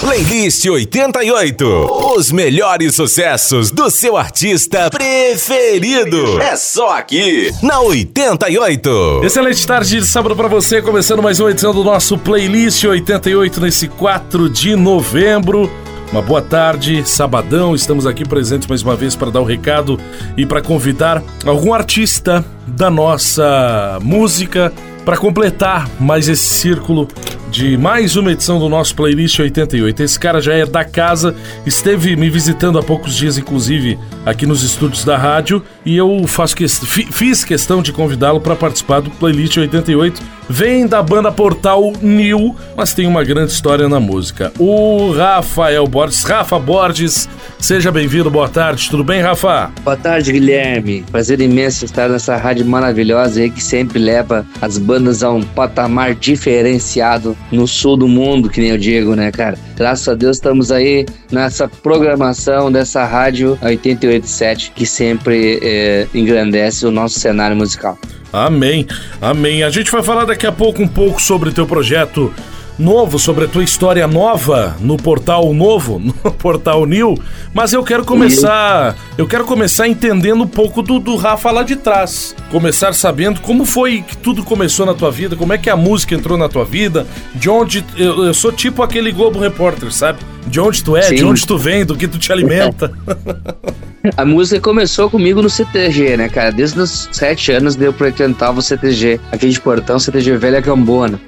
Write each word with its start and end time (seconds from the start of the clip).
Playlist 0.00 0.64
88. 0.64 2.14
Os 2.16 2.32
melhores 2.32 2.94
sucessos 2.94 3.70
do 3.70 3.90
seu 3.90 4.16
artista 4.16 4.88
preferido. 4.88 6.40
É 6.40 6.56
só 6.56 6.96
aqui, 6.96 7.52
na 7.62 7.80
88. 7.80 9.20
Excelente 9.22 9.66
tarde 9.66 10.00
de 10.00 10.06
sábado 10.06 10.34
para 10.34 10.48
você, 10.48 10.80
começando 10.80 11.22
mais 11.22 11.38
uma 11.38 11.50
edição 11.50 11.74
do 11.74 11.84
nosso 11.84 12.16
Playlist 12.16 12.82
88 12.82 13.60
nesse 13.60 13.88
4 13.88 14.48
de 14.48 14.74
novembro. 14.74 15.70
Uma 16.10 16.22
boa 16.22 16.40
tarde, 16.40 17.06
sabadão, 17.06 17.74
estamos 17.74 18.06
aqui 18.06 18.26
presentes 18.26 18.66
mais 18.66 18.82
uma 18.82 18.96
vez 18.96 19.14
para 19.14 19.30
dar 19.30 19.40
o 19.40 19.42
um 19.42 19.46
recado 19.46 20.00
e 20.34 20.46
para 20.46 20.62
convidar 20.62 21.22
algum 21.44 21.74
artista 21.74 22.42
da 22.66 22.88
nossa 22.90 23.98
música 24.02 24.72
para 25.04 25.16
completar 25.16 25.88
mais 25.98 26.28
esse 26.28 26.54
círculo 26.54 27.08
de 27.50 27.76
mais 27.76 28.14
uma 28.14 28.30
edição 28.30 28.60
do 28.60 28.68
nosso 28.68 28.94
Playlist 28.94 29.40
88. 29.40 30.02
Esse 30.02 30.18
cara 30.18 30.40
já 30.40 30.54
é 30.54 30.64
da 30.64 30.84
casa, 30.84 31.34
esteve 31.66 32.14
me 32.14 32.30
visitando 32.30 32.78
há 32.78 32.82
poucos 32.82 33.16
dias, 33.16 33.36
inclusive, 33.36 33.98
aqui 34.24 34.46
nos 34.46 34.62
estúdios 34.62 35.04
da 35.04 35.16
rádio, 35.16 35.62
e 35.84 35.96
eu 35.96 36.24
faço 36.28 36.54
que, 36.54 36.66
fiz 36.68 37.44
questão 37.44 37.82
de 37.82 37.92
convidá-lo 37.92 38.40
para 38.40 38.54
participar 38.54 39.00
do 39.00 39.10
Playlist 39.10 39.56
88. 39.56 40.22
Vem 40.48 40.86
da 40.86 41.00
banda 41.00 41.30
Portal 41.30 41.92
New, 42.02 42.56
mas 42.76 42.92
tem 42.92 43.06
uma 43.06 43.22
grande 43.22 43.52
história 43.52 43.88
na 43.88 44.00
música. 44.00 44.52
O 44.58 45.12
Rafael 45.12 45.86
Borges. 45.86 46.24
Rafa 46.24 46.58
Borges, 46.58 47.28
seja 47.58 47.92
bem-vindo, 47.92 48.28
boa 48.30 48.48
tarde, 48.48 48.90
tudo 48.90 49.04
bem, 49.04 49.20
Rafa? 49.20 49.70
Boa 49.84 49.96
tarde, 49.96 50.32
Guilherme. 50.32 51.04
Prazer 51.10 51.40
imenso 51.40 51.84
estar 51.84 52.08
nessa 52.08 52.36
rádio 52.36 52.66
maravilhosa 52.66 53.40
aí 53.40 53.50
que 53.50 53.62
sempre 53.62 54.00
leva 54.00 54.44
as 54.60 54.76
a 55.22 55.30
um 55.30 55.42
patamar 55.42 56.14
diferenciado 56.14 57.36
no 57.52 57.66
sul 57.66 57.96
do 57.96 58.08
mundo, 58.08 58.48
que 58.48 58.60
nem 58.60 58.70
eu 58.70 58.78
digo, 58.78 59.14
né, 59.14 59.30
cara? 59.30 59.56
Graças 59.76 60.08
a 60.08 60.14
Deus 60.14 60.36
estamos 60.36 60.72
aí 60.72 61.06
nessa 61.30 61.68
programação 61.68 62.70
dessa 62.70 63.04
rádio 63.04 63.58
887 63.62 64.72
que 64.74 64.84
sempre 64.84 65.60
é, 65.62 66.06
engrandece 66.14 66.86
o 66.86 66.90
nosso 66.90 67.18
cenário 67.18 67.56
musical. 67.56 67.98
Amém, 68.32 68.86
amém. 69.20 69.62
A 69.62 69.70
gente 69.70 69.90
vai 69.90 70.02
falar 70.02 70.24
daqui 70.24 70.46
a 70.46 70.52
pouco 70.52 70.82
um 70.82 70.88
pouco 70.88 71.20
sobre 71.20 71.50
teu 71.50 71.66
projeto 71.66 72.32
novo, 72.78 73.18
sobre 73.18 73.44
a 73.44 73.48
tua 73.48 73.62
história 73.62 74.06
nova 74.06 74.76
no 74.80 74.96
portal 74.96 75.52
novo, 75.52 75.98
no 76.00 76.12
portal 76.32 76.86
New, 76.86 77.18
mas 77.52 77.72
eu 77.72 77.82
quero 77.82 78.04
começar, 78.04 78.96
eu 79.18 79.26
quero 79.26 79.44
começar 79.44 79.88
entendendo 79.88 80.42
um 80.42 80.46
pouco 80.46 80.82
do, 80.82 80.98
do 80.98 81.16
Rafa 81.16 81.50
lá 81.50 81.62
de 81.62 81.76
trás. 81.76 82.34
Começar 82.50 82.94
sabendo 82.94 83.40
como 83.40 83.64
foi 83.64 84.02
que 84.02 84.16
tudo 84.16 84.42
começou 84.42 84.86
na 84.86 84.94
tua 84.94 85.10
vida, 85.10 85.36
como 85.36 85.52
é 85.52 85.58
que 85.58 85.70
a 85.70 85.76
música 85.76 86.14
entrou 86.14 86.38
na 86.38 86.48
tua 86.48 86.64
vida, 86.64 87.06
de 87.34 87.48
onde 87.48 87.84
eu, 87.96 88.24
eu 88.24 88.34
sou 88.34 88.52
tipo 88.52 88.82
aquele 88.82 89.12
Globo 89.12 89.38
Repórter, 89.38 89.92
sabe? 89.92 90.18
De 90.46 90.58
onde 90.60 90.82
tu 90.82 90.96
é, 90.96 91.02
Sim. 91.02 91.16
de 91.16 91.24
onde 91.24 91.46
tu 91.46 91.58
vem, 91.58 91.84
do 91.84 91.96
que 91.96 92.08
tu 92.08 92.18
te 92.18 92.32
alimenta. 92.32 92.92
A 94.16 94.24
música 94.24 94.60
começou 94.60 95.10
comigo 95.10 95.42
no 95.42 95.50
CTG, 95.50 96.16
né, 96.16 96.28
cara? 96.28 96.50
Desde 96.50 96.80
os 96.80 97.08
sete 97.12 97.52
anos 97.52 97.78
eu 97.78 97.92
frequentava 97.92 98.58
o 98.58 98.62
CTG, 98.62 99.20
aquele 99.30 99.52
de 99.52 99.60
portão, 99.60 99.98
CTG 99.98 100.38
Velha 100.38 100.60
Gambona. 100.60 101.20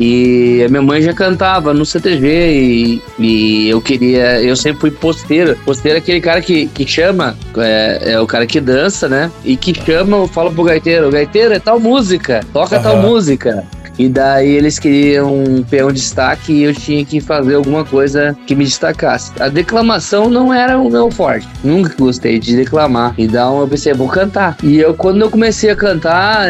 E 0.00 0.64
a 0.64 0.68
minha 0.70 0.80
mãe 0.80 1.02
já 1.02 1.12
cantava 1.12 1.74
no 1.74 1.84
CTG 1.84 2.26
e, 2.26 3.02
e 3.18 3.68
eu 3.68 3.82
queria. 3.82 4.42
Eu 4.42 4.56
sempre 4.56 4.80
fui 4.80 4.90
posteiro. 4.90 5.54
Posteiro 5.62 5.98
é 5.98 6.00
aquele 6.00 6.22
cara 6.22 6.40
que, 6.40 6.68
que 6.68 6.86
chama, 6.86 7.36
é, 7.58 8.12
é, 8.12 8.20
o 8.20 8.26
cara 8.26 8.46
que 8.46 8.58
dança, 8.62 9.10
né? 9.10 9.30
E 9.44 9.58
que 9.58 9.74
chama, 9.74 10.26
fala 10.26 10.50
pro 10.50 10.64
gaiteiro: 10.64 11.10
gaiteiro, 11.10 11.52
é 11.52 11.58
tal 11.58 11.78
música, 11.78 12.40
toca 12.50 12.78
uhum. 12.78 12.82
tal 12.82 12.96
música. 12.96 13.66
E 14.00 14.08
daí 14.08 14.48
eles 14.48 14.78
queriam 14.78 15.44
um 15.44 15.62
peão 15.62 15.88
de 15.88 16.00
destaque 16.00 16.54
e 16.54 16.62
eu 16.62 16.74
tinha 16.74 17.04
que 17.04 17.20
fazer 17.20 17.56
alguma 17.56 17.84
coisa 17.84 18.34
que 18.46 18.54
me 18.54 18.64
destacasse. 18.64 19.30
A 19.38 19.50
declamação 19.50 20.30
não 20.30 20.54
era 20.54 20.78
o 20.78 20.90
meu 20.90 21.10
forte. 21.10 21.46
Nunca 21.62 21.94
gostei 21.98 22.38
de 22.38 22.56
declamar. 22.56 23.14
Então 23.18 23.60
eu 23.60 23.68
pensei, 23.68 23.92
vou 23.92 24.08
cantar. 24.08 24.56
E 24.62 24.78
eu, 24.78 24.94
quando 24.94 25.20
eu 25.20 25.28
comecei 25.28 25.68
a 25.68 25.76
cantar, 25.76 26.46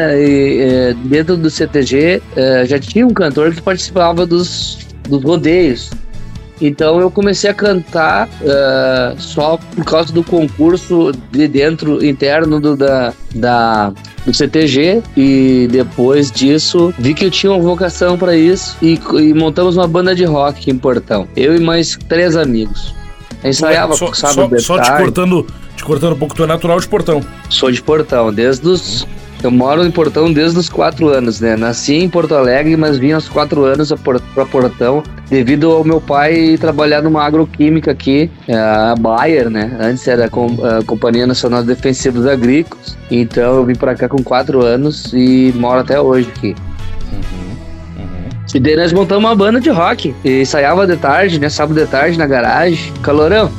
dentro 1.06 1.36
do 1.36 1.50
CTG, 1.50 2.22
é, 2.36 2.64
já 2.66 2.78
tinha 2.78 3.04
um 3.04 3.12
cantor 3.12 3.53
que 3.53 3.60
participava 3.60 4.24
dos, 4.24 4.86
dos 5.08 5.20
rodeios. 5.20 5.91
Então 6.60 7.00
eu 7.00 7.10
comecei 7.10 7.50
a 7.50 7.54
cantar 7.54 8.28
uh, 8.28 9.21
só 9.21 9.59
por 9.75 9.84
causa 9.84 10.12
do 10.12 10.22
concurso 10.22 11.12
de 11.31 11.48
dentro 11.48 12.04
interno 12.04 12.60
do, 12.60 12.76
da, 12.76 13.12
da, 13.34 13.93
do 14.26 14.34
CTG 14.34 15.03
e 15.16 15.69
depois 15.71 16.31
disso 16.31 16.93
vi 16.98 17.15
que 17.15 17.25
eu 17.25 17.31
tinha 17.31 17.53
uma 17.53 17.62
vocação 17.62 18.19
para 18.19 18.37
isso 18.37 18.76
e, 18.82 19.00
e, 19.15 19.32
montamos 19.32 19.76
uma 19.76 19.88
banda 19.88 20.15
de 20.15 20.25
rock 20.25 20.71
em 20.71 20.76
Portão. 20.76 21.26
Eu 21.34 21.56
e 21.56 21.60
mais 21.60 21.98
três 22.09 22.37
amigos. 22.37 22.94
Ensaiava 23.42 23.94
só, 23.97 24.12
sábado 24.12 24.60
só, 24.60 24.77
só 24.77 24.82
te 24.82 24.91
cortando, 24.98 25.47
te 25.75 25.82
cortando 25.82 26.12
um 26.12 26.19
pouco, 26.19 26.34
tu 26.34 26.44
é 26.44 26.47
natural 26.47 26.78
de 26.78 26.87
Portão. 26.87 27.25
Sou 27.48 27.71
de 27.71 27.81
Portão, 27.81 28.31
desde 28.31 28.69
os 28.69 29.06
eu 29.42 29.50
moro 29.50 29.84
em 29.84 29.90
Portão 29.90 30.32
desde 30.32 30.58
os 30.58 30.68
quatro 30.68 31.08
anos, 31.08 31.40
né? 31.40 31.56
Nasci 31.56 31.94
em 31.94 32.08
Porto 32.08 32.34
Alegre, 32.34 32.76
mas 32.76 32.98
vim 32.98 33.12
aos 33.12 33.28
quatro 33.28 33.64
anos 33.64 33.92
para 34.34 34.46
Portão 34.46 35.02
devido 35.28 35.70
ao 35.70 35.84
meu 35.84 36.00
pai 36.00 36.56
trabalhar 36.58 37.02
numa 37.02 37.24
agroquímica 37.24 37.92
aqui, 37.92 38.30
é, 38.46 38.54
a 38.54 38.94
Bayer, 38.98 39.48
né? 39.48 39.76
Antes 39.80 40.06
era 40.06 40.26
a 40.26 40.84
Companhia 40.84 41.26
Nacional 41.26 41.62
de 41.62 41.68
Defensivos 41.68 42.26
Agrícolas. 42.26 42.96
Então 43.10 43.56
eu 43.56 43.64
vim 43.64 43.74
para 43.74 43.94
cá 43.94 44.08
com 44.08 44.22
quatro 44.22 44.62
anos 44.62 45.12
e 45.14 45.52
moro 45.56 45.80
até 45.80 45.98
hoje 46.00 46.28
aqui. 46.36 46.54
Uhum, 47.12 48.02
uhum. 48.02 48.28
E 48.54 48.60
daí 48.60 48.76
nós 48.76 48.92
montamos 48.92 49.24
uma 49.24 49.34
banda 49.34 49.60
de 49.60 49.70
rock. 49.70 50.14
E 50.24 50.42
ensaiava 50.42 50.86
de 50.86 50.96
tarde, 50.96 51.38
né? 51.38 51.48
Sábado 51.48 51.80
de 51.80 51.86
tarde 51.86 52.18
na 52.18 52.26
garagem. 52.26 52.92
Calorão. 53.02 53.50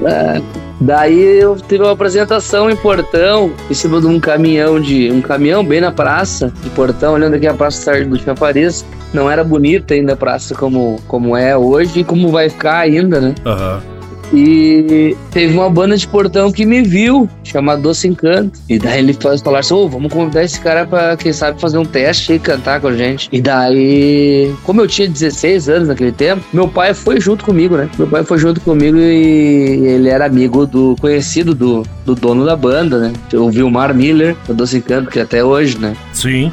Daí 0.84 1.40
eu 1.40 1.56
tive 1.56 1.82
uma 1.82 1.92
apresentação 1.92 2.70
em 2.70 2.76
Portão, 2.76 3.50
em 3.70 3.74
cima 3.74 4.02
de 4.02 4.06
um 4.06 4.20
caminhão 4.20 4.78
de. 4.78 5.10
um 5.10 5.22
caminhão 5.22 5.64
bem 5.64 5.80
na 5.80 5.90
praça 5.90 6.52
de 6.62 6.68
Portão, 6.70 7.14
olhando 7.14 7.34
aqui 7.34 7.46
a 7.46 7.54
praça 7.54 8.04
do 8.04 8.18
Chafariz. 8.18 8.84
Não 9.12 9.30
era 9.30 9.42
bonita 9.42 9.94
ainda 9.94 10.12
a 10.12 10.16
praça 10.16 10.54
como, 10.54 11.00
como 11.08 11.34
é 11.34 11.56
hoje 11.56 12.00
e 12.00 12.04
como 12.04 12.28
vai 12.28 12.50
ficar 12.50 12.80
ainda, 12.80 13.18
né? 13.18 13.34
Uhum. 13.46 13.93
E 14.34 15.16
teve 15.30 15.56
uma 15.56 15.70
banda 15.70 15.96
de 15.96 16.06
portão 16.08 16.50
que 16.50 16.66
me 16.66 16.82
viu, 16.82 17.28
chamada 17.44 17.80
Doce 17.80 18.08
Encanto. 18.08 18.58
E 18.68 18.78
daí 18.78 18.98
ele 18.98 19.14
falaram 19.14 19.58
assim: 19.58 19.74
oh, 19.74 19.88
vamos 19.88 20.12
convidar 20.12 20.42
esse 20.42 20.60
cara 20.60 20.84
pra, 20.84 21.16
quem 21.16 21.32
sabe, 21.32 21.60
fazer 21.60 21.78
um 21.78 21.84
teste 21.84 22.32
e 22.32 22.38
cantar 22.38 22.80
com 22.80 22.88
a 22.88 22.96
gente. 22.96 23.28
E 23.30 23.40
daí, 23.40 24.52
como 24.64 24.80
eu 24.80 24.88
tinha 24.88 25.08
16 25.08 25.68
anos 25.68 25.88
naquele 25.88 26.12
tempo, 26.12 26.42
meu 26.52 26.66
pai 26.66 26.92
foi 26.94 27.20
junto 27.20 27.44
comigo, 27.44 27.76
né? 27.76 27.88
Meu 27.96 28.08
pai 28.08 28.24
foi 28.24 28.38
junto 28.38 28.60
comigo 28.60 28.98
e 28.98 29.86
ele 29.86 30.08
era 30.08 30.26
amigo 30.26 30.66
do 30.66 30.96
conhecido 31.00 31.54
do, 31.54 31.84
do 32.04 32.14
dono 32.14 32.44
da 32.44 32.56
banda, 32.56 32.98
né? 32.98 33.12
O 33.34 33.50
Vilmar 33.50 33.94
Miller, 33.94 34.36
do 34.46 34.54
Doce 34.54 34.78
Encanto, 34.78 35.10
que 35.10 35.20
até 35.20 35.44
hoje, 35.44 35.78
né? 35.78 35.96
Sim. 36.12 36.52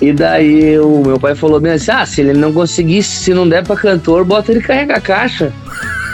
E 0.00 0.12
daí 0.12 0.78
o 0.78 1.02
meu 1.04 1.18
pai 1.18 1.34
falou 1.34 1.60
bem 1.60 1.72
assim: 1.72 1.90
ah, 1.90 2.06
se 2.06 2.20
ele 2.20 2.32
não 2.32 2.52
conseguisse, 2.52 3.16
se 3.24 3.34
não 3.34 3.48
der 3.48 3.64
pra 3.64 3.76
cantor, 3.76 4.24
bota 4.24 4.52
ele 4.52 4.60
carregar 4.60 4.98
a 4.98 5.00
caixa. 5.00 5.52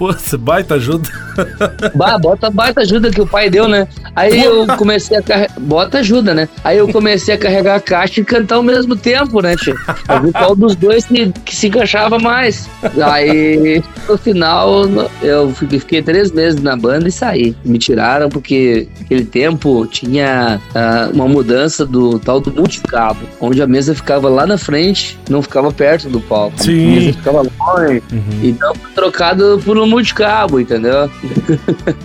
Pô, 0.00 0.08
baita 0.38 0.76
ajuda. 0.76 1.10
Bah, 1.94 2.18
bota 2.18 2.50
baita 2.50 2.82
ajuda 2.82 3.10
que 3.10 3.20
o 3.20 3.26
pai 3.26 3.48
deu, 3.48 3.66
né? 3.66 3.88
Aí 4.14 4.44
eu 4.44 4.66
comecei 4.76 5.16
a 5.16 5.22
carregar. 5.22 5.58
Bota 5.60 5.98
ajuda, 5.98 6.34
né? 6.34 6.48
Aí 6.62 6.76
eu 6.78 6.88
comecei 6.88 7.34
a 7.34 7.38
carregar 7.38 7.76
a 7.76 7.80
caixa 7.80 8.20
e 8.20 8.24
cantar 8.24 8.56
ao 8.56 8.62
mesmo 8.62 8.94
tempo, 8.94 9.40
né, 9.40 9.56
tio? 9.56 9.74
Eu 10.08 10.22
vi 10.22 10.32
qual 10.32 10.54
dos 10.54 10.76
dois 10.76 11.06
que, 11.06 11.32
que 11.44 11.56
se 11.56 11.68
encaixava 11.68 12.18
mais. 12.18 12.68
Aí, 13.02 13.82
no 14.06 14.18
final, 14.18 14.84
eu 15.22 15.52
fiquei 15.54 16.02
três 16.02 16.30
meses 16.30 16.60
na 16.60 16.76
banda 16.76 17.08
e 17.08 17.12
saí. 17.12 17.56
Me 17.64 17.78
tiraram 17.78 18.28
porque 18.28 18.88
naquele 18.98 19.24
tempo 19.24 19.86
tinha 19.86 20.60
uh, 20.74 21.14
uma 21.14 21.28
mudança 21.28 21.86
do 21.86 22.18
tal 22.18 22.40
do 22.40 22.52
multicabo, 22.52 23.20
onde 23.40 23.62
a 23.62 23.66
mesa 23.66 23.94
ficava 23.94 24.28
lá 24.28 24.46
na 24.46 24.58
frente, 24.58 25.18
não 25.28 25.40
ficava 25.40 25.72
perto 25.72 26.08
do 26.08 26.20
palco. 26.20 26.62
Sim. 26.62 26.86
A 26.86 27.00
mesa 27.00 27.12
ficava 27.12 27.42
longe. 27.42 28.02
Uhum. 28.12 28.40
Então 28.42 28.74
foi 28.74 28.90
trocado 28.92 29.60
por 29.64 29.78
um 29.78 29.89
multicabo, 29.90 30.60
entendeu? 30.60 31.10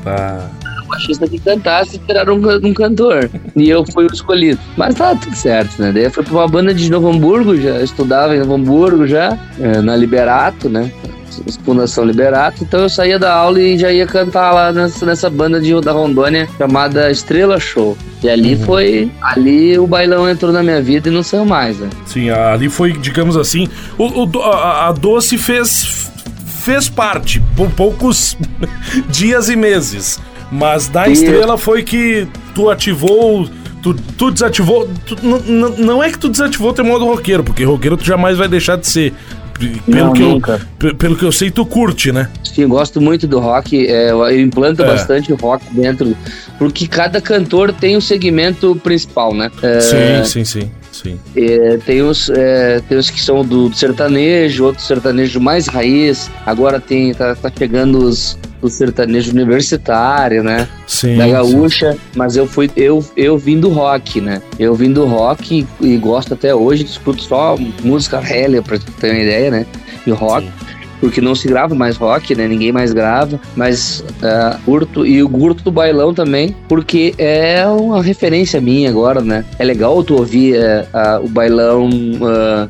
Tá. 0.03 0.49
O 0.83 0.87
baixista 0.87 1.27
que 1.27 1.39
cantasse 1.39 1.97
esperaram 1.97 2.35
um, 2.35 2.67
um 2.67 2.73
cantor. 2.73 3.29
E 3.55 3.69
eu 3.69 3.83
fui 3.85 4.05
o 4.05 4.13
escolhido. 4.13 4.59
Mas 4.77 4.95
tá 4.95 5.15
tudo 5.15 5.35
certo, 5.35 5.81
né? 5.81 5.91
Daí 5.91 6.03
eu 6.03 6.11
fui 6.11 6.23
pra 6.23 6.33
uma 6.33 6.47
banda 6.47 6.73
de 6.73 6.89
Novo 6.91 7.09
Hamburgo, 7.09 7.55
já 7.55 7.81
estudava 7.81 8.35
em 8.35 8.39
Novo 8.39 8.53
Hamburgo 8.55 9.07
já, 9.07 9.37
é, 9.59 9.81
na 9.81 9.95
Liberato, 9.95 10.69
né? 10.69 10.91
Fundação 11.63 12.05
Liberato, 12.05 12.63
então 12.63 12.81
eu 12.81 12.89
saía 12.89 13.19
da 13.19 13.33
aula 13.33 13.59
e 13.59 13.77
já 13.77 13.91
ia 13.91 14.07
cantar 14.07 14.53
lá 14.53 14.71
nessa, 14.71 15.05
nessa 15.05 15.29
banda 15.29 15.59
de, 15.59 15.79
da 15.81 15.91
Rondônia 15.91 16.47
chamada 16.57 17.11
Estrela 17.11 17.59
Show. 17.59 17.97
E 18.23 18.29
ali 18.29 18.55
uhum. 18.55 18.63
foi. 18.63 19.11
Ali 19.21 19.77
o 19.77 19.85
bailão 19.85 20.29
entrou 20.29 20.51
na 20.51 20.63
minha 20.63 20.81
vida 20.81 21.09
e 21.09 21.11
não 21.11 21.23
saiu 21.23 21.45
mais, 21.45 21.77
né? 21.77 21.89
Sim, 22.05 22.29
ali 22.29 22.69
foi, 22.69 22.93
digamos 22.93 23.35
assim. 23.37 23.67
O, 23.97 24.23
o 24.23 24.41
a, 24.41 24.87
a 24.87 24.91
Doce 24.91 25.37
fez 25.37 26.11
fez 26.65 26.89
parte 26.89 27.41
por 27.55 27.69
poucos 27.69 28.35
dias 29.07 29.49
e 29.49 29.55
meses. 29.55 30.19
Mas 30.51 30.87
da 30.87 31.07
estrela 31.07 31.57
foi 31.57 31.83
que 31.83 32.27
tu 32.53 32.69
ativou, 32.69 33.47
Tu, 33.81 33.93
tu 34.17 34.31
desativou. 34.31 34.89
Tu, 35.05 35.15
não 35.77 36.03
é 36.03 36.09
que 36.09 36.17
tu 36.17 36.27
desativou 36.27 36.73
teu 36.73 36.83
modo 36.83 37.05
roqueiro, 37.05 37.43
porque 37.43 37.63
roqueiro 37.63 37.95
tu 37.95 38.03
jamais 38.03 38.35
vai 38.35 38.47
deixar 38.47 38.77
de 38.77 38.87
ser. 38.87 39.13
Pelo, 39.85 40.07
não, 40.07 40.11
que 40.11 40.23
eu, 40.23 40.95
pelo 40.95 41.15
que 41.15 41.23
eu 41.23 41.31
sei, 41.31 41.51
tu 41.51 41.63
curte, 41.67 42.11
né? 42.11 42.27
Sim, 42.43 42.67
gosto 42.67 42.99
muito 42.99 43.27
do 43.27 43.39
rock. 43.39 43.85
É, 43.85 44.09
eu 44.09 44.39
implanto 44.39 44.81
é. 44.81 44.87
bastante 44.87 45.31
rock 45.33 45.63
dentro. 45.71 46.17
Porque 46.57 46.87
cada 46.87 47.21
cantor 47.21 47.71
tem 47.73 47.95
um 47.95 48.01
segmento 48.01 48.75
principal, 48.77 49.35
né? 49.35 49.51
É, 49.61 49.79
sim, 49.79 50.25
sim, 50.25 50.45
sim. 50.45 50.71
Sim. 51.03 51.19
É, 51.35 51.77
tem, 51.85 52.01
os, 52.01 52.29
é, 52.29 52.79
tem 52.87 52.97
os 52.97 53.09
que 53.09 53.19
são 53.21 53.43
do, 53.43 53.67
do, 53.67 53.75
sertanejo, 53.75 54.63
outros 54.63 54.87
sertanejo 54.87 55.41
mais 55.41 55.67
raiz. 55.67 56.31
Agora 56.45 56.79
tem 56.79 57.13
tá, 57.13 57.35
tá 57.35 57.51
chegando 57.55 57.99
os, 57.99 58.37
o 58.61 58.69
sertanejo 58.69 59.31
universitário, 59.31 60.41
né? 60.41 60.69
Sim. 60.87 61.17
Da 61.17 61.27
gaúcha, 61.27 61.93
sim. 61.93 61.99
mas 62.15 62.37
eu 62.37 62.47
fui 62.47 62.71
eu 62.77 63.03
eu 63.17 63.37
vim 63.37 63.59
do 63.59 63.69
rock, 63.69 64.21
né? 64.21 64.41
Eu 64.57 64.73
vim 64.73 64.93
do 64.93 65.05
rock 65.05 65.67
e, 65.81 65.85
e 65.85 65.97
gosto 65.97 66.33
até 66.33 66.55
hoje, 66.55 66.85
escuto 66.85 67.21
só 67.23 67.57
música 67.83 68.19
rélia 68.21 68.61
para 68.61 68.79
ter 68.79 69.11
uma 69.11 69.19
ideia, 69.19 69.51
né? 69.51 69.65
E 70.07 70.11
rock. 70.11 70.45
Sim 70.45 70.74
porque 70.99 71.21
não 71.21 71.35
se 71.35 71.47
grava 71.47 71.75
mais 71.75 71.97
rock, 71.97 72.35
né? 72.35 72.47
Ninguém 72.47 72.71
mais 72.71 72.93
grava, 72.93 73.39
mas 73.55 74.03
uh, 74.21 74.59
curto 74.65 75.05
e 75.05 75.21
o 75.23 75.29
curto 75.29 75.63
do 75.63 75.71
bailão 75.71 76.13
também, 76.13 76.55
porque 76.67 77.13
é 77.17 77.65
uma 77.67 78.01
referência 78.01 78.59
minha 78.61 78.89
agora, 78.89 79.21
né? 79.21 79.45
É 79.59 79.63
legal 79.63 80.03
tu 80.03 80.15
ouvir 80.15 80.55
uh, 80.57 81.21
uh, 81.21 81.25
o 81.25 81.27
bailão 81.27 81.89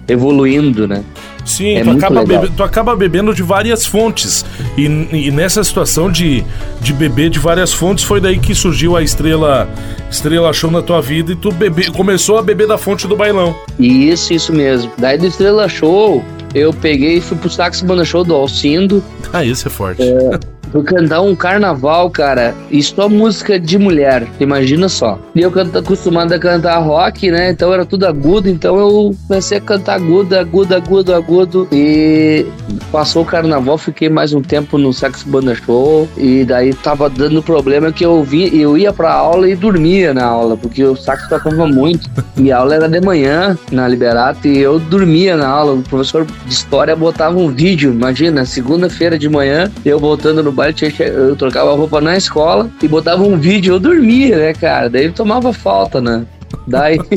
evoluindo, 0.08 0.88
né? 0.88 1.04
Sim, 1.46 1.76
é 1.76 1.84
tu, 1.84 1.92
acaba 1.92 2.26
bebe, 2.26 2.52
tu 2.58 2.64
acaba 2.64 2.96
bebendo 2.96 3.34
de 3.34 3.44
várias 3.44 3.86
fontes. 3.86 4.44
E, 4.76 4.86
e, 4.86 5.32
nessa 5.32 5.64
situação 5.64 6.12
de, 6.12 6.44
de 6.82 6.92
beber 6.92 7.30
de 7.30 7.38
várias 7.38 7.72
fontes, 7.72 8.04
foi 8.04 8.20
daí 8.20 8.40
que 8.40 8.56
surgiu 8.56 8.98
a 8.98 9.04
estrela 9.04 9.70
estrela 10.10 10.52
show 10.54 10.72
na 10.72 10.82
tua 10.82 11.02
vida 11.02 11.34
e 11.34 11.36
tu 11.36 11.52
bebe, 11.52 11.92
começou 11.92 12.38
a 12.38 12.42
beber 12.42 12.68
da 12.68 12.78
fonte 12.78 13.08
do 13.08 13.16
bailão. 13.16 13.56
Isso, 13.80 14.34
isso 14.34 14.52
mesmo. 14.52 14.92
Daí 14.98 15.18
do 15.18 15.28
Estrela 15.28 15.70
Show, 15.70 16.24
eu 16.56 16.74
peguei 16.74 17.18
e 17.18 17.22
fui 17.22 17.38
pro 17.38 17.50
Saxo 17.50 17.86
Banda 17.86 18.06
Show 18.06 18.24
do 18.24 18.34
Alcindo. 18.34 19.04
Ah, 19.34 19.44
isso 19.44 19.68
é 19.68 19.72
forte. 19.72 20.02
É, 20.02 20.40
Fui 20.76 20.84
cantar 20.84 21.22
um 21.22 21.34
carnaval, 21.34 22.10
cara, 22.10 22.54
e 22.70 22.84
só 22.84 23.08
música 23.08 23.58
de 23.58 23.78
mulher, 23.78 24.28
imagina 24.42 24.90
só. 24.90 25.18
E 25.34 25.40
eu 25.40 25.50
canto, 25.50 25.78
acostumado 25.78 26.34
a 26.34 26.38
cantar 26.38 26.78
rock, 26.80 27.32
né? 27.32 27.52
Então 27.52 27.74
era 27.74 27.86
tudo 27.86 28.06
agudo, 28.06 28.50
então 28.50 28.78
eu 28.78 29.16
comecei 29.26 29.58
a 29.58 29.62
cantar 29.62 29.96
agudo, 29.96 30.36
agudo, 30.38 30.76
agudo, 30.76 31.16
agudo. 31.16 31.66
E 31.72 32.46
passou 32.92 33.24
o 33.24 33.26
carnaval, 33.26 33.78
fiquei 33.78 34.10
mais 34.10 34.34
um 34.34 34.42
tempo 34.42 34.78
no 34.78 34.92
Saxo 34.92 35.30
Banda 35.30 35.56
Show. 35.56 36.10
E 36.18 36.44
daí 36.44 36.74
tava 36.74 37.10
dando 37.10 37.42
problema 37.42 37.94
que 37.94 38.06
eu 38.06 38.22
vi, 38.22 38.60
eu 38.60 38.78
ia 38.78 38.92
pra 38.92 39.14
aula 39.14 39.48
e 39.48 39.56
dormia 39.56 40.14
na 40.14 40.26
aula, 40.26 40.58
porque 40.58 40.84
o 40.84 40.98
saxo 40.98 41.30
tocava 41.30 41.66
muito. 41.66 42.10
E 42.38 42.52
a 42.52 42.58
aula 42.58 42.76
era 42.76 42.90
de 42.90 43.00
manhã 43.00 43.58
na 43.72 43.88
Liberato 43.88 44.46
e 44.46 44.60
eu 44.60 44.78
dormia 44.78 45.38
na 45.38 45.48
aula. 45.48 45.74
O 45.74 45.82
professor 45.82 46.26
de 46.26 46.54
história 46.54 46.94
botava 46.94 47.38
um 47.40 47.48
vídeo, 47.48 47.94
imagina, 47.94 48.44
segunda-feira 48.44 49.18
de 49.18 49.30
manhã, 49.30 49.72
eu 49.86 49.98
voltando 49.98 50.44
no 50.44 50.52
baile, 50.74 50.96
eu 51.00 51.36
trocava 51.36 51.76
roupa 51.76 52.02
na 52.02 52.16
escola 52.18 52.70
e 52.82 52.88
botava 52.88 53.24
um 53.24 53.38
vídeo, 53.38 53.76
eu 53.76 53.80
dormia, 53.80 54.38
né, 54.38 54.54
cara? 54.54 54.90
Daí 54.90 55.12
tomava 55.12 55.52
falta, 55.54 56.02
né? 56.02 56.26
Daí. 56.68 56.98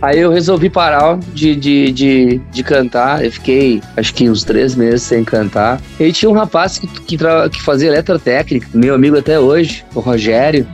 Aí 0.00 0.18
eu 0.18 0.32
resolvi 0.32 0.68
parar 0.68 1.16
de, 1.32 1.54
de, 1.54 1.92
de, 1.92 2.40
de, 2.50 2.62
cantar. 2.64 3.24
Eu 3.24 3.30
fiquei, 3.30 3.80
acho 3.96 4.12
que 4.12 4.28
uns 4.28 4.42
três 4.42 4.74
meses 4.74 5.02
sem 5.02 5.22
cantar. 5.22 5.80
E 6.00 6.10
tinha 6.10 6.28
um 6.28 6.34
rapaz 6.34 6.76
que, 6.76 6.88
que, 6.88 7.16
que 7.16 7.62
fazia 7.62 7.86
eletrotécnica, 7.86 8.66
meu 8.74 8.96
amigo 8.96 9.16
até 9.16 9.38
hoje, 9.38 9.84
o 9.94 10.00
Rogério. 10.00 10.66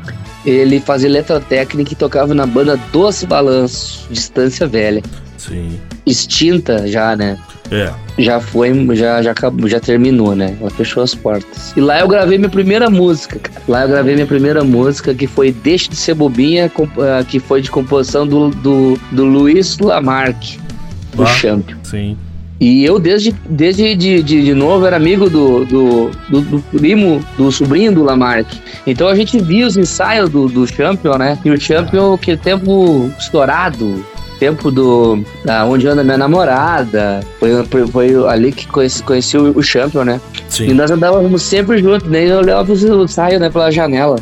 Ele 0.47 0.81
fazia 0.81 1.11
eletrotécnica 1.11 1.93
e 1.93 1.97
tocava 1.97 2.33
na 2.33 2.47
banda 2.47 2.81
Doce 2.91 3.27
Balanço, 3.27 4.07
Distância 4.11 4.67
Velha. 4.67 5.03
Sim. 5.37 5.79
Extinta 6.11 6.87
já, 6.87 7.17
né? 7.17 7.39
É. 7.71 7.93
Já 8.19 8.41
foi, 8.41 8.73
já, 8.97 9.23
já, 9.23 9.31
acabou, 9.31 9.69
já 9.69 9.79
terminou, 9.79 10.35
né? 10.35 10.57
Ela 10.61 10.71
fechou 10.71 11.03
as 11.03 11.15
portas. 11.15 11.73
E 11.77 11.81
lá 11.81 12.01
eu 12.01 12.09
gravei 12.09 12.39
minha 12.39 12.51
primeira 12.51 12.89
música, 12.89 13.39
cara. 13.39 13.63
Lá 13.69 13.83
eu 13.83 13.89
gravei 13.89 14.15
minha 14.15 14.27
primeira 14.27 14.65
música, 14.65 15.15
que 15.15 15.27
foi 15.27 15.53
Deixe 15.53 15.89
de 15.89 15.97
Ser 15.97 16.15
Bobinha, 16.15 16.71
ah, 16.99 17.25
que 17.25 17.39
foi 17.39 17.61
de 17.61 17.71
composição 17.71 18.27
do, 18.27 18.49
do, 18.51 18.99
do 19.13 19.25
Luiz 19.25 19.79
Lamarck, 19.79 20.59
do 21.15 21.23
ah, 21.23 21.27
Champion. 21.27 21.77
Sim. 21.85 22.17
E 22.61 22.85
eu, 22.85 22.99
desde, 22.99 23.33
desde 23.49 23.95
de, 23.95 24.23
de, 24.23 24.45
de 24.45 24.55
novo, 24.55 24.85
era 24.85 24.97
amigo 24.97 25.31
do, 25.31 25.65
do, 25.65 26.11
do, 26.29 26.41
do, 26.41 26.59
primo, 26.77 27.25
do 27.37 27.53
sobrinho 27.53 27.93
do 27.93 28.03
Lamarck. 28.03 28.49
Então 28.85 29.07
a 29.07 29.15
gente 29.15 29.39
via 29.39 29.65
os 29.65 29.77
ensaios 29.77 30.29
do, 30.29 30.49
do 30.49 30.67
Champion, 30.67 31.19
né? 31.19 31.39
E 31.45 31.51
o 31.51 31.61
Champion, 31.61 32.15
aquele 32.15 32.37
tempo 32.37 33.09
estourado, 33.17 34.05
tempo 34.39 34.71
do 34.71 35.23
da 35.45 35.65
onde 35.65 35.87
anda 35.87 36.05
minha 36.05 36.19
namorada. 36.19 37.21
Foi, 37.39 37.65
foi, 37.65 37.87
foi 37.87 38.29
ali 38.29 38.53
que 38.53 38.67
conheci, 38.67 39.03
conheci 39.03 39.37
o, 39.37 39.57
o 39.57 39.63
Champion, 39.63 40.05
né? 40.05 40.21
Sim. 40.49 40.69
E 40.69 40.75
nós 40.75 40.91
andávamos 40.91 41.43
sempre 41.43 41.79
juntos, 41.79 42.09
nem 42.09 42.27
eu 42.27 42.39
olhava 42.39 42.73
o 42.73 43.05
ensaio, 43.05 43.39
né, 43.39 43.51
pela 43.51 43.71
janela. 43.71 44.17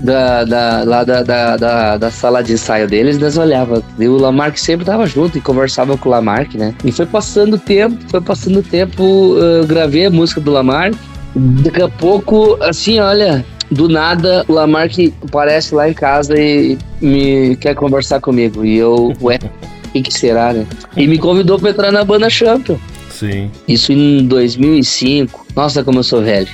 Da, 0.00 0.44
da, 0.44 0.84
lá 0.84 1.02
da, 1.02 1.24
da, 1.24 1.56
da, 1.56 1.96
da, 1.96 2.10
sala 2.10 2.40
de 2.40 2.52
ensaio 2.52 2.86
deles, 2.86 3.18
nós 3.18 3.36
olhava. 3.36 3.82
E 3.98 4.06
o 4.06 4.16
Lamarck 4.16 4.56
sempre 4.56 4.86
tava 4.86 5.06
junto 5.06 5.36
e 5.36 5.40
conversava 5.40 5.96
com 5.96 6.08
o 6.08 6.12
Lamarck, 6.12 6.54
né? 6.54 6.72
E 6.84 6.92
foi 6.92 7.04
passando 7.04 7.54
o 7.54 7.58
tempo, 7.58 7.96
foi 8.08 8.20
passando 8.20 8.60
o 8.60 8.62
tempo, 8.62 9.36
eu 9.36 9.66
gravei 9.66 10.06
a 10.06 10.10
música 10.10 10.40
do 10.40 10.52
Lamarck. 10.52 10.96
Daqui 11.34 11.82
a 11.82 11.88
pouco, 11.88 12.56
assim, 12.62 13.00
olha, 13.00 13.44
do 13.70 13.88
nada 13.88 14.44
o 14.48 14.52
Lamarck 14.52 15.12
aparece 15.26 15.74
lá 15.74 15.88
em 15.88 15.94
casa 15.94 16.38
e 16.38 16.78
me 17.00 17.56
quer 17.56 17.74
conversar 17.74 18.20
comigo. 18.20 18.64
E 18.64 18.76
eu, 18.76 19.12
ué, 19.20 19.38
o 19.84 19.88
que, 19.92 20.02
que 20.02 20.12
será, 20.12 20.52
né? 20.52 20.66
E 20.96 21.06
me 21.06 21.18
convidou 21.18 21.58
pra 21.58 21.70
entrar 21.70 21.92
na 21.92 22.04
banda 22.04 22.30
Champion. 22.30 22.76
Sim. 23.10 23.50
Isso 23.66 23.92
em 23.92 24.26
2005. 24.26 25.46
Nossa, 25.54 25.82
como 25.82 25.98
eu 25.98 26.02
sou 26.02 26.22
velho. 26.22 26.48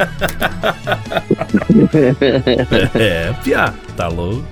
é, 2.94 3.32
piá, 3.44 3.74
tá 3.96 4.08
louco. 4.08 4.44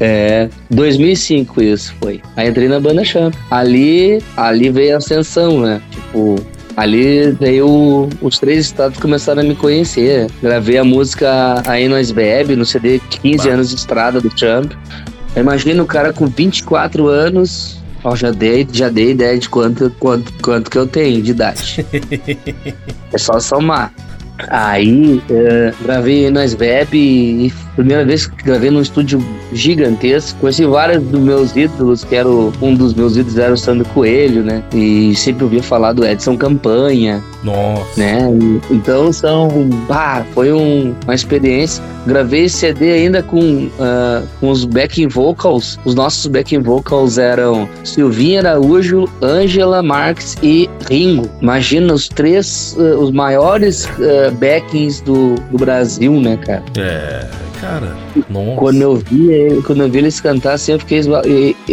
É, 0.00 0.48
2005 0.70 1.62
isso 1.62 1.94
foi. 2.00 2.22
Aí 2.36 2.48
entrei 2.48 2.68
na 2.68 2.80
banda 2.80 3.04
Champion. 3.04 3.38
Ali, 3.50 4.22
ali 4.36 4.70
veio 4.70 4.94
a 4.94 4.98
ascensão, 4.98 5.60
né? 5.60 5.82
Tipo, 5.90 6.36
Ali 6.78 7.32
daí 7.32 7.60
o, 7.60 8.08
os 8.22 8.38
três 8.38 8.66
estados 8.66 9.00
começaram 9.00 9.42
a 9.42 9.44
me 9.44 9.56
conhecer. 9.56 10.30
Gravei 10.40 10.78
a 10.78 10.84
música 10.84 11.60
Aí 11.66 11.88
Nós 11.88 12.12
Bebe 12.12 12.54
no 12.54 12.64
CD 12.64 13.00
15 13.20 13.36
bah. 13.48 13.54
anos 13.54 13.70
de 13.70 13.74
estrada 13.74 14.20
do 14.20 14.30
Trump. 14.30 14.74
Imagina 15.36 15.82
o 15.82 15.86
cara 15.86 16.12
com 16.12 16.28
24 16.28 17.08
anos. 17.08 17.82
Ó, 18.04 18.14
já 18.14 18.30
dei, 18.30 18.64
já 18.70 18.88
dei 18.88 19.10
ideia 19.10 19.36
de 19.36 19.48
quanto, 19.48 19.92
quanto, 19.98 20.32
quanto 20.40 20.70
que 20.70 20.78
eu 20.78 20.86
tenho 20.86 21.20
de 21.20 21.32
idade. 21.32 21.84
é 23.12 23.18
só 23.18 23.40
somar. 23.40 23.92
Aí 24.48 25.16
uh, 25.16 25.82
gravei 25.82 26.30
Nós 26.30 26.54
Bebe 26.54 26.96
e 26.96 27.52
primeira 27.78 28.04
vez 28.04 28.26
que 28.26 28.42
gravei 28.42 28.72
num 28.72 28.80
estúdio 28.80 29.24
gigantesco. 29.52 30.40
Conheci 30.40 30.66
vários 30.66 31.00
dos 31.04 31.20
meus 31.20 31.54
ídolos, 31.54 32.02
que 32.02 32.16
era 32.16 32.28
o, 32.28 32.52
um 32.60 32.74
dos 32.74 32.92
meus 32.92 33.16
ídolos 33.16 33.38
era 33.38 33.54
o 33.54 33.56
Sandro 33.56 33.86
Coelho, 33.90 34.42
né? 34.42 34.64
E 34.74 35.14
sempre 35.14 35.44
ouvia 35.44 35.62
falar 35.62 35.92
do 35.92 36.04
Edson 36.04 36.36
Campanha. 36.36 37.22
Nossa. 37.44 38.00
Né? 38.00 38.28
então 38.68 39.12
são. 39.12 39.48
Ah, 39.88 40.24
foi 40.34 40.52
um, 40.52 40.92
uma 41.04 41.14
experiência. 41.14 41.82
Gravei 42.04 42.46
esse 42.46 42.56
CD 42.56 42.90
ainda 42.90 43.22
com, 43.22 43.38
uh, 43.38 44.26
com 44.40 44.50
os 44.50 44.64
backing 44.64 45.06
vocals. 45.06 45.78
Os 45.84 45.94
nossos 45.94 46.26
backing 46.26 46.60
vocals 46.60 47.16
eram 47.16 47.68
Silvinha 47.84 48.40
Araújo, 48.40 49.08
Ângela 49.22 49.84
Marques 49.84 50.36
e 50.42 50.68
Ringo. 50.90 51.30
Imagina 51.40 51.94
os 51.94 52.08
três, 52.08 52.74
uh, 52.76 52.98
os 52.98 53.12
maiores 53.12 53.84
uh, 53.84 54.32
backings 54.32 55.00
do, 55.00 55.36
do 55.52 55.58
Brasil, 55.58 56.20
né, 56.20 56.36
cara? 56.38 56.64
É. 56.76 57.47
Cara, 57.60 57.96
nossa. 58.30 58.56
Quando 58.56 58.80
eu 58.80 58.96
vi, 58.96 59.62
quando 59.66 59.82
eu 59.82 59.90
vi 59.90 59.98
eles 59.98 60.20
cantar 60.20 60.54
assim, 60.54 60.72
eu 60.72 60.78
fiquei 60.78 61.00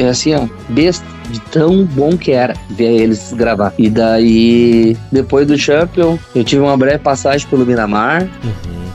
assim, 0.10 0.34
ó, 0.34 0.48
besta 0.70 1.06
de 1.30 1.39
tão 1.39 1.86
bom 1.86 2.18
que 2.18 2.32
era 2.32 2.54
ver 2.72 3.01
eles 3.01 3.34
gravar. 3.34 3.74
E 3.77 3.89
daí, 3.89 4.98
depois 5.12 5.48
do 5.48 5.58
Champion, 5.58 6.18
eu 6.34 6.44
tive 6.44 6.62
uma 6.62 6.77
breve 6.77 7.00
passagem 7.00 7.48
pelo 7.48 7.65
Miramar. 7.65 8.24
Uhum. 8.44 8.86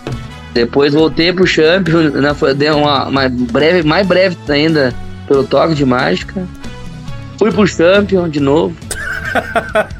Depois 0.52 0.94
voltei 0.94 1.32
pro 1.32 1.46
Champion, 1.46 2.10
né, 2.20 2.34
foi, 2.34 2.54
deu 2.54 2.76
uma, 2.76 3.08
uma 3.08 3.28
breve, 3.28 3.86
mais 3.86 4.06
breve 4.06 4.36
ainda 4.48 4.94
pelo 5.26 5.44
toque 5.44 5.74
de 5.74 5.84
mágica. 5.84 6.46
Fui 7.38 7.52
pro 7.52 7.66
Champion 7.66 8.28
de 8.28 8.40
novo. 8.40 8.74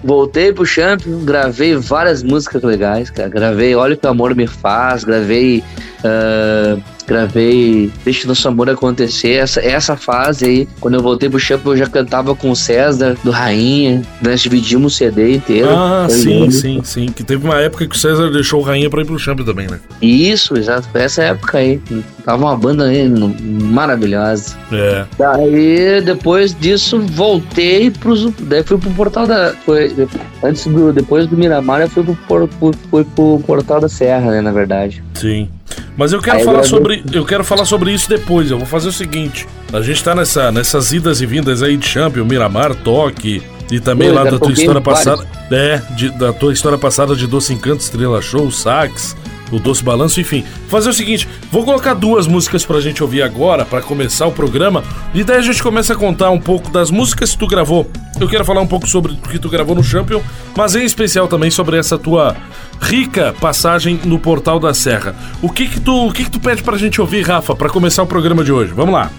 Voltei 0.02 0.52
pro 0.52 0.66
Champion, 0.66 1.24
gravei 1.24 1.74
várias 1.76 2.22
músicas 2.22 2.62
legais, 2.62 3.10
cara. 3.10 3.28
Gravei 3.28 3.74
Olha 3.74 3.94
o 3.94 3.96
que 3.96 4.06
o 4.06 4.10
Amor 4.10 4.34
Me 4.34 4.46
Faz, 4.46 5.04
gravei 5.04 5.62
Uh, 6.00 6.82
gravei 7.06 7.90
Deixa 8.04 8.26
Nosso 8.26 8.46
Amor 8.48 8.68
Acontecer. 8.70 9.32
Essa, 9.32 9.60
essa 9.60 9.96
fase 9.96 10.44
aí, 10.44 10.68
quando 10.80 10.94
eu 10.94 11.02
voltei 11.02 11.28
pro 11.28 11.38
Champ, 11.38 11.64
eu 11.66 11.76
já 11.76 11.86
cantava 11.86 12.34
com 12.34 12.50
o 12.50 12.56
César, 12.56 13.16
do 13.22 13.30
Rainha. 13.30 14.02
Nós 14.22 14.40
dividimos 14.40 14.94
o 14.94 14.96
CD 14.96 15.36
inteiro. 15.36 15.70
Ah, 15.70 16.06
sim, 16.08 16.40
lindo. 16.40 16.52
sim, 16.52 16.80
sim. 16.84 17.06
Que 17.06 17.22
teve 17.22 17.44
uma 17.44 17.60
época 17.60 17.86
que 17.86 17.94
o 17.94 17.98
César 17.98 18.30
deixou 18.30 18.60
o 18.60 18.62
Rainha 18.62 18.88
pra 18.88 19.02
ir 19.02 19.06
pro 19.06 19.18
Champ 19.18 19.40
também, 19.40 19.68
né? 19.68 19.78
Isso, 20.00 20.56
exato. 20.56 20.88
Foi 20.90 21.02
essa 21.02 21.22
época 21.22 21.58
aí. 21.58 21.80
Tava 22.24 22.44
uma 22.44 22.56
banda 22.56 22.84
aí 22.84 23.08
maravilhosa. 23.08 24.56
É. 24.72 25.04
Daí, 25.18 26.00
depois 26.02 26.54
disso, 26.58 27.00
voltei 27.00 27.90
pros. 27.90 28.32
Daí 28.40 28.62
fui 28.62 28.78
pro 28.78 28.90
Portal 28.90 29.26
da. 29.26 29.54
Foi, 29.64 29.94
antes 30.42 30.66
do. 30.66 30.92
Depois 30.92 31.26
do 31.26 31.36
Miramar, 31.36 31.80
eu 31.80 31.88
fui 31.88 32.04
pro, 32.04 32.48
fui 32.90 33.04
pro 33.04 33.40
Portal 33.46 33.80
da 33.80 33.88
Serra, 33.88 34.30
né, 34.30 34.40
na 34.40 34.52
verdade. 34.52 35.02
Sim. 35.14 35.48
Mas 35.96 36.12
eu 36.12 36.20
quero 36.20 36.38
Aí 36.38 36.44
falar 36.44 36.62
sobre, 36.62 37.04
eu 37.12 37.24
quero 37.24 37.44
falar 37.44 37.64
sobre 37.64 37.92
isso 37.92 38.08
depois. 38.08 38.50
Eu 38.50 38.58
vou 38.58 38.66
fazer 38.66 38.88
o 38.88 38.92
seguinte: 38.92 39.46
a 39.72 39.80
gente 39.80 40.02
tá 40.02 40.14
nessa, 40.14 40.50
nessas 40.50 40.92
idas 40.92 41.20
e 41.20 41.26
vindas 41.26 41.62
aí 41.62 41.76
de 41.76 41.86
Champion, 41.86 42.24
Miramar, 42.24 42.74
Toque 42.74 43.42
e 43.70 43.80
também 43.80 44.08
Pô, 44.08 44.14
lá 44.14 44.24
da 44.24 44.38
tua 44.38 44.52
história 44.52 44.80
passada, 44.80 45.26
é, 45.50 45.80
de, 45.94 46.10
da 46.10 46.32
tua 46.32 46.52
história 46.52 46.78
passada 46.78 47.14
de 47.14 47.26
Doce 47.26 47.52
Encanto, 47.52 47.82
Estrela 47.82 48.20
Show, 48.20 48.50
Sax, 48.50 49.16
o 49.50 49.58
Doce 49.58 49.82
Balanço, 49.82 50.20
enfim. 50.20 50.44
Fazer 50.68 50.90
o 50.90 50.94
seguinte, 50.94 51.28
vou 51.50 51.64
colocar 51.64 51.94
duas 51.94 52.26
músicas 52.26 52.64
pra 52.64 52.80
gente 52.80 53.02
ouvir 53.02 53.22
agora, 53.22 53.64
para 53.64 53.82
começar 53.82 54.26
o 54.26 54.32
programa, 54.32 54.82
e 55.14 55.24
daí 55.24 55.38
a 55.38 55.42
gente 55.42 55.62
começa 55.62 55.92
a 55.92 55.96
contar 55.96 56.30
um 56.30 56.40
pouco 56.40 56.70
das 56.70 56.90
músicas 56.90 57.32
que 57.32 57.38
tu 57.38 57.46
gravou. 57.46 57.90
Eu 58.20 58.28
quero 58.28 58.44
falar 58.44 58.60
um 58.60 58.66
pouco 58.66 58.86
sobre 58.86 59.12
o 59.12 59.16
que 59.16 59.38
tu 59.38 59.48
gravou 59.48 59.74
no 59.74 59.82
Champion, 59.82 60.20
mas 60.56 60.74
em 60.74 60.84
especial 60.84 61.26
também 61.26 61.50
sobre 61.50 61.76
essa 61.78 61.98
tua 61.98 62.36
rica 62.80 63.34
passagem 63.40 64.00
no 64.04 64.18
Portal 64.18 64.58
da 64.58 64.72
Serra. 64.74 65.14
O 65.42 65.50
que 65.50 65.66
que 65.66 65.80
tu, 65.80 66.08
o 66.08 66.12
que 66.12 66.24
que 66.24 66.30
tu 66.30 66.40
pede 66.40 66.62
pra 66.62 66.76
gente 66.76 67.00
ouvir, 67.00 67.22
Rafa, 67.22 67.54
para 67.54 67.68
começar 67.68 68.02
o 68.02 68.06
programa 68.06 68.44
de 68.44 68.52
hoje? 68.52 68.72
Vamos 68.72 68.94
lá. 68.94 69.10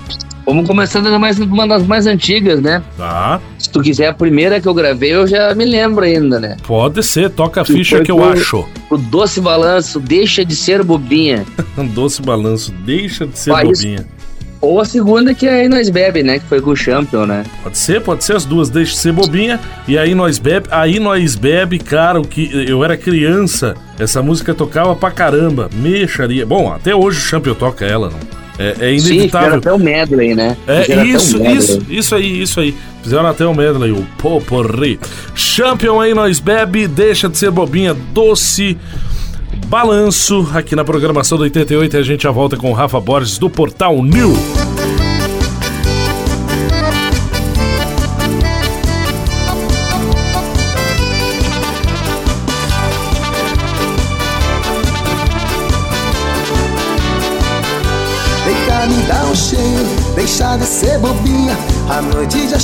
Vamos 0.45 0.67
começando 0.67 1.07
mais 1.19 1.39
uma 1.39 1.67
das 1.67 1.85
mais 1.85 2.07
antigas, 2.07 2.61
né? 2.61 2.81
Tá. 2.97 3.39
Se 3.57 3.69
tu 3.69 3.81
quiser 3.81 4.07
a 4.07 4.13
primeira 4.13 4.59
que 4.59 4.67
eu 4.67 4.73
gravei, 4.73 5.13
eu 5.13 5.27
já 5.27 5.53
me 5.53 5.65
lembro 5.65 6.03
ainda, 6.03 6.39
né? 6.39 6.57
Pode 6.65 7.03
ser, 7.03 7.29
toca 7.29 7.61
a 7.61 7.65
ficha 7.65 8.01
que 8.01 8.11
eu 8.11 8.23
acho. 8.23 8.65
O 8.89 8.97
Doce 8.97 9.39
Balanço, 9.39 9.99
deixa 9.99 10.43
de 10.43 10.55
ser 10.55 10.83
bobinha. 10.83 11.45
doce 11.93 12.21
Balanço, 12.21 12.71
deixa 12.71 13.25
de 13.27 13.37
ser 13.37 13.53
bobinha. 13.53 14.05
Ou 14.59 14.79
a 14.79 14.85
segunda 14.85 15.33
que 15.33 15.47
é 15.47 15.61
aí 15.61 15.69
nós 15.69 15.89
bebe, 15.89 16.21
né? 16.21 16.37
Que 16.37 16.45
foi 16.45 16.61
com 16.61 16.69
o 16.71 16.75
Champion, 16.75 17.25
né? 17.25 17.43
Pode 17.63 17.77
ser, 17.77 18.01
pode 18.01 18.23
ser 18.23 18.35
as 18.35 18.45
duas. 18.45 18.69
Deixa 18.69 18.91
de 18.93 18.99
ser 18.99 19.11
bobinha 19.11 19.59
e 19.87 19.97
aí 19.97 20.13
nós 20.13 20.37
bebe. 20.37 20.67
Aí 20.69 20.99
nós 20.99 21.35
bebe, 21.35 21.79
cara, 21.79 22.19
o 22.19 22.27
que 22.27 22.49
eu 22.69 22.83
era 22.83 22.95
criança, 22.95 23.75
essa 23.97 24.21
música 24.21 24.53
tocava 24.53 24.95
pra 24.95 25.09
caramba. 25.09 25.67
Mexaria. 25.73 26.45
Bom, 26.45 26.71
até 26.71 26.93
hoje 26.93 27.17
o 27.17 27.21
Champion 27.21 27.55
toca 27.55 27.85
ela, 27.85 28.11
não? 28.11 28.40
É, 28.61 28.75
é 28.79 28.93
inevitável. 28.93 29.51
Sim, 29.51 29.57
até 29.57 29.73
o 29.73 29.79
medley, 29.79 30.35
né? 30.35 30.55
É, 30.67 31.03
isso, 31.03 31.39
medley. 31.39 31.57
isso, 31.57 31.85
isso 31.89 32.15
aí, 32.15 32.41
isso 32.41 32.59
aí. 32.59 32.75
Fizeram 33.01 33.27
até 33.27 33.45
o 33.45 33.53
medley, 33.55 33.91
o 33.91 34.05
Poporri. 34.17 34.99
Champion 35.33 35.99
aí, 35.99 36.13
nós 36.13 36.39
bebe, 36.39 36.87
deixa 36.87 37.27
de 37.27 37.37
ser 37.37 37.49
bobinha, 37.49 37.93
doce. 37.93 38.77
Balanço 39.67 40.49
aqui 40.53 40.75
na 40.75 40.83
programação 40.83 41.37
do 41.37 41.43
88 41.43 41.95
e 41.95 41.99
a 41.99 42.03
gente 42.03 42.23
já 42.23 42.31
volta 42.31 42.57
com 42.57 42.69
o 42.69 42.73
Rafa 42.73 42.99
Borges 42.99 43.37
do 43.37 43.49
Portal 43.49 44.03
New. 44.03 44.33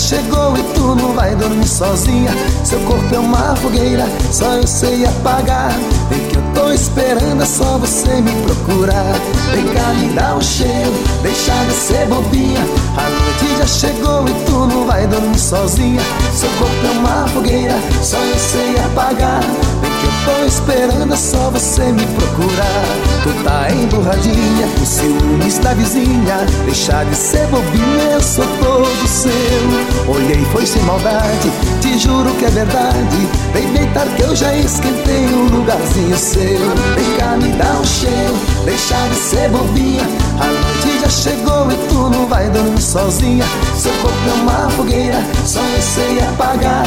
Chegou 0.07 0.57
e 0.57 0.63
tu 0.73 0.95
não 0.95 1.11
vai 1.13 1.35
dormir 1.35 1.67
sozinha. 1.67 2.31
Seu 2.63 2.79
corpo 2.81 3.13
é 3.13 3.19
uma 3.19 3.55
fogueira, 3.57 4.05
só 4.31 4.53
eu 4.53 4.65
sei 4.65 5.05
apagar. 5.05 5.73
Vem 6.09 6.19
que 6.29 6.37
eu 6.37 6.43
tô 6.53 6.71
esperando, 6.71 7.43
é 7.43 7.45
só 7.45 7.77
você 7.77 8.21
me 8.21 8.31
procurar. 8.43 9.19
Vem 9.51 9.65
cá 9.65 9.93
me 9.95 10.13
dá 10.13 10.35
um 10.35 10.41
cheiro, 10.41 10.93
deixa 11.21 11.53
de 11.65 11.73
ser 11.73 12.07
bobinha. 12.07 12.61
A 12.95 13.09
noite 13.09 13.57
já 13.57 13.67
chegou 13.67 14.25
e 14.29 14.45
tu 14.45 14.65
não 14.65 14.85
vai 14.85 15.05
dormir 15.07 15.39
sozinha. 15.39 16.01
Seu 16.33 16.49
corpo 16.51 16.87
é 16.87 16.99
uma 16.99 17.27
fogueira, 17.27 17.75
só 18.01 18.17
eu 18.17 18.39
sei 18.39 18.79
apagar. 18.79 19.41
Vem 19.81 19.91
que 19.91 20.06
tô 20.27 20.45
esperando, 20.45 21.13
é 21.13 21.17
só 21.17 21.49
você 21.49 21.83
me 21.91 22.05
procurar. 22.05 22.83
Tu 23.23 23.43
tá 23.43 23.71
emburradinha, 23.71 24.67
o 24.81 24.85
ciúmes 24.85 25.57
da 25.59 25.73
vizinha. 25.73 26.45
Deixa 26.65 27.03
de 27.05 27.15
ser 27.15 27.47
bobinha, 27.47 28.11
eu 28.11 28.21
sou 28.21 28.45
todo 28.59 29.07
seu. 29.07 30.13
Olhei, 30.13 30.43
foi 30.51 30.65
sem 30.65 30.81
maldade, 30.83 31.49
te 31.81 31.97
juro 31.97 32.29
que 32.35 32.45
é 32.45 32.49
verdade. 32.49 33.27
Vem 33.53 33.71
deitar 33.71 34.05
que 34.15 34.23
eu 34.23 34.35
já 34.35 34.53
esquentei 34.53 35.25
um 35.27 35.47
lugarzinho 35.55 36.17
seu. 36.17 36.59
Vem 36.95 37.17
cá, 37.17 37.37
me 37.37 37.51
dá 37.53 37.79
um 37.79 37.85
cheiro, 37.85 38.35
deixa 38.65 38.95
de 39.07 39.15
ser 39.15 39.49
bobinha. 39.49 40.03
A 40.39 40.45
noite 40.45 40.99
já 41.01 41.09
chegou 41.09 41.71
e 41.71 41.75
tu 41.87 42.09
não 42.09 42.27
vai 42.27 42.49
dormir 42.49 42.81
sozinha. 42.81 43.45
Seu 43.77 43.93
corpo 44.01 44.17
é 44.29 44.33
uma 44.41 44.69
fogueira, 44.71 45.23
só 45.45 45.61
eu 45.61 45.81
sei 45.81 46.19
apagar. 46.19 46.85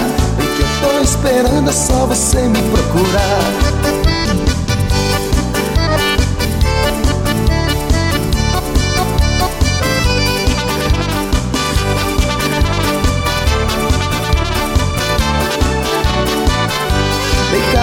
Vem 0.81 0.91
tô 0.91 1.01
esperando, 1.03 1.69
é 1.69 1.73
só 1.73 2.07
você 2.07 2.41
me 2.49 2.63
procurar. 2.71 3.81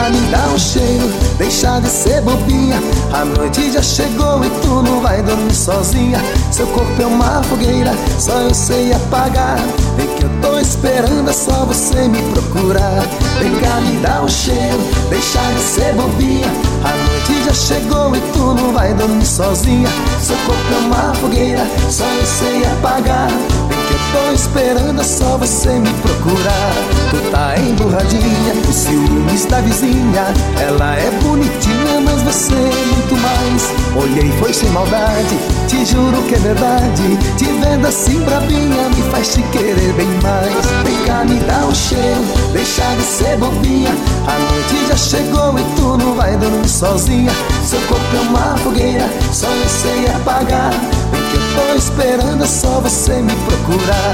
me 0.10 0.22
dá 0.32 0.48
um 0.48 0.58
cheiro, 0.58 1.12
deixa 1.38 1.80
de 1.80 1.90
ser 1.90 2.22
bobinha. 2.22 2.80
A 3.14 3.26
noite 3.26 3.72
já 3.72 3.82
chegou 3.82 4.44
e 4.44 4.50
tu 4.62 4.82
não 4.82 5.02
vai 5.02 5.22
dormir 5.22 5.54
sozinha. 5.54 6.20
Seu 6.52 6.68
corpo 6.68 7.02
é 7.02 7.06
uma 7.06 7.44
fogueira, 7.44 7.92
só 8.18 8.34
eu 8.40 8.54
sei 8.54 8.94
apagar. 8.94 9.58
Vem 9.98 10.08
que 10.16 10.27
tô 10.48 10.60
esperando, 10.60 11.30
é 11.30 11.34
só 11.34 11.66
você 11.66 12.08
me 12.08 12.22
procurar. 12.32 13.02
Vem 13.40 13.54
cá, 13.60 13.82
me 13.82 13.98
dá 13.98 14.22
um 14.22 14.28
cheiro, 14.28 14.80
deixa 15.10 15.40
de 15.54 15.60
ser 15.60 15.94
bobinha. 15.94 16.48
A 16.84 16.96
noite 17.10 17.44
já 17.44 17.54
chegou 17.54 18.16
e 18.16 18.22
tu 18.32 18.54
não 18.54 18.72
vai 18.74 18.94
dormir 18.94 19.26
sozinha. 19.26 19.90
Seu 20.22 20.38
corpo 20.46 20.74
é 20.74 20.86
uma 20.86 21.14
fogueira, 21.16 21.68
só 21.90 22.06
eu 22.06 22.26
sei 22.26 22.66
apagar. 22.66 23.30
Vem 23.68 23.77
tô 24.12 24.32
esperando, 24.34 25.02
é 25.02 25.04
só 25.04 25.38
você 25.38 25.70
me 25.70 25.90
procurar. 26.02 26.74
Tu 27.10 27.32
tá 27.32 27.58
emburradinha, 27.58 28.54
o 28.68 28.74
ciúmes 28.74 29.46
da 29.46 29.62
vizinha. 29.62 30.34
Ela 30.60 30.96
é 30.96 31.12
bonitinha, 31.22 32.02
mas 32.04 32.22
você 32.22 32.54
é 32.54 32.86
muito 32.86 33.16
mais. 33.18 33.72
Olhei, 33.96 34.32
foi 34.40 34.54
sem 34.54 34.70
maldade, 34.70 35.38
te 35.68 35.86
juro 35.86 36.22
que 36.24 36.36
é 36.36 36.40
verdade. 36.40 37.18
Te 37.38 37.46
vendo 37.46 37.88
assim 37.88 38.20
brabinha, 38.22 38.90
me 38.90 39.02
faz 39.12 39.34
te 39.34 39.42
querer 39.44 39.94
bem 39.94 40.08
mais. 40.22 40.66
Vem 40.84 41.06
cá, 41.06 41.24
me 41.24 41.40
dá 41.42 41.66
um 41.66 41.74
cheiro, 41.74 42.26
deixa 42.54 42.84
de 42.96 43.04
ser 43.04 43.38
bobinha. 43.38 43.92
A 44.28 44.38
noite 44.40 44.88
já 44.90 44.96
chegou 44.96 45.58
e 45.58 45.64
tu 45.76 45.98
não 45.98 46.14
vai 46.16 46.36
dormir 46.38 46.70
sozinha. 46.70 47.32
Seu 47.64 47.80
corpo 47.82 48.16
é 48.16 48.20
uma 48.30 48.58
fogueira, 48.58 49.10
só 49.32 49.48
eu 49.48 49.70
sei 49.70 50.08
apagar. 50.08 50.72
Vem 51.12 51.27
tô 51.58 51.74
esperando, 51.74 52.44
é 52.44 52.48
só 52.48 52.80
você 52.80 53.20
me 53.20 53.34
procurar. 53.36 54.14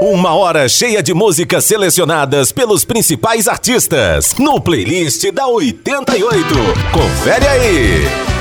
Uma 0.00 0.34
hora 0.34 0.68
cheia 0.68 1.02
de 1.02 1.12
músicas 1.12 1.64
selecionadas 1.64 2.50
pelos 2.50 2.84
principais 2.84 3.46
artistas 3.46 4.34
no 4.38 4.60
playlist 4.60 5.30
da 5.32 5.46
88. 5.46 6.54
Confere 6.92 7.46
aí. 7.46 8.37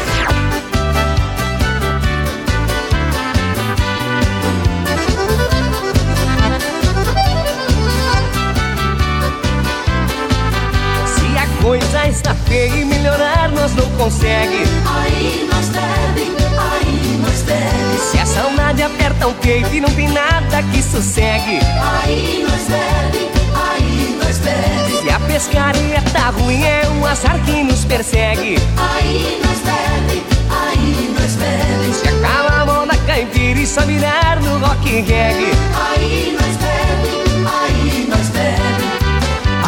Feia 12.33 12.81
e 12.81 12.85
melhorar 12.85 13.49
nós 13.49 13.73
não 13.75 13.89
consegue. 13.91 14.63
Aí 14.85 15.47
nós 15.51 15.67
deve, 15.69 16.31
aí 16.57 17.19
nós 17.21 17.41
deve. 17.41 17.97
Se 18.11 18.19
a 18.19 18.25
saudade 18.25 18.83
aperta 18.83 19.27
o 19.27 19.33
peito 19.35 19.73
e 19.73 19.81
não 19.81 19.89
tem 19.89 20.09
nada 20.09 20.63
que 20.71 20.81
sossegue. 20.81 21.59
Aí 22.03 22.45
nós 22.47 22.61
bebe, 22.63 23.29
aí 23.55 24.19
nós 24.21 24.37
bebe. 24.39 25.01
Se 25.01 25.09
a 25.09 25.19
pescaria 25.21 26.01
tá 26.13 26.29
ruim, 26.29 26.63
é 26.63 26.87
um 26.89 27.05
azar 27.05 27.39
que 27.43 27.63
nos 27.63 27.85
persegue. 27.85 28.57
Aí 28.77 29.41
nós 29.43 29.59
bebe, 29.59 30.23
aí 30.49 31.15
nós 31.19 31.35
bebe. 31.35 31.93
Se 31.93 32.07
acaba 32.07 32.61
a 32.61 32.65
moda 32.65 32.97
caipira 33.05 33.59
e 33.59 33.67
só 33.67 33.81
virar 33.81 34.39
no 34.41 34.57
rock 34.59 34.89
and 34.89 35.03
reggae. 35.03 35.51
Aí 35.89 36.37
nós 36.39 36.55
bebe, 36.57 37.47
aí 37.47 38.07
nós 38.09 38.29
bebe. 38.29 38.87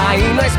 Aí 0.08 0.34
nós 0.34 0.54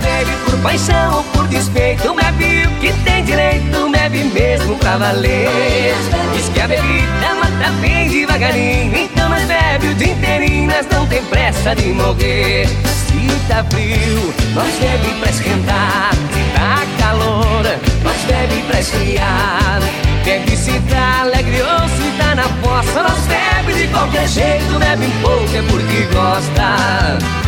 por 0.45 0.50
paixão 0.62 1.19
ou 1.19 1.25
por 1.25 1.47
despeito 1.49 2.14
Bebe 2.14 2.67
o 2.67 2.71
que 2.81 2.93
tem 3.05 3.25
direito, 3.25 3.90
bebe 3.90 4.25
mesmo 4.25 4.76
pra 4.76 4.97
valer. 4.97 5.95
Diz 6.35 6.49
que 6.49 6.61
a 6.61 6.69
bebida 6.69 7.35
mata 7.35 7.71
bem 7.81 8.09
devagarinho 8.09 8.97
Então 8.97 9.29
nós 9.29 9.45
bebe 9.45 9.88
o 9.88 9.95
dia 9.95 10.12
inteirinho, 10.12 10.71
nós 10.71 10.87
não 10.90 11.07
tem 11.07 11.23
pressa 11.25 11.75
de 11.75 11.88
morrer. 11.88 12.67
Se 12.67 13.49
tá 13.49 13.64
frio, 13.71 14.35
nós 14.55 14.73
bebe 14.76 15.14
pra 15.21 15.31
esquentar. 15.31 16.11
Se 16.14 16.59
tá 16.59 16.87
calor, 16.99 17.64
nós 18.02 18.17
bebe 18.26 18.62
pra 18.62 18.81
esfriar. 18.81 19.81
Bebe 20.25 20.57
se 20.57 20.79
tá 20.88 21.23
alegre 21.23 21.61
ou 21.61 21.88
se 21.88 22.11
tá 22.17 22.37
na 22.37 22.45
fossa 22.62 23.02
Nós 23.02 23.26
bebe 23.26 23.73
de 23.81 23.88
qualquer 23.88 24.29
jeito, 24.29 24.79
bebe 24.79 25.07
um 25.07 25.23
pouco 25.23 25.57
é 25.57 25.62
porque 25.62 26.02
gosta 26.14 27.40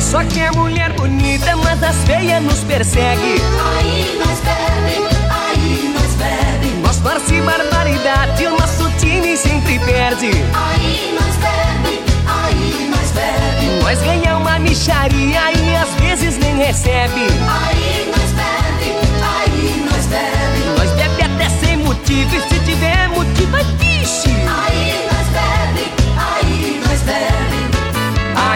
Só 0.00 0.24
quer 0.24 0.50
mulher 0.52 0.92
bonita, 0.94 1.54
mas 1.56 1.82
as 1.82 1.96
feias 2.04 2.42
nos 2.42 2.60
persegue. 2.60 3.34
Aí 3.76 4.18
nós 4.18 4.40
bebe, 4.40 5.06
aí 5.28 5.92
nós 5.92 6.14
bebe. 6.14 6.74
Nós 6.82 6.96
torce 6.96 7.40
barbaridade, 7.42 8.46
o 8.46 8.50
nosso 8.52 8.90
time 8.98 9.36
sempre 9.36 9.78
perde. 9.80 10.30
Aí 10.54 11.14
nós 11.14 11.36
bebe, 11.36 12.02
aí 12.26 12.90
nós 12.90 13.10
bebe. 13.10 13.82
Nós 13.82 13.98
ganha 14.00 14.38
uma 14.38 14.58
micharia 14.58 15.52
e 15.52 15.76
às 15.76 15.90
vezes 16.00 16.38
nem 16.38 16.56
recebe. 16.56 17.26
Aí 17.46 18.10
nós 18.10 18.30
bebe, 18.32 18.96
aí 19.20 19.84
nós 19.84 20.06
bebe. 20.06 20.78
Nós 20.78 20.90
bebe 20.92 21.22
até 21.22 21.50
sem 21.60 21.76
motivo 21.76 22.34
e 22.34 22.40
se 22.40 22.60
tiver 22.60 23.08
motivo 23.08 23.56
é 23.58 23.64
vixe. 23.76 24.30
Aí 24.30 25.06
nós 25.12 25.26
bebe, 25.28 25.92
aí 26.16 26.82
nós 26.86 27.02
bebe. 27.02 27.37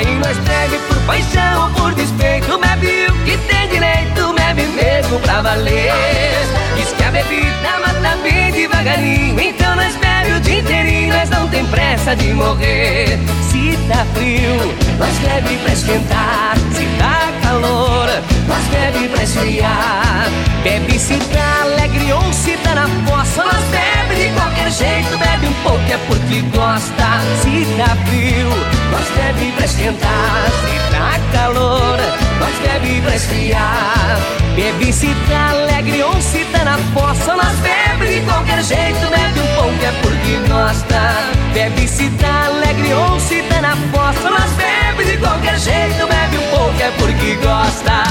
Aí 0.05 0.17
nós 0.17 0.37
bebe 0.39 0.79
por 0.89 0.97
paixão 1.03 1.63
ou 1.63 1.71
por 1.75 1.95
despeito. 1.95 2.59
Bebe 2.59 3.07
o 3.09 3.25
que 3.25 3.39
tem 3.39 3.69
direito, 3.69 4.35
bebe 4.35 4.63
mesmo 4.73 5.21
pra 5.21 5.43
valer. 5.43 5.93
Diz 6.77 6.89
que 6.93 7.05
a 7.05 7.11
bebida 7.13 7.79
mata 7.87 8.17
bem 8.21 8.51
devagarinho. 8.51 9.41
Então 9.41 9.77
nós 9.77 9.95
bebe 9.95 10.33
o 10.33 10.41
dia 10.41 10.59
inteirinho, 10.59 11.15
nós 11.15 11.31
não 11.31 11.47
tem 11.49 11.65
pressa 11.67 12.17
de 12.17 12.33
morrer. 12.33 13.17
Se 13.49 13.79
tá 13.89 14.05
frio, 14.15 14.75
nós 14.99 15.17
bebe 15.19 15.57
pra 15.59 15.73
esquentar. 15.73 16.57
Se 16.73 16.85
tá 16.99 17.33
calor, 17.41 18.09
nós 18.49 18.65
bebe 18.73 19.09
pra 19.09 19.23
esfriar. 19.23 20.27
Bebe 20.65 20.99
se 20.99 21.17
tá 21.17 21.63
alegre 21.63 22.13
ou 22.13 22.33
se 22.33 22.57
tá 22.57 22.75
na 22.75 22.89
fossa. 23.07 23.45
Nós 23.45 23.65
bebe 23.71 24.21
de 24.21 24.35
qualquer 24.35 24.69
jeito, 24.73 25.17
bebe 25.17 25.47
um 25.47 25.53
pouco 25.63 25.93
é 25.93 25.99
porque 26.09 26.41
gosta. 26.57 27.07
Se 27.41 27.67
tá 27.77 27.97
frio, 28.07 28.82
nós 28.93 29.09
bebe 29.09 29.53
pra 29.53 29.65
esquentar. 29.65 30.45
Se 30.61 30.93
tá 30.93 31.19
calor, 31.33 31.99
nós 32.39 32.55
bebe 32.61 33.01
pra 33.01 33.17
esfriar. 33.17 34.19
Bebe 34.55 34.93
se 34.93 35.15
tá 35.29 35.51
alegre 35.51 36.03
ou 36.03 36.21
se 36.21 36.45
tá 36.53 36.65
na 36.65 36.79
fossa. 36.95 37.35
Nós 37.35 37.59
bebe 37.61 38.15
de 38.15 38.21
qualquer 38.21 38.63
jeito, 38.63 39.01
bebe 39.11 39.41
um 39.41 39.55
pouco 39.57 39.85
é 39.85 39.93
porque 40.03 40.37
gosta. 40.49 41.01
Bebe 41.55 41.89
se 41.89 42.11
tá 42.11 42.45
alegre 42.47 42.93
ou 42.93 43.19
se 43.19 43.43
tá 43.43 43.61
na 43.63 43.77
fossa. 43.91 44.31
Nós 44.31 44.53
bebe 44.53 45.05
de 45.11 45.17
qualquer 45.17 45.59
jeito, 45.59 46.07
bebe 46.07 46.39
um 46.39 46.57
pouco 46.57 46.83
é 46.83 46.91
porque 46.99 47.35
gosta. 47.37 48.03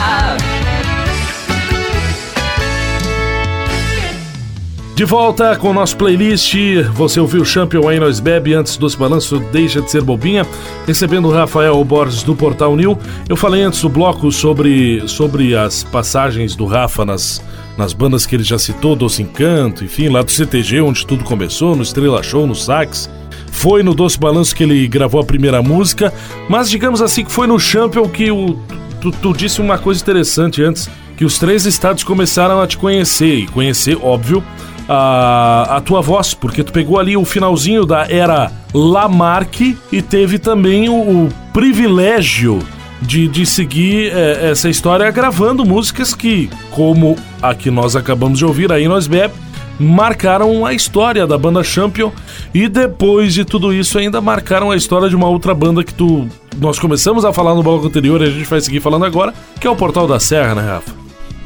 De 5.01 5.05
volta 5.05 5.55
com 5.55 5.71
o 5.71 5.73
nosso 5.73 5.97
playlist. 5.97 6.53
Você 6.93 7.19
ouviu 7.19 7.43
Champion 7.43 7.87
aí 7.87 7.99
nós 7.99 8.19
bebe 8.19 8.53
antes 8.53 8.77
do 8.77 8.87
balanço 8.95 9.39
deixa 9.51 9.81
de 9.81 9.89
ser 9.89 10.03
bobinha, 10.03 10.45
recebendo 10.85 11.27
o 11.27 11.31
Rafael 11.31 11.83
Borges 11.83 12.21
do 12.21 12.35
Portal 12.35 12.75
New. 12.75 12.95
Eu 13.27 13.35
falei 13.35 13.63
antes 13.63 13.81
do 13.81 13.89
bloco 13.89 14.31
sobre, 14.31 15.01
sobre 15.07 15.55
as 15.55 15.83
passagens 15.83 16.55
do 16.55 16.67
Rafa 16.67 17.03
nas, 17.03 17.43
nas 17.75 17.93
bandas 17.93 18.27
que 18.27 18.35
ele 18.35 18.43
já 18.43 18.59
citou, 18.59 18.95
Doce 18.95 19.23
Encanto, 19.23 19.83
enfim, 19.83 20.07
lá 20.07 20.21
do 20.21 20.29
CTG, 20.29 20.81
onde 20.81 21.03
tudo 21.03 21.23
começou, 21.23 21.75
no 21.75 21.81
Estrela 21.81 22.21
Show, 22.21 22.45
no 22.45 22.53
Sax. 22.53 23.09
Foi 23.51 23.81
no 23.81 23.95
Doce 23.95 24.19
Balanço 24.19 24.55
que 24.55 24.61
ele 24.61 24.87
gravou 24.87 25.19
a 25.19 25.25
primeira 25.25 25.63
música, 25.63 26.13
mas 26.47 26.69
digamos 26.69 27.01
assim 27.01 27.25
que 27.25 27.31
foi 27.31 27.47
no 27.47 27.59
Champion 27.59 28.07
que 28.07 28.29
o, 28.29 28.55
tu, 29.01 29.11
tu 29.11 29.33
disse 29.33 29.61
uma 29.61 29.79
coisa 29.79 29.99
interessante 29.99 30.61
antes, 30.61 30.87
que 31.17 31.25
os 31.25 31.39
três 31.39 31.65
estados 31.65 32.03
começaram 32.03 32.61
a 32.61 32.67
te 32.67 32.77
conhecer, 32.77 33.39
e 33.39 33.47
conhecer, 33.47 33.97
óbvio, 33.99 34.43
a, 34.87 35.77
a 35.77 35.81
tua 35.81 36.01
voz, 36.01 36.33
porque 36.33 36.63
tu 36.63 36.71
pegou 36.71 36.99
ali 36.99 37.15
o 37.15 37.25
finalzinho 37.25 37.85
da 37.85 38.05
era 38.09 38.51
Lamarck 38.73 39.77
e 39.91 40.01
teve 40.01 40.39
também 40.39 40.89
o, 40.89 40.93
o 41.25 41.29
privilégio 41.53 42.59
de, 43.01 43.27
de 43.27 43.45
seguir 43.45 44.11
é, 44.15 44.51
essa 44.51 44.69
história 44.69 45.09
gravando 45.11 45.65
músicas 45.65 46.13
que, 46.13 46.49
como 46.69 47.17
a 47.41 47.55
que 47.55 47.71
nós 47.71 47.95
acabamos 47.95 48.37
de 48.37 48.45
ouvir 48.45 48.71
aí 48.71 48.87
nós 48.87 49.07
bebe, 49.07 49.33
marcaram 49.79 50.65
a 50.65 50.73
história 50.73 51.25
da 51.25 51.37
banda 51.37 51.63
Champion 51.63 52.11
e 52.53 52.67
depois 52.67 53.33
de 53.33 53.43
tudo 53.43 53.73
isso 53.73 53.97
ainda 53.97 54.21
marcaram 54.21 54.69
a 54.69 54.75
história 54.75 55.09
de 55.09 55.15
uma 55.15 55.27
outra 55.27 55.55
banda 55.55 55.83
que 55.83 55.93
tu 55.93 56.27
nós 56.59 56.77
começamos 56.77 57.25
a 57.25 57.33
falar 57.33 57.55
no 57.55 57.63
bloco 57.63 57.87
anterior 57.87 58.21
e 58.21 58.25
a 58.25 58.29
gente 58.29 58.45
vai 58.45 58.61
seguir 58.61 58.79
falando 58.79 59.05
agora, 59.05 59.33
que 59.59 59.65
é 59.65 59.69
o 59.69 59.75
Portal 59.75 60.07
da 60.07 60.19
Serra, 60.19 60.53
né, 60.53 60.61
Rafa? 60.61 61.00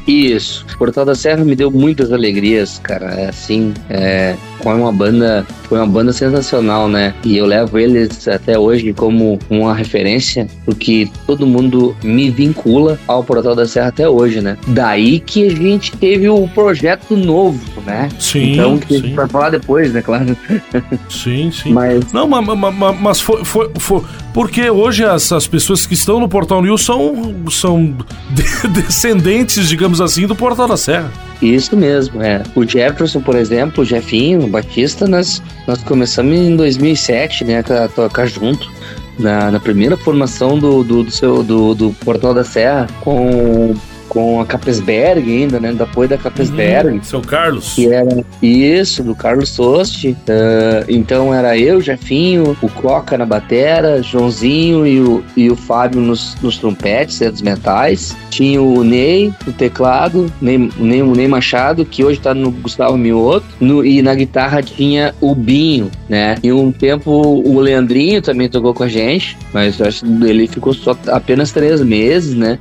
Isso. 0.07 0.65
Portal 0.77 1.05
da 1.05 1.15
Serra 1.15 1.43
me 1.43 1.55
deu 1.55 1.71
muitas 1.71 2.11
alegrias, 2.11 2.79
cara. 2.79 3.07
É 3.13 3.29
assim, 3.29 3.73
é, 3.89 4.35
foi 4.65 4.73
uma 4.81 4.91
banda, 4.91 5.45
foi 5.69 5.77
uma 5.77 5.85
banda 5.85 6.11
sensacional, 6.11 6.89
né? 6.89 7.13
E 7.23 7.37
eu 7.37 7.45
levo 7.45 7.77
eles 7.77 8.27
até 8.27 8.57
hoje 8.57 8.93
como 8.93 9.37
uma 9.47 9.75
referência, 9.75 10.47
porque 10.65 11.07
todo 11.27 11.45
mundo 11.45 11.95
me 12.03 12.31
vincula 12.31 12.97
ao 13.07 13.23
Portal 13.23 13.53
da 13.55 13.67
Serra 13.67 13.89
até 13.89 14.09
hoje, 14.09 14.41
né? 14.41 14.57
Daí 14.69 15.19
que 15.19 15.45
a 15.45 15.49
gente 15.51 15.91
teve 15.97 16.27
o 16.27 16.47
projeto 16.47 17.15
novo, 17.15 17.61
né? 17.85 18.09
Sim, 18.19 18.53
Então, 18.53 18.77
que 18.79 18.99
sim. 18.99 19.13
vai 19.13 19.27
falar 19.27 19.51
depois, 19.51 19.93
né? 19.93 20.01
Claro. 20.01 20.35
Sim, 21.09 21.51
sim. 21.51 21.71
Mas 21.71 22.11
Não, 22.11 22.27
mas, 22.27 22.43
mas, 22.73 22.99
mas 22.99 23.21
foi, 23.21 23.45
foi, 23.45 23.69
foi- 23.77 24.01
Porque 24.33 24.67
hoje 24.69 25.03
as, 25.05 25.31
as 25.31 25.47
pessoas 25.47 25.85
que 25.85 25.93
estão 25.93 26.19
no 26.19 26.27
Portal 26.27 26.61
News 26.63 26.81
são, 26.83 27.35
são 27.51 27.95
de- 28.31 28.67
descendentes, 28.81 29.69
digamos 29.69 30.01
assim, 30.01 30.25
do 30.25 30.35
Portal 30.35 30.67
da 30.67 30.75
Serra. 30.77 31.11
Isso 31.41 31.75
mesmo, 31.75 32.21
é. 32.21 32.41
O 32.55 32.65
Jefferson, 32.65 33.19
por 33.19 33.35
exemplo, 33.35 33.83
o 33.83 33.85
Jefinho, 33.85 34.47
Batista, 34.55 35.07
nós, 35.07 35.41
nós 35.67 35.83
começamos 35.83 36.33
em 36.37 36.55
2007, 36.55 37.43
né, 37.43 37.59
a 37.59 37.87
tocar 37.87 38.25
junto. 38.25 38.73
Na, 39.17 39.49
na 39.49 39.61
primeira 39.61 39.95
formação 39.95 40.59
do, 40.59 40.83
do, 40.83 41.03
do, 41.03 41.11
seu, 41.11 41.41
do, 41.41 41.73
do 41.73 41.91
Portal 42.03 42.33
da 42.33 42.43
Serra, 42.43 42.85
com, 42.99 43.73
com 44.15 44.39
a 44.39 44.45
Capesberg 44.45 45.29
ainda, 45.29 45.59
né, 45.59 45.73
do 45.73 45.83
apoio 45.83 46.07
da 46.07 46.17
Capesberg. 46.17 47.05
Seu 47.05 47.19
Carlos. 47.19 47.73
Que 47.73 47.91
era 47.91 48.23
isso, 48.41 49.03
do 49.03 49.13
Carlos 49.13 49.49
Sosti. 49.49 50.15
Ah, 50.29 50.85
então 50.87 51.33
era 51.33 51.57
eu, 51.57 51.81
Jefinho, 51.81 52.55
o 52.61 52.69
Coca 52.69 53.17
na 53.17 53.25
batera, 53.25 54.01
Joãozinho 54.01 54.87
e 54.87 55.01
o, 55.01 55.21
e 55.35 55.51
o 55.51 55.55
Fábio 55.57 55.99
nos, 55.99 56.37
nos 56.41 56.57
trompetes, 56.57 57.19
né, 57.19 57.29
dos 57.29 57.41
metais. 57.41 58.15
Tinha 58.29 58.61
o 58.61 58.85
Ney 58.85 59.33
no 59.45 59.51
teclado, 59.51 60.31
Ney, 60.41 60.71
Ney, 60.77 61.01
o 61.01 61.13
Ney 61.13 61.27
Machado, 61.27 61.83
que 61.83 62.01
hoje 62.01 62.17
tá 62.17 62.33
no 62.33 62.51
Gustavo 62.51 62.97
Mioto. 62.97 63.45
No, 63.59 63.85
e 63.85 64.01
na 64.01 64.15
guitarra 64.15 64.63
tinha 64.63 65.13
o 65.19 65.35
Binho, 65.35 65.91
né? 66.07 66.37
E 66.41 66.53
um 66.53 66.71
tempo 66.71 67.11
o 67.11 67.59
Leandrinho 67.59 68.21
também 68.21 68.47
tocou 68.47 68.73
com 68.73 68.83
a 68.83 68.87
gente, 68.87 69.37
mas 69.51 69.77
eu 69.77 69.87
acho 69.87 70.05
que 70.05 70.23
ele 70.23 70.47
ficou 70.47 70.73
só 70.73 70.97
apenas 71.07 71.51
três 71.51 71.81
meses, 71.81 72.33
né? 72.33 72.57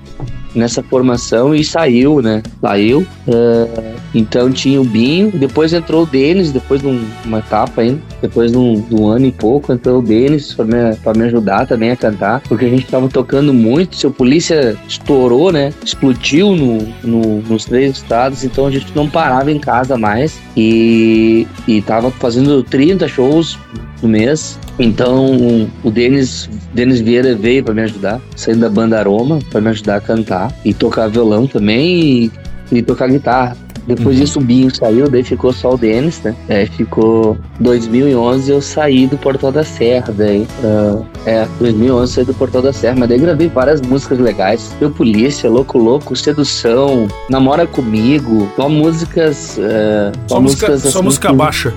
Nessa 0.54 0.82
formação 0.82 1.54
e 1.54 1.64
saiu, 1.64 2.20
né? 2.22 2.42
Saiu. 2.60 3.06
É, 3.26 3.92
então 4.14 4.50
tinha 4.50 4.80
o 4.80 4.84
Binho, 4.84 5.30
depois 5.32 5.72
entrou 5.72 6.04
o 6.04 6.06
Denis, 6.06 6.52
depois 6.52 6.80
de 6.80 6.86
um- 6.86 7.04
uma 7.24 7.38
etapa 7.38 7.80
ainda, 7.80 8.00
depois 8.22 8.52
de 8.52 8.58
um, 8.58 8.80
de 8.80 8.94
um 8.94 9.06
ano 9.08 9.26
e 9.26 9.32
pouco, 9.32 9.72
entrou 9.72 9.98
o 9.98 10.02
Denis 10.02 10.54
pra 10.54 10.64
me, 10.64 10.96
pra 11.02 11.12
me 11.14 11.24
ajudar 11.24 11.66
também 11.66 11.90
a 11.90 11.96
cantar, 11.96 12.40
porque 12.48 12.64
a 12.64 12.68
gente 12.68 12.86
tava 12.86 13.08
tocando 13.08 13.52
muito, 13.52 13.96
seu 13.96 14.10
polícia 14.10 14.76
estourou, 14.88 15.50
né? 15.52 15.72
Explodiu 15.84 16.54
no, 16.54 16.78
no- 17.02 17.40
nos 17.42 17.64
três 17.64 17.96
estados, 17.96 18.44
então 18.44 18.66
a 18.66 18.70
gente 18.70 18.86
não 18.94 19.08
parava 19.08 19.50
em 19.50 19.58
casa 19.58 19.96
mais 19.98 20.38
e, 20.56 21.46
e 21.66 21.82
tava 21.82 22.10
fazendo 22.10 22.62
30 22.62 23.08
shows 23.08 23.58
no 24.02 24.08
mês. 24.08 24.58
Então 24.78 25.68
o 25.82 25.90
Denis, 25.90 26.48
Denis 26.72 27.00
Vieira 27.00 27.34
veio 27.34 27.62
para 27.64 27.74
me 27.74 27.82
ajudar, 27.82 28.20
saindo 28.36 28.60
da 28.60 28.68
banda 28.68 28.98
Aroma, 28.98 29.38
para 29.50 29.60
me 29.60 29.68
ajudar 29.68 29.96
a 29.96 30.00
cantar 30.00 30.52
e 30.64 30.74
tocar 30.74 31.08
violão 31.08 31.46
também 31.46 32.24
e, 32.24 32.32
e 32.72 32.82
tocar 32.82 33.08
guitarra. 33.08 33.56
Depois 33.86 34.16
disso 34.16 34.38
o 34.38 34.42
Binho 34.42 34.74
saiu, 34.74 35.10
daí 35.10 35.22
ficou 35.22 35.52
só 35.52 35.74
o 35.74 35.76
Denis, 35.76 36.18
né? 36.22 36.34
É, 36.48 36.64
ficou 36.64 37.36
2011 37.60 38.50
eu 38.50 38.62
saí 38.62 39.06
do 39.06 39.18
Portal 39.18 39.52
da 39.52 39.62
Serra, 39.62 40.10
daí. 40.16 40.46
ah, 40.64 41.02
é, 41.26 41.46
2011 41.58 42.00
eu 42.00 42.06
saí 42.06 42.24
do 42.24 42.32
Portal 42.32 42.62
da 42.62 42.72
Serra, 42.72 42.96
mas 42.98 43.10
daí 43.10 43.18
gravei 43.18 43.46
várias 43.48 43.82
músicas 43.82 44.18
legais. 44.18 44.74
Eu 44.80 44.90
Polícia, 44.90 45.50
Louco 45.50 45.76
Louco, 45.76 46.16
Sedução, 46.16 47.06
Namora 47.28 47.66
Comigo, 47.66 48.48
só 48.56 48.70
músicas. 48.70 49.58
ah, 49.60 50.12
Só 50.28 50.40
música, 50.40 50.68
músicas 50.72 50.82
só 50.92 50.98
assim 51.00 51.04
música 51.04 51.28
que- 51.28 51.34
baixa. 51.36 51.74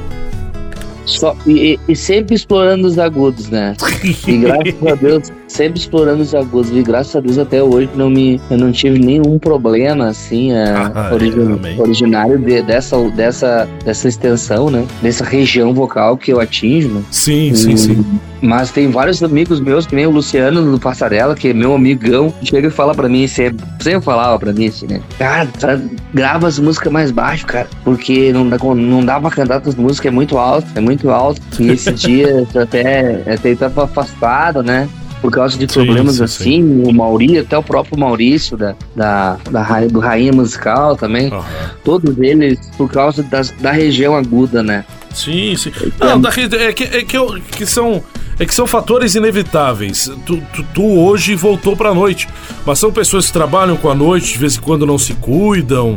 Só, 1.08 1.36
e, 1.46 1.74
e- 1.74 1.80
e 1.88 1.96
sempre 1.96 2.36
explorando 2.36 2.86
os 2.88 3.00
agudos, 3.00 3.50
né? 3.50 3.76
E 4.28 4.38
graças 4.38 4.86
a 4.86 4.96
Deus, 4.96 5.32
sempre 5.48 5.80
explorando 5.80 6.22
os 6.22 6.34
agudos. 6.36 6.70
E 6.72 6.82
graças 6.84 7.16
a 7.16 7.20
Deus 7.20 7.38
até 7.38 7.62
hoje 7.64 7.90
não 7.96 8.10
me, 8.10 8.40
eu 8.50 8.58
não 8.58 8.72
tive 8.72 9.00
nenhum 9.00 9.40
problema, 9.40 10.08
assim, 10.08 10.52
é, 10.52 10.74
Ah, 10.76 11.10
é, 11.12 11.82
originário 11.82 12.38
de- 12.38 12.62
dessa, 12.62 12.98
dessa, 13.12 13.68
dessa 13.84 14.08
extensão, 14.08 14.70
né? 14.70 14.86
Dessa 15.02 15.24
região 15.24 15.74
vocal 15.74 16.18
que 16.18 16.32
eu 16.32 16.40
atinjo, 16.40 16.90
né? 16.90 17.02
Sim, 17.12 17.54
sim, 17.56 17.72
E- 17.74 17.78
sim. 17.78 18.06
Mas 18.40 18.70
tem 18.70 18.92
vários 18.92 19.24
amigos 19.24 19.60
meus, 19.60 19.88
que 19.88 19.96
nem 19.96 20.06
o 20.06 20.12
Luciano 20.12 20.62
do 20.72 20.80
Passarela, 20.80 21.34
que 21.34 21.48
é 21.50 21.54
meu 21.54 21.74
amigão, 21.74 22.32
chega 22.44 22.68
e 22.68 22.72
fala 22.72 22.94
pra 22.94 23.10
mim, 23.10 23.26
sempre, 23.28 23.66
sempre 23.82 24.02
falava 24.02 24.38
pra 24.38 24.54
mim 24.54 24.68
assim, 24.68 24.86
né? 24.86 25.02
Cara, 25.18 25.48
tá- 25.60 25.80
grava 26.14 26.48
as 26.48 26.60
músicas 26.60 26.92
mais 26.92 27.10
baixo, 27.10 27.48
cara, 27.48 27.68
porque 27.84 28.32
não 28.32 28.48
dá, 28.48 28.58
não 28.58 29.04
dá 29.04 29.20
pra 29.20 29.32
cantar 29.32 29.62
as 29.66 29.74
músicas, 29.74 30.12
é 30.12 30.14
muito 30.14 30.38
alto, 30.38 30.68
é 30.76 30.80
muito 30.80 31.10
alto. 31.10 31.42
E 31.60 31.70
esse 31.72 31.92
dia 31.94 32.46
até, 32.56 33.24
até 33.34 33.56
tava 33.56 33.86
afastado, 33.86 34.62
né? 34.62 34.88
Por 35.22 35.32
causa 35.32 35.58
de 35.58 35.72
Sim, 35.72 35.84
problemas 35.86 36.16
sim, 36.18 36.24
assim, 36.24 36.84
o 36.86 36.94
Maurício, 36.94 37.42
até 37.42 37.58
o 37.58 37.64
próprio 37.64 37.98
Maurício 38.00 38.56
da, 38.56 38.76
da, 38.96 39.38
da, 39.50 39.88
do 39.88 40.00
Rainha 40.00 40.32
Musical 40.32 40.96
também, 40.96 41.28
Aham. 41.34 41.44
todos 41.84 42.16
eles 42.20 42.60
por 42.78 42.90
causa 42.90 43.24
das, 43.24 43.50
da 43.52 43.72
região 43.72 44.16
aguda, 44.16 44.62
né? 44.62 44.86
Sim, 45.14 45.56
sim. 45.58 45.72
Não, 46.00 46.22
da, 46.22 46.30
é, 46.30 46.72
que, 46.74 46.84
é 46.84 47.04
que, 47.04 47.18
eu- 47.18 47.40
que 47.52 47.66
são. 47.66 48.04
É 48.40 48.46
que 48.46 48.54
são 48.54 48.68
fatores 48.68 49.16
inevitáveis. 49.16 50.12
Tu, 50.24 50.38
tu, 50.54 50.64
tu 50.76 50.84
hoje 50.86 51.34
voltou 51.34 51.76
pra 51.76 51.92
noite. 51.92 52.28
Mas 52.64 52.78
são 52.78 52.92
pessoas 52.92 53.26
que 53.26 53.34
trabalham 53.34 53.76
com 53.76 53.90
a 53.90 53.96
noite, 53.96 54.34
de 54.34 54.38
vez 54.38 54.58
em 54.58 54.62
quando 54.62 54.86
não 54.86 55.00
se 55.00 55.16
cuidam, 55.16 55.96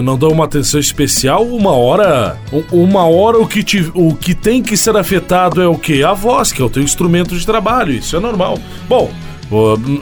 não 0.00 0.16
dão 0.16 0.30
uma 0.30 0.44
atenção 0.44 0.80
especial. 0.80 1.44
Uma 1.44 1.72
hora. 1.72 2.36
Uma 2.70 3.04
hora 3.04 3.38
o 3.38 3.46
que, 3.46 3.62
te, 3.62 3.90
o 3.94 4.14
que 4.14 4.34
tem 4.34 4.62
que 4.62 4.76
ser 4.76 4.96
afetado 4.96 5.60
é 5.60 5.66
o 5.66 5.76
quê? 5.76 6.02
A 6.06 6.12
voz, 6.14 6.52
que 6.52 6.62
é 6.62 6.64
o 6.64 6.70
teu 6.70 6.82
instrumento 6.82 7.36
de 7.36 7.44
trabalho. 7.44 7.92
Isso 7.92 8.16
é 8.16 8.20
normal. 8.20 8.58
Bom, 8.88 9.10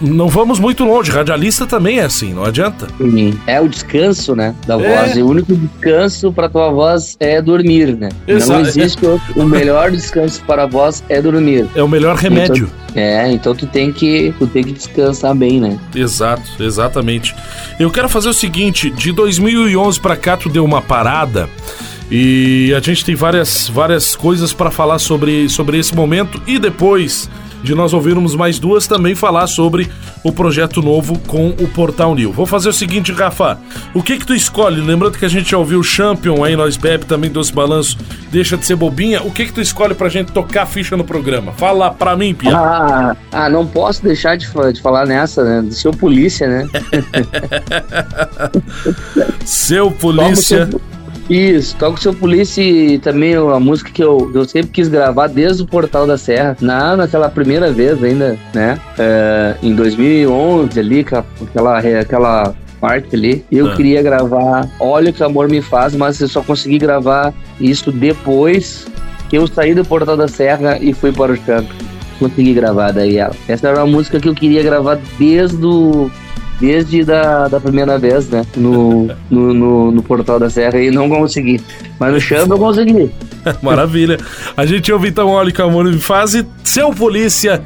não 0.01 0.29
vamos 0.29 0.61
muito 0.61 0.85
longe. 0.85 1.11
Radialista 1.11 1.67
também 1.67 1.99
é 1.99 2.05
assim, 2.05 2.33
não 2.33 2.45
adianta. 2.45 2.87
Sim. 2.99 3.37
É 3.49 3.61
o 3.61 3.69
descanso, 3.69 4.37
né? 4.37 4.55
Da 4.67 4.81
É. 4.81 4.97
voz. 5.03 5.17
E 5.17 5.23
o 5.23 5.29
único 5.29 5.55
descanso 5.57 6.33
para 6.33 6.49
tua 6.49 6.71
voz 6.71 7.17
é 7.19 7.43
dormir, 7.43 7.97
né? 7.97 8.11
Exato. 8.29 8.53
Não 8.61 8.69
existe 8.69 9.05
outro. 9.05 9.27
O 9.35 9.45
melhor 9.45 9.91
descanso 9.91 10.41
para 10.47 10.63
a 10.65 10.67
voz 10.67 11.03
é 11.09 11.21
dormir. 11.21 11.67
É 11.75 11.83
o 11.83 11.89
melhor 11.89 12.15
remédio. 12.15 12.71
É, 12.95 13.31
então 13.31 13.55
tu 13.55 13.67
tem 13.67 13.93
que, 13.93 14.35
tu 14.39 14.47
tem 14.47 14.65
que 14.65 14.73
descansar 14.73 15.35
bem, 15.35 15.61
né? 15.61 15.79
Exato, 15.95 16.43
exatamente. 16.63 17.35
Eu 17.79 17.91
quero 17.91 18.09
fazer 18.09 18.29
o 18.29 18.35
seguinte, 18.35 18.91
de 18.91 19.13
2011 19.13 20.01
pra 20.01 20.17
cá 20.17 20.37
tu 20.37 20.49
deu 20.49 20.65
uma 20.65 20.83
parada 20.83 21.49
e 22.11 22.75
a 22.77 22.81
gente 22.81 23.05
tem 23.05 23.15
várias, 23.15 23.69
várias 23.69 24.17
coisas 24.17 24.53
pra 24.53 24.71
falar 24.71 24.99
sobre, 24.99 25.49
sobre 25.49 25.79
esse 25.79 25.95
momento 25.95 26.41
e 26.47 26.59
depois 26.59 27.31
de 27.63 27.75
nós 27.75 27.93
ouvirmos 27.93 28.35
mais 28.35 28.59
duas 28.59 28.87
também 28.87 29.15
falar 29.15 29.47
sobre 29.47 29.87
o 30.25 30.33
projeto 30.33 30.81
novo 30.81 31.19
com 31.27 31.51
o 31.51 31.69
Portal 31.69 32.15
New. 32.15 32.33
Vou 32.33 32.47
fazer 32.47 32.71
o 32.71 32.73
seguinte, 32.73 33.13
Rafa, 33.13 33.59
o 33.93 34.03
que 34.03 34.17
que 34.17 34.25
tu 34.27 34.35
escolhe? 34.35 34.81
Lembrando 34.81 35.19
que 35.19 35.27
a 35.27 35.29
gente 35.29 35.51
já 35.51 35.59
ouviu 35.59 35.81
o 35.81 35.85
Champion 35.85 36.43
aí, 36.43 36.57
nós 36.57 36.79
bebe 36.79 37.05
também 37.05 37.31
doce 37.31 37.53
balanço, 37.53 37.99
deixa 38.33 38.57
de 38.57 38.65
ser 38.65 38.77
bobinha. 38.77 39.23
O 39.23 39.31
que 39.31 39.45
que 39.45 39.53
tu 39.53 39.61
escolhe 39.61 39.95
pra 39.95 40.09
gente 40.09 40.33
tocar 40.33 40.65
ficha 40.65 40.97
no 40.97 41.05
programa? 41.05 41.53
Fala 41.53 41.91
pra 41.91 42.17
mim, 42.17 42.33
Pia. 42.33 42.57
Ah, 42.57 43.15
ah, 43.31 43.51
não 43.51 43.67
posso 43.67 44.03
deixar 44.03 44.37
de, 44.37 44.47
de 44.73 44.81
falar 44.81 45.05
nessa, 45.05 45.45
né? 45.45 45.61
Do 45.61 45.75
seu 45.75 45.91
polícia, 45.93 46.49
né? 46.49 46.67
Seu 49.45 49.91
polícia. 49.91 50.67
seu- 50.71 50.81
Isso, 51.31 51.77
toca 51.77 51.95
o 51.95 52.01
seu 52.03 52.13
polícia 52.13 52.61
e 52.61 52.99
também 52.99 53.37
a 53.37 53.61
música 53.61 53.91
que 53.93 54.03
eu, 54.03 54.31
eu 54.35 54.45
sempre 54.45 54.73
quis 54.73 54.89
gravar 54.89 55.29
desde 55.29 55.63
o 55.63 55.67
Portal 55.67 56.05
da 56.05 56.19
Serra, 56.19 56.57
na, 56.61 56.97
naquela 56.97 57.29
primeira 57.29 57.71
vez 57.73 58.03
ainda, 58.03 58.37
né? 58.53 58.77
É, 58.99 59.55
em 59.63 59.73
2011 59.73 60.81
ali, 60.81 61.05
com 61.05 61.23
aquela, 61.45 61.79
aquela 61.79 62.55
parte 62.81 63.15
ali, 63.15 63.45
eu 63.53 63.69
Ah. 63.69 63.77
queria 63.77 64.03
gravar 64.03 64.69
Olha 64.81 65.11
o 65.11 65.13
que 65.13 65.23
o 65.23 65.27
amor 65.27 65.49
me 65.49 65.63
faz, 65.63 65.95
mas 65.95 66.21
eu 66.21 66.27
só 66.29 66.43
consegui 66.43 66.79
gravar 66.79 67.33
isso 67.61 67.93
depois 67.93 68.87
que 69.29 69.39
eu 69.39 69.47
saí 69.47 69.73
do 69.73 69.85
Portal 69.85 70.17
da 70.17 70.27
Serra 70.27 70.79
e 70.81 70.93
fui 70.93 71.13
para 71.13 71.33
o 71.33 71.39
campo. 71.39 71.73
Consegui 72.19 72.55
gravar 72.55 72.91
daí 72.91 73.19
ela. 73.19 73.35
Essa 73.47 73.69
era 73.69 73.79
uma 73.79 73.87
música 73.87 74.19
que 74.19 74.29
eu 74.29 74.35
queria 74.35 74.63
gravar 74.63 74.99
desde 75.19 75.65
o 75.65 76.11
desde 76.61 77.05
da, 77.05 77.49
da 77.49 77.59
primeira 77.59 77.99
vez, 77.99 78.29
né? 78.29 78.45
No, 78.57 79.11
no, 79.31 79.55
no, 79.55 79.91
no 79.91 80.03
Portal 80.03 80.39
da 80.39 80.51
Serra 80.51 80.81
e 80.81 80.91
não 80.91 81.09
consegui. 81.09 81.61
Mas 81.99 82.13
no 82.13 82.21
chão 82.21 82.47
eu 82.49 82.59
consegui. 82.59 83.11
Maravilha. 83.63 84.19
A 84.57 84.67
gente 84.67 84.93
ouve 84.93 85.09
então 85.09 85.29
Olha 85.29 85.51
que 85.51 85.61
o 85.61 85.65
Amor 85.65 85.85
me 85.85 85.99
faz 85.99 86.35
e 86.35 86.47
seu 86.63 86.91
polícia 86.91 87.63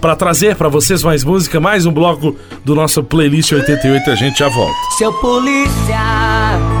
pra 0.00 0.16
trazer 0.16 0.54
pra 0.54 0.68
vocês 0.68 1.02
mais 1.02 1.24
música, 1.24 1.58
mais 1.58 1.86
um 1.86 1.92
bloco 1.92 2.36
do 2.64 2.74
nosso 2.74 3.02
playlist 3.02 3.52
88 3.52 4.10
a 4.10 4.14
gente 4.14 4.38
já 4.38 4.48
volta. 4.48 4.74
Seu 4.96 5.12
polícia, 5.14 5.98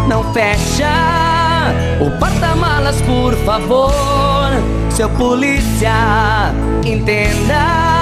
não 0.08 0.22
fecha 0.32 0.88
o 2.00 2.10
porta-malas, 2.18 3.00
por 3.02 3.34
favor. 3.44 3.90
Seu 4.90 5.08
polícia, 5.10 6.54
entenda, 6.84 7.95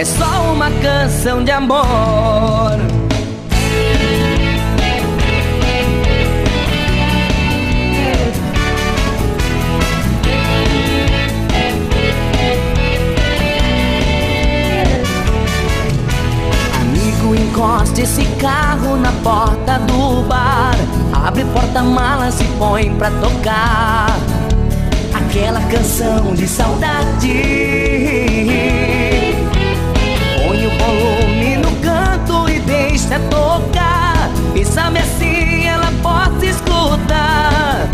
é 0.00 0.04
só 0.04 0.50
uma 0.54 0.70
canção 0.80 1.44
de 1.44 1.50
amor. 1.50 1.84
Amigo, 16.80 17.34
encoste 17.34 18.00
esse 18.00 18.24
carro 18.40 18.96
na 18.96 19.12
porta 19.22 19.78
do 19.80 20.22
bar. 20.26 20.76
Abre 21.12 21.44
porta-malas 21.44 22.40
e 22.40 22.44
põe 22.58 22.94
pra 22.94 23.10
tocar 23.10 24.16
aquela 25.12 25.60
canção 25.64 26.34
de 26.34 26.48
saudade. 26.48 27.79
Volume 30.90 31.56
no 31.56 31.70
canto 31.76 32.48
e 32.48 32.58
deixa 32.60 33.18
tocar. 33.30 34.30
E 34.54 34.64
sabe 34.64 34.98
assim 34.98 35.66
ela 35.66 35.92
possa 36.02 36.46
escutar 36.46 37.88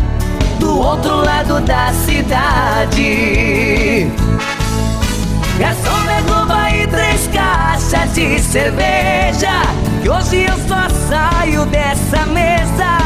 do 0.58 0.78
outro 0.78 1.16
lado 1.24 1.60
da 1.60 1.92
cidade. 1.92 3.06
Garçom, 5.58 6.04
derruba 6.04 6.54
aí 6.54 6.86
três 6.86 7.28
caixas 7.28 8.12
de 8.14 8.38
cerveja 8.38 9.62
Que 10.02 10.10
hoje 10.10 10.42
eu 10.42 10.54
só 10.68 10.86
saio 11.08 11.64
dessa 11.64 12.26
mesa 12.26 12.98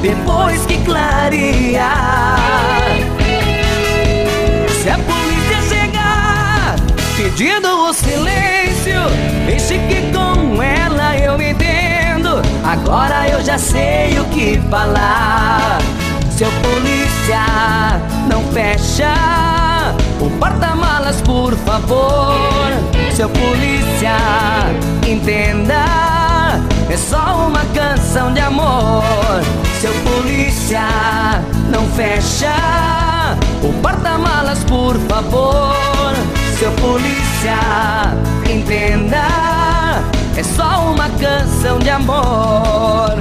Depois 0.00 0.64
que 0.66 0.78
clarear 0.84 2.38
Se 4.80 4.88
a 4.88 4.98
polícia 4.98 5.62
chegar 5.68 6.76
Pedindo 7.16 7.68
o 7.88 7.92
silêncio 7.92 8.67
Deixe 9.46 9.78
que 9.78 10.12
com 10.12 10.62
ela 10.62 11.16
eu 11.16 11.38
me 11.38 11.50
entendo 11.50 12.42
Agora 12.64 13.28
eu 13.28 13.42
já 13.44 13.58
sei 13.58 14.18
o 14.18 14.24
que 14.26 14.60
falar 14.70 15.78
Seu 16.30 16.50
polícia, 16.62 17.44
não 18.28 18.42
fecha 18.52 19.12
o 20.20 20.30
porta-malas, 20.30 21.20
por 21.22 21.54
favor. 21.58 22.34
Seu 23.14 23.28
polícia, 23.28 24.16
entenda, 25.06 25.84
é 26.90 26.96
só 26.96 27.46
uma 27.46 27.64
canção 27.66 28.32
de 28.32 28.40
amor. 28.40 29.04
Seu 29.80 29.92
polícia, 30.02 30.82
não 31.70 31.86
fecha 31.88 32.54
o 33.62 33.72
porta-malas, 33.80 34.64
por 34.64 34.96
favor. 35.08 36.37
Seu 36.58 36.72
polícia, 36.72 37.56
entenda, 38.50 39.22
é 40.36 40.42
só 40.42 40.90
uma 40.90 41.08
canção 41.10 41.78
de 41.78 41.88
amor. 41.88 43.16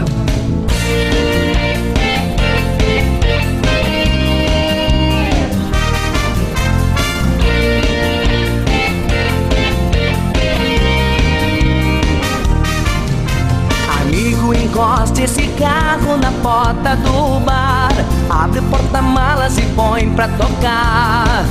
encoste 14.54 15.24
esse 15.24 15.48
carro 15.60 16.18
na 16.18 16.32
porta 16.42 16.96
do 16.96 17.40
bar. 17.42 17.92
Abre 18.30 18.60
o 18.60 18.64
porta-malas 18.64 19.58
e 19.58 19.62
põe 19.76 20.10
pra 20.10 20.28
tocar 20.28 21.46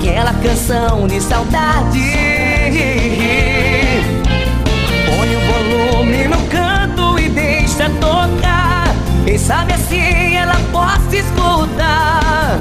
aquela 0.00 0.32
canção 0.34 1.06
de 1.06 1.20
saudade. 1.20 2.00
Põe 5.06 5.36
o 5.36 5.40
volume 5.40 6.26
no 6.26 6.38
canto 6.48 7.18
e 7.18 7.28
deixa 7.28 7.90
tocar. 8.00 8.94
Quem 9.26 9.36
sabe 9.36 9.74
assim 9.74 10.36
ela 10.36 10.56
possa 10.72 11.16
escutar 11.16 12.58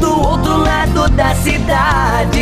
do 0.00 0.20
outro 0.20 0.58
lado 0.58 1.08
da 1.10 1.34
cidade. 1.36 2.36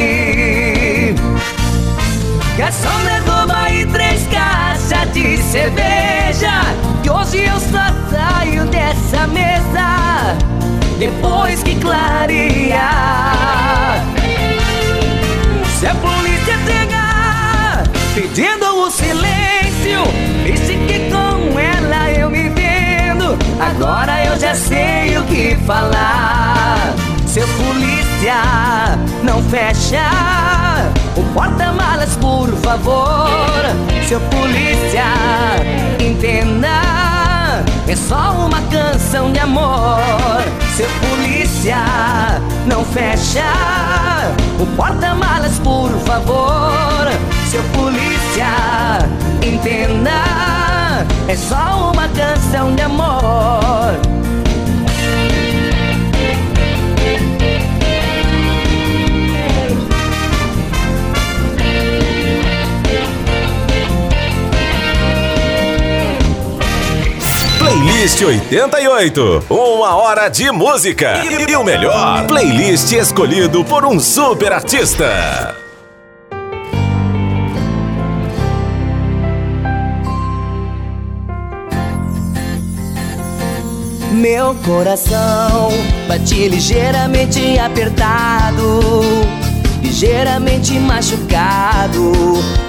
Garçom 2.59 3.03
levou 3.05 3.55
aí 3.55 3.87
três 3.87 4.27
caixas 4.29 5.13
de 5.13 5.39
cerveja 5.39 6.63
Que 7.03 7.11
hoje 7.11 7.45
eu 7.45 7.59
só 7.59 7.93
saio 8.09 8.65
dessa 8.67 9.27
mesa 9.27 10.37
Depois 11.01 11.65
que 11.65 11.75
clarear 11.81 13.35
Se 15.85 15.91
a 15.91 15.95
polícia 15.97 16.59
chegar 16.65 17.83
Pedindo 18.15 18.65
o 18.65 18.91
silêncio 18.91 20.01
Disse 20.43 20.79
que 20.79 21.11
com 21.11 21.59
ela 21.59 22.11
eu 22.11 22.31
me 22.31 22.49
vendo 22.49 23.37
Agora 23.61 24.25
eu 24.25 24.41
já 24.41 24.55
sei 24.55 25.19
o 25.19 25.25
que 25.25 25.55
falar 25.67 26.95
Seu 27.27 27.47
polícia 27.49 28.97
não 29.23 29.43
fecha 29.43 30.01
o 31.17 31.23
porta-malas, 31.33 32.17
por 32.17 32.49
favor. 32.57 33.63
Seu 34.09 34.19
polícia, 34.23 35.05
entenda. 36.01 37.44
É 37.87 37.97
só 37.97 38.33
uma 38.33 38.61
canção 38.63 39.33
de 39.33 39.39
amor. 39.39 39.99
Seu 40.77 40.89
polícia, 41.01 41.77
não 42.67 42.85
fecha. 42.85 43.45
O 44.59 44.67
porta-malas, 44.77 45.59
por 45.59 45.91
favor. 46.01 47.09
Seu 47.51 47.63
polícia, 47.75 48.47
entenda. 49.43 51.05
É 51.29 51.37
só 51.37 51.93
uma 51.93 52.09
canção 52.09 52.75
de 52.75 52.83
amor. 52.83 54.24
Playlist 68.05 68.23
88. 68.23 69.45
Uma 69.49 69.97
hora 69.97 70.29
de 70.29 70.51
música. 70.51 71.23
E, 71.25 71.51
e 71.51 71.57
o 71.57 71.65
melhor, 71.65 72.27
playlist 72.27 72.93
escolhido 72.93 73.65
por 73.65 73.87
um 73.87 73.99
super 73.99 74.53
artista. 74.53 75.57
Meu 84.13 84.55
coração 84.57 85.71
bate 86.07 86.47
ligeiramente 86.49 87.59
apertado, 87.59 88.81
ligeiramente 89.83 90.79
machucado. 90.79 92.13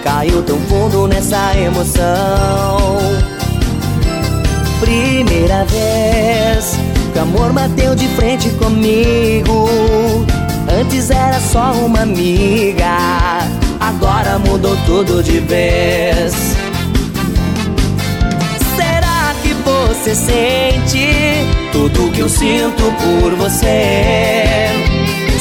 Caiu 0.01 0.41
tão 0.43 0.57
fundo 0.61 1.09
nessa 1.09 1.53
emoção. 1.57 3.34
Primeira 4.85 5.65
vez 5.65 6.77
que 7.11 7.17
o 7.17 7.21
amor 7.23 7.51
bateu 7.53 7.95
de 7.95 8.07
frente 8.09 8.51
comigo. 8.51 9.67
Antes 10.79 11.09
era 11.09 11.39
só 11.39 11.71
uma 11.71 12.01
amiga, 12.01 12.85
agora 13.79 14.37
mudou 14.37 14.77
tudo 14.85 15.23
de 15.23 15.39
vez. 15.39 16.35
Será 18.75 19.33
que 19.41 19.55
você 19.55 20.13
sente 20.13 21.07
tudo 21.71 22.11
que 22.11 22.19
eu 22.19 22.29
sinto 22.29 22.83
por 23.01 23.33
você? 23.37 24.67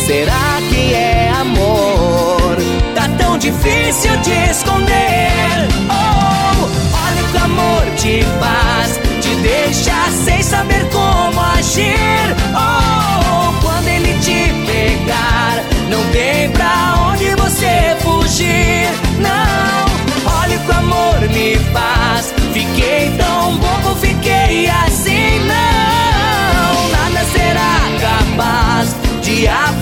Será 0.06 0.58
que 0.70 0.94
é 0.94 1.30
amor? 1.38 2.56
Tá 2.94 3.10
tão 3.18 3.36
difícil 3.36 4.16
de 4.22 4.50
esconder. 4.50 5.68
Oh, 5.90 6.64
olha 6.96 7.22
o 7.22 7.30
que 7.30 7.36
o 7.36 7.44
amor 7.44 7.84
te 7.96 8.22
faz, 8.40 9.03
te 9.24 9.34
deixa 9.36 10.10
sem 10.24 10.42
saber 10.42 10.86
como 10.90 11.40
agir. 11.40 12.36
Oh, 12.52 13.52
quando 13.62 13.88
ele 13.88 14.12
te 14.18 14.52
pegar, 14.66 15.64
não 15.88 16.04
tem 16.10 16.50
pra 16.50 16.94
onde 17.08 17.34
você 17.36 17.96
fugir. 18.00 18.86
Não, 19.18 20.40
olha 20.40 20.58
o 20.58 20.60
que 20.60 20.70
o 20.70 20.74
amor 20.74 21.20
me 21.32 21.56
faz. 21.72 22.34
Fiquei 22.52 23.10
tão 23.16 23.56
bobo, 23.56 23.96
fiquei 23.98 24.68
assim. 24.68 25.40
Não, 25.46 26.88
nada 26.90 27.24
será 27.32 27.80
capaz 28.06 28.94
de 29.22 29.48
apagar 29.48 29.73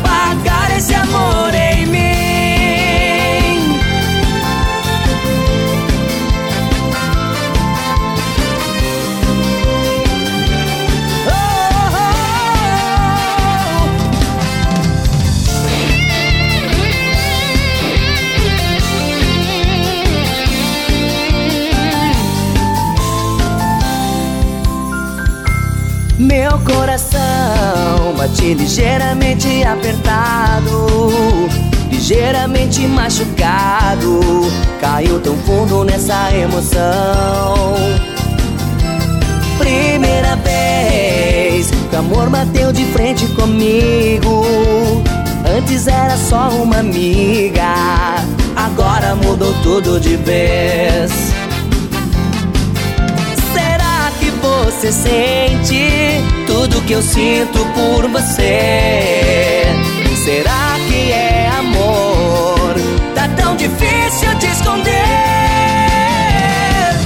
ligeiramente 28.72 29.64
apertado, 29.64 30.88
ligeiramente 31.90 32.86
machucado. 32.86 34.50
Caiu 34.80 35.20
tão 35.20 35.36
fundo 35.36 35.84
nessa 35.84 36.34
emoção. 36.34 37.74
Primeira 39.58 40.36
vez 40.36 41.70
que 41.70 41.96
o 41.96 41.98
amor 41.98 42.30
bateu 42.30 42.72
de 42.72 42.86
frente 42.86 43.26
comigo. 43.34 44.42
Antes 45.54 45.86
era 45.86 46.16
só 46.16 46.48
uma 46.48 46.78
amiga, 46.78 47.74
agora 48.56 49.14
mudou 49.16 49.52
tudo 49.62 50.00
de 50.00 50.16
vez. 50.16 51.12
Será 53.52 54.10
que 54.18 54.30
você 54.30 54.90
sente 54.90 56.41
que 56.92 56.96
eu 56.96 57.02
sinto 57.02 57.58
por 57.74 58.06
você? 58.08 59.64
Será 60.22 60.76
que 60.86 61.10
é 61.10 61.50
amor? 61.58 62.74
Tá 63.14 63.26
tão 63.28 63.56
difícil 63.56 64.34
de 64.34 64.46
esconder. 64.48 64.92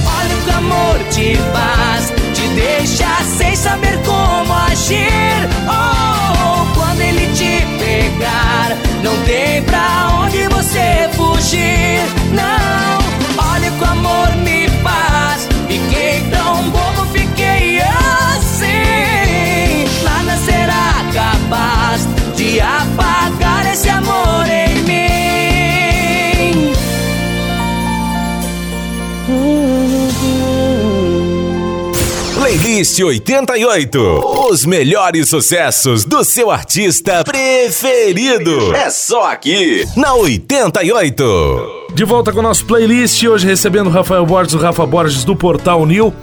Olha 0.05 0.35
o 0.35 0.41
que 0.43 0.49
o 0.49 0.57
amor 0.57 0.99
te 1.09 1.37
faz, 1.53 2.13
te 2.33 2.47
deixa 2.49 3.07
sem 3.37 3.55
saber 3.55 3.97
como 4.05 4.53
agir. 4.53 5.47
Oh, 5.69 6.65
quando 6.77 6.99
ele 6.99 7.27
te 7.33 7.65
pegar, 7.79 8.75
não 9.01 9.15
tem 9.23 9.63
pra 9.63 10.09
onde 10.21 10.49
você 10.49 11.09
fugir. 11.13 12.01
Não, 12.33 12.97
olha 13.53 13.71
o 13.71 13.77
que 13.77 13.83
o 13.85 13.87
amor 13.87 14.36
Playlist 32.77 32.99
88. 32.99 33.99
Os 34.51 34.63
melhores 34.63 35.29
sucessos 35.29 36.05
do 36.05 36.23
seu 36.23 36.51
artista 36.51 37.23
preferido. 37.23 38.75
É 38.75 38.91
só 38.91 39.31
aqui, 39.31 39.83
na 39.95 40.13
88. 40.13 41.87
De 41.95 42.03
volta 42.03 42.31
com 42.31 42.37
o 42.37 42.43
nosso 42.43 42.65
playlist, 42.65 43.23
hoje 43.23 43.47
recebendo 43.47 43.87
o 43.87 43.89
Rafael 43.89 44.23
Borges, 44.27 44.53
o 44.53 44.59
Rafa 44.59 44.85
Borges 44.85 45.23
do 45.23 45.35
Portal 45.35 45.87
New. 45.87 46.13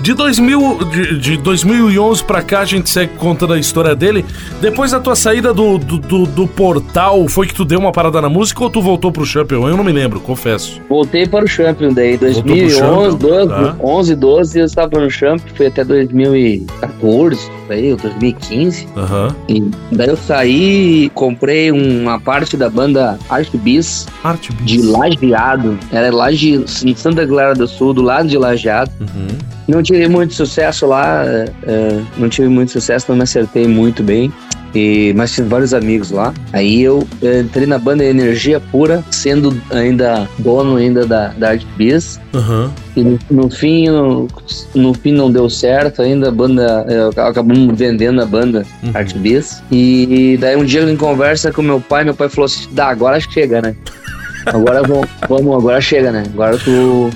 De, 0.00 0.12
2000, 0.12 0.84
de, 0.84 1.18
de 1.18 1.36
2011 1.38 2.24
pra 2.24 2.42
cá, 2.42 2.60
a 2.60 2.64
gente 2.64 2.90
segue 2.90 3.12
contando 3.16 3.52
a 3.52 3.58
história 3.58 3.94
dele. 3.94 4.24
Depois 4.60 4.90
da 4.90 5.00
tua 5.00 5.16
saída 5.16 5.54
do, 5.54 5.78
do, 5.78 5.98
do, 5.98 6.26
do 6.26 6.46
portal, 6.46 7.26
foi 7.28 7.46
que 7.46 7.54
tu 7.54 7.64
deu 7.64 7.78
uma 7.78 7.92
parada 7.92 8.20
na 8.20 8.28
música 8.28 8.62
ou 8.62 8.70
tu 8.70 8.82
voltou 8.82 9.10
pro 9.10 9.24
Champion? 9.24 9.68
Eu 9.68 9.76
não 9.76 9.84
me 9.84 9.92
lembro, 9.92 10.20
confesso. 10.20 10.80
Voltei 10.88 11.26
para 11.26 11.44
o 11.44 11.48
Champion 11.48 11.92
daí, 11.92 12.16
Voltou 12.16 12.42
pro 12.42 12.50
2011, 12.52 12.78
Champion, 12.78 13.16
12, 13.16 13.48
tá. 13.48 13.76
11, 13.82 14.16
12 14.16 14.58
eu 14.58 14.64
estava 14.64 15.00
no 15.00 15.10
Champion, 15.10 15.54
foi 15.54 15.66
até 15.66 15.84
2014, 15.84 17.50
aí, 17.70 17.92
ou 17.92 17.96
2015. 17.98 18.88
Aham. 18.96 19.34
E 19.48 19.70
daí 19.92 20.08
eu 20.08 20.16
saí 20.16 21.04
e 21.04 21.10
comprei 21.10 21.70
uma 21.70 22.20
parte 22.20 22.56
da 22.56 22.68
banda 22.68 23.18
Art 23.28 23.50
Bis 23.56 24.06
Arte 24.22 24.52
de 24.62 24.82
Lajeado. 24.82 25.78
Era 25.92 26.14
Laje, 26.14 26.64
em 26.84 26.94
Santa 26.94 27.26
Clara 27.26 27.54
do 27.54 27.66
Sul, 27.66 27.94
do 27.94 28.02
lado 28.02 28.28
de 28.28 28.36
Lajeado. 28.36 28.90
Uhum. 29.00 29.53
Não 29.66 29.82
tive 29.82 30.08
muito 30.08 30.34
sucesso 30.34 30.86
lá, 30.86 31.24
é, 31.26 32.00
não 32.16 32.28
tive 32.28 32.48
muito 32.48 32.72
sucesso, 32.72 33.06
não 33.08 33.16
me 33.16 33.22
acertei 33.22 33.66
muito 33.66 34.02
bem. 34.02 34.32
E, 34.74 35.12
mas 35.16 35.32
tive 35.32 35.48
vários 35.48 35.72
amigos 35.72 36.10
lá. 36.10 36.34
Aí 36.52 36.82
eu 36.82 37.06
é, 37.22 37.40
entrei 37.40 37.64
na 37.64 37.78
banda 37.78 38.04
Energia 38.04 38.58
Pura, 38.58 39.04
sendo 39.10 39.56
ainda 39.70 40.28
dono 40.38 40.76
ainda 40.76 41.06
da, 41.06 41.28
da 41.28 41.50
Art 41.50 41.64
Biz. 41.76 42.20
Aham. 42.34 42.72
E 42.96 43.02
no, 43.02 43.18
no 43.30 43.50
fim, 43.50 43.88
no, 43.88 44.26
no 44.74 44.92
fim 44.94 45.12
não 45.12 45.30
deu 45.30 45.48
certo 45.48 46.02
ainda, 46.02 46.28
a 46.28 46.32
banda, 46.32 46.84
acabamos 47.16 47.78
vendendo 47.78 48.20
a 48.20 48.26
banda 48.26 48.64
Uhum. 48.82 48.90
Art 48.94 49.14
Biz. 49.14 49.62
E 49.70 50.36
daí 50.40 50.56
um 50.56 50.64
dia 50.64 50.82
em 50.82 50.96
conversa 50.96 51.52
com 51.52 51.62
meu 51.62 51.80
pai, 51.80 52.04
meu 52.04 52.14
pai 52.14 52.28
falou 52.28 52.46
assim, 52.46 52.68
dá, 52.72 52.88
agora 52.88 53.20
chega, 53.20 53.62
né? 53.62 53.74
Agora 54.46 54.82
vamos, 54.82 55.08
vamos, 55.26 55.56
agora 55.56 55.80
chega, 55.80 56.12
né? 56.12 56.22
Agora 56.34 56.58
tu, 56.58 57.08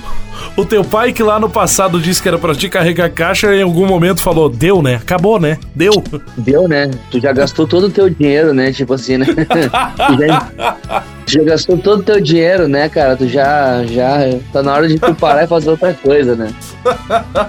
O 0.55 0.65
teu 0.65 0.83
pai, 0.83 1.13
que 1.13 1.23
lá 1.23 1.39
no 1.39 1.49
passado 1.49 1.99
disse 1.99 2.21
que 2.21 2.27
era 2.27 2.37
pra 2.37 2.53
te 2.53 2.67
carregar 2.67 3.09
caixa, 3.09 3.55
em 3.55 3.61
algum 3.61 3.85
momento 3.85 4.21
falou: 4.21 4.49
deu, 4.49 4.81
né? 4.81 4.95
Acabou, 4.95 5.39
né? 5.39 5.57
Deu. 5.73 5.91
Deu, 6.37 6.67
né? 6.67 6.91
Tu 7.11 7.19
já 7.19 7.31
gastou 7.31 7.67
todo 7.67 7.87
o 7.87 7.89
teu 7.89 8.09
dinheiro, 8.09 8.53
né? 8.53 8.71
Tipo 8.71 8.93
assim, 8.93 9.17
né? 9.17 9.25
tu, 9.25 10.27
já, 10.27 11.03
tu 11.25 11.31
já 11.31 11.43
gastou 11.43 11.77
todo 11.77 11.99
o 11.99 12.03
teu 12.03 12.19
dinheiro, 12.19 12.67
né, 12.67 12.89
cara? 12.89 13.15
Tu 13.15 13.27
já, 13.27 13.83
já 13.85 14.17
tá 14.51 14.61
na 14.61 14.73
hora 14.73 14.87
de 14.87 14.99
tu 14.99 15.13
parar 15.15 15.43
e 15.43 15.47
fazer 15.47 15.69
outra 15.69 15.93
coisa, 15.93 16.35
né? 16.35 16.51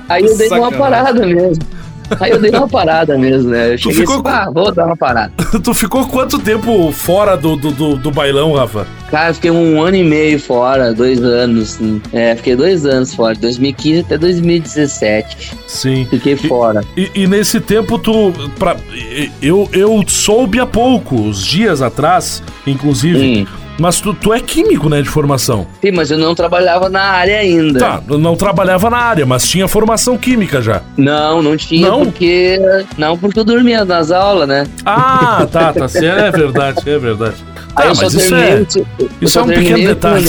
Aí 0.08 0.24
eu 0.24 0.36
dei 0.36 0.48
uma 0.48 0.70
Sacanagem. 0.70 0.78
parada 0.78 1.26
mesmo. 1.26 1.79
Aí 2.18 2.30
eu 2.30 2.40
dei 2.40 2.50
uma 2.50 2.68
parada 2.68 3.16
mesmo, 3.16 3.50
né? 3.50 3.72
Eu 3.72 3.76
Tu 3.76 3.82
cheguei 3.82 4.00
ficou 4.00 4.16
assim, 4.16 4.28
ah, 4.28 4.50
vou 4.52 4.72
dar 4.72 4.86
uma 4.86 4.96
parada. 4.96 5.32
tu 5.62 5.74
ficou 5.74 6.06
quanto 6.08 6.38
tempo 6.38 6.90
fora 6.92 7.36
do, 7.36 7.56
do, 7.56 7.70
do, 7.70 7.96
do 7.96 8.10
bailão, 8.10 8.52
Rafa? 8.54 8.86
Cara, 9.10 9.30
eu 9.30 9.34
fiquei 9.34 9.50
um 9.50 9.82
ano 9.82 9.96
e 9.96 10.04
meio 10.04 10.38
fora, 10.38 10.92
dois 10.94 11.22
anos. 11.22 11.78
hum, 11.80 12.00
É, 12.12 12.34
fiquei 12.36 12.54
dois 12.56 12.86
anos 12.86 13.14
fora, 13.14 13.34
de 13.34 13.40
2015 13.40 14.00
até 14.00 14.16
2017. 14.18 15.52
Sim. 15.66 16.06
Fiquei 16.08 16.36
fora. 16.36 16.82
E, 16.96 17.10
e 17.14 17.26
nesse 17.26 17.60
tempo 17.60 17.98
tu. 17.98 18.32
Pra, 18.58 18.76
eu, 19.42 19.68
eu 19.72 20.02
soube 20.06 20.60
há 20.60 20.66
pouco, 20.66 21.16
uns 21.16 21.44
dias 21.44 21.82
atrás, 21.82 22.42
inclusive. 22.66 23.18
Sim. 23.18 23.46
Mas 23.80 23.98
tu, 23.98 24.12
tu 24.12 24.32
é 24.34 24.40
químico, 24.40 24.90
né, 24.90 25.00
de 25.00 25.08
formação. 25.08 25.66
Sim, 25.80 25.92
mas 25.92 26.10
eu 26.10 26.18
não 26.18 26.34
trabalhava 26.34 26.90
na 26.90 27.00
área 27.02 27.38
ainda. 27.38 27.78
Tá, 27.78 28.02
não 28.08 28.36
trabalhava 28.36 28.90
na 28.90 28.98
área, 28.98 29.24
mas 29.24 29.48
tinha 29.48 29.66
formação 29.66 30.18
química 30.18 30.60
já. 30.60 30.82
Não, 30.98 31.42
não 31.42 31.56
tinha, 31.56 31.88
Não? 31.88 32.04
porque. 32.04 32.58
Não, 32.98 33.16
porque 33.16 33.40
eu 33.40 33.44
dormia 33.44 33.82
nas 33.84 34.10
aulas, 34.10 34.46
né? 34.46 34.66
Ah, 34.84 35.46
tá, 35.50 35.72
tá. 35.72 35.86
É 35.94 36.30
verdade, 36.30 36.78
é 36.90 36.98
verdade. 36.98 37.36
Tá, 37.74 37.84
mas 37.96 38.12
isso 38.12 38.34
é. 38.34 38.54
o 38.56 38.62
ensi- 38.62 38.86
eu 38.98 39.08
isso 39.22 39.38
é 39.38 39.42
um 39.42 39.46
pequeno 39.46 39.78
detalhe. 39.78 40.26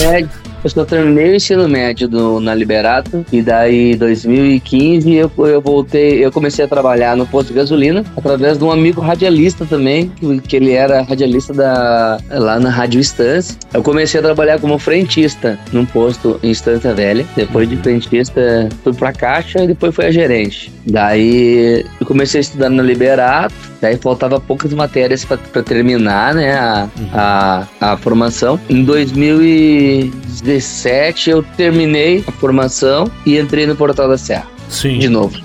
Eu 0.64 0.70
só 0.70 0.86
terminei 0.86 1.32
o 1.32 1.36
ensino 1.36 1.68
médio 1.68 2.08
do, 2.08 2.40
na 2.40 2.54
Liberato 2.54 3.26
e 3.32 3.42
daí 3.42 3.94
em 3.94 3.98
2015 3.98 5.12
eu, 5.12 5.32
eu 5.40 5.60
voltei, 5.60 6.24
eu 6.24 6.32
comecei 6.32 6.64
a 6.64 6.68
trabalhar 6.68 7.18
no 7.18 7.26
posto 7.26 7.48
de 7.48 7.56
gasolina 7.56 8.06
através 8.16 8.60
de 8.60 8.64
um 8.64 8.72
amigo 8.72 9.02
radialista 9.02 9.66
também, 9.66 10.10
que, 10.10 10.40
que 10.42 10.56
ele 10.56 10.72
era 10.72 11.02
radialista 11.02 11.54
da, 11.54 12.20
lá 12.30 12.60
na 12.60 12.70
Rádio 12.70 13.00
Estância. 13.00 13.58
Eu 13.74 13.82
comecei 13.82 14.20
a 14.20 14.24
trabalhar 14.24 14.60
como 14.60 14.78
frentista 14.78 15.58
num 15.74 15.86
posto 15.86 16.40
em 16.44 16.52
Estância 16.52 16.94
Velha. 16.94 17.26
Depois 17.36 17.68
de 17.68 17.78
frentista 17.78 18.70
fui 18.84 18.94
pra 18.94 19.12
caixa 19.12 19.64
e 19.64 19.68
depois 19.68 19.96
fui 19.96 20.06
a 20.06 20.12
gerente. 20.12 20.72
Daí 20.86 21.84
eu 22.00 22.06
comecei 22.06 22.40
a 22.40 22.42
estudar 22.42 22.70
na 22.70 22.84
Liberato, 22.84 23.71
daí 23.82 23.98
faltava 23.98 24.40
poucas 24.40 24.74
matérias 24.74 25.26
pra 25.26 25.38
terminar, 25.64 26.34
né, 26.36 26.54
a, 26.54 26.88
a, 27.12 27.68
a 27.82 27.98
formação. 27.98 28.60
Em 28.70 28.84
2017 28.84 31.32
eu 31.32 31.42
terminei 31.58 32.24
a 32.28 32.32
formação 32.32 33.10
e 33.26 33.40
entrei 33.40 33.66
no 33.66 33.76
Portal 33.76 34.08
da 34.08 34.18
Serra, 34.18 34.46
Sim. 34.70 35.00
de 35.00 35.10
novo. 35.10 35.36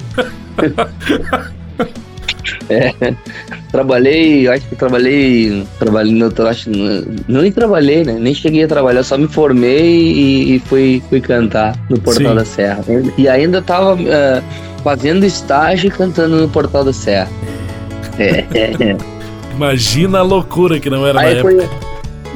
É, 2.69 2.93
trabalhei, 3.71 4.49
acho 4.49 4.67
que 4.69 4.77
trabalhei, 4.77 5.65
trabalhei, 5.79 6.13
no, 6.13 6.27
acho, 6.49 6.71
não, 6.71 7.43
nem 7.43 7.53
trabalhei, 7.53 8.05
né? 8.05 8.17
Nem 8.21 8.35
cheguei 8.35 8.65
a 8.65 8.69
trabalhar, 8.69 9.03
só 9.03 9.19
me 9.19 9.29
formei 9.29 10.13
e, 10.13 10.57
e 10.57 10.59
fui, 10.61 11.03
fui 11.09 11.21
cantar 11.21 11.77
no 11.89 12.01
Portal 12.01 12.31
Sim. 12.31 12.35
da 12.35 12.45
Serra. 12.45 12.85
E 13.17 13.29
ainda 13.29 13.63
tava 13.63 13.97
eh, 14.01 14.43
fazendo 14.83 15.25
estágio 15.25 15.89
e 15.89 15.91
cantando 15.91 16.37
no 16.37 16.49
Portal 16.49 16.85
da 16.85 16.93
Serra. 16.93 17.31
É, 18.19 18.47
é, 18.55 18.91
é. 18.91 18.97
Imagina 19.55 20.19
a 20.19 20.23
loucura 20.23 20.79
que 20.79 20.91
não 20.91 21.07
era 21.07 21.15
na 21.15 21.21
Aí 21.21 21.39
época. 21.39 21.69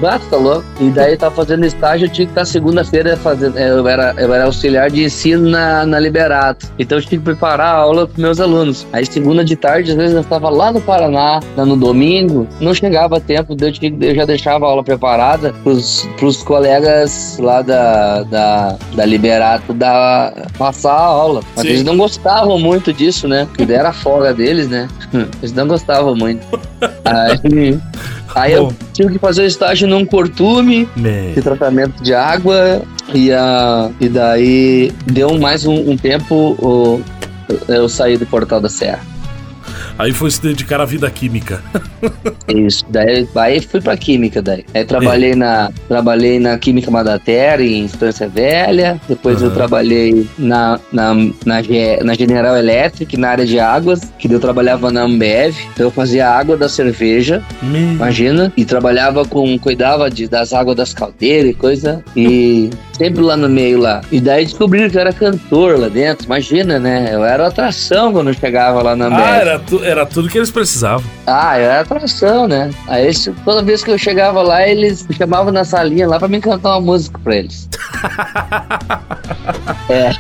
Basta, 0.01 0.37
louco. 0.37 0.65
E 0.81 0.91
daí 0.91 1.17
tava 1.17 1.35
fazendo 1.35 1.65
estágio, 1.67 2.07
eu 2.07 2.11
tinha 2.11 2.27
que 2.27 2.33
estar 2.33 2.45
segunda-feira 2.45 3.17
fazendo. 3.17 3.59
é, 3.59 3.71
Eu 3.71 3.87
era, 3.87 4.15
eu 4.17 4.33
era 4.33 4.45
auxiliar 4.45 4.91
de 4.91 5.05
ensino 5.05 5.49
na, 5.51 5.85
na 5.85 5.99
Liberato. 5.99 6.67
Então 6.79 6.99
eu 6.99 7.03
tinha 7.05 7.19
que 7.19 7.25
preparar 7.25 7.75
a 7.75 7.79
aula 7.79 8.07
pros 8.07 8.19
meus 8.19 8.41
alunos. 8.41 8.87
Aí 8.93 9.05
segunda 9.05 9.45
de 9.45 9.57
tarde, 9.57 9.91
às 9.91 9.97
vezes 9.97 10.15
eu 10.15 10.23
estava 10.23 10.49
lá 10.49 10.73
no 10.73 10.81
Paraná, 10.81 11.41
lá 11.57 11.67
no 11.67 11.77
domingo, 11.77 12.47
não 12.61 12.73
chegava 12.75 13.19
a 13.19 13.21
tempo, 13.21 13.57
eu, 13.61 13.73
tinha, 13.73 13.95
eu 14.01 14.15
já 14.15 14.25
deixava 14.25 14.65
a 14.65 14.69
aula 14.69 14.83
preparada 14.83 15.53
pros, 15.63 16.09
pros 16.19 16.43
colegas 16.43 17.39
lá 17.39 17.61
da, 17.63 18.23
da, 18.25 18.77
da 18.95 19.05
Liberato 19.05 19.73
da, 19.75 20.33
passar 20.57 20.93
a 20.93 21.05
aula. 21.05 21.43
Mas 21.55 21.63
Sim. 21.67 21.69
eles 21.73 21.85
não 21.85 21.97
gostavam 21.97 22.59
muito 22.59 22.93
disso, 22.93 23.29
né? 23.29 23.47
Porque 23.55 23.71
era 23.73 23.91
a 23.91 23.93
folga 23.93 24.33
deles, 24.33 24.69
né? 24.69 24.89
Eles 25.41 25.53
não 25.53 25.67
gostavam 25.67 26.15
muito. 26.15 26.47
Aí, 27.05 27.79
aí 28.35 28.53
eu 28.53 28.73
tive 28.93 29.13
que 29.15 29.19
fazer 29.19 29.43
o 29.43 29.47
estágio 29.47 29.89
num 29.89 30.05
cortume 30.05 30.89
Né. 30.97 31.33
de 31.35 31.41
tratamento 31.43 32.03
de 32.03 32.13
água 32.15 32.83
e, 33.15 33.33
a, 33.33 33.91
e 34.01 34.09
daí 34.09 34.93
deu 35.07 35.39
mais 35.39 35.65
um, 35.67 35.91
um 35.91 35.97
tempo 35.97 36.35
o- 36.59 37.01
eu 37.69 37.89
saí 37.89 38.17
do 38.17 38.27
Portal 38.27 38.61
da 38.61 38.69
Serra. 38.69 39.01
Aí 40.01 40.15
foi 40.15 40.31
se 40.31 40.41
dedicar 40.41 40.81
à 40.81 40.87
vida 40.87 41.11
química. 41.11 41.63
Isso, 42.49 42.87
daí 42.89 43.29
aí 43.37 43.61
fui 43.61 43.83
pra 43.83 43.97
química 43.99 44.41
daí. 44.41 44.65
Aí 44.73 44.83
trabalhei 44.83 45.35
na 45.35 45.71
trabalhei 45.87 46.41
na 46.41 46.57
Química 46.57 46.91
Madater 46.91 47.61
em 47.61 47.85
Estância 47.85 48.27
Velha, 48.27 48.99
depois 49.07 49.43
eu 49.43 49.49
Aham. 49.49 49.55
trabalhei 49.57 50.27
na, 50.39 50.81
na, 50.91 51.15
na, 51.45 51.63
na 52.03 52.15
General 52.15 52.57
Electric, 52.57 53.15
na 53.19 53.29
área 53.29 53.45
de 53.45 53.61
águas, 53.61 54.01
que 54.19 54.33
eu 54.33 54.41
trabalhava 54.41 54.91
na 54.91 55.03
Ambev, 55.03 55.55
então 55.75 55.87
eu 55.87 55.91
fazia 55.91 56.31
água 56.31 56.57
da 56.57 56.69
cerveja. 56.69 57.43
Imagina. 57.63 58.51
E 58.57 58.65
trabalhava 58.65 59.27
com. 59.27 59.59
cuidava 59.59 60.11
de, 60.11 60.27
das 60.27 60.55
águas 60.55 60.77
das 60.77 60.95
caldeiras 60.95 61.51
e 61.51 61.55
coisa. 61.55 62.03
E 62.17 62.71
sempre 62.97 63.23
lá 63.23 63.37
no 63.37 63.49
meio 63.49 63.79
lá. 63.79 64.01
E 64.11 64.21
daí 64.21 64.45
descobriram 64.45 64.89
que 64.89 64.97
eu 64.97 65.01
era 65.03 65.13
cantor 65.13 65.79
lá 65.79 65.89
dentro. 65.89 66.25
Imagina, 66.27 66.79
né? 66.79 67.11
Eu 67.13 67.25
era 67.25 67.47
atração 67.47 68.13
quando 68.13 68.29
eu 68.29 68.35
chegava 68.35 68.83
lá 68.83 68.97
na 68.97 69.07
Ambev. 69.07 69.21
Ah, 69.23 69.37
era, 69.37 69.59
tu- 69.59 69.83
era 69.91 70.07
tudo 70.07 70.29
que 70.29 70.39
eles 70.39 70.51
precisavam. 70.51 71.05
Ah, 71.27 71.57
era 71.57 71.81
atração, 71.81 72.49
né? 72.49 72.71
Aí 72.87 73.05
eles- 73.05 73.31
toda 73.45 73.63
vez 73.63 73.83
que 73.83 73.91
eu 73.91 73.99
chegava 73.99 74.43
lá, 74.43 74.67
eles 74.67 75.07
me 75.07 75.15
chamavam 75.15 75.53
na 75.53 75.65
salinha 75.65 76.09
lá 76.09 76.19
pra 76.19 76.29
me 76.29 76.41
cantar 76.41 76.71
uma 76.71 76.81
música 76.81 77.19
pra 77.23 77.37
eles. 77.37 77.69
é. 79.89 80.11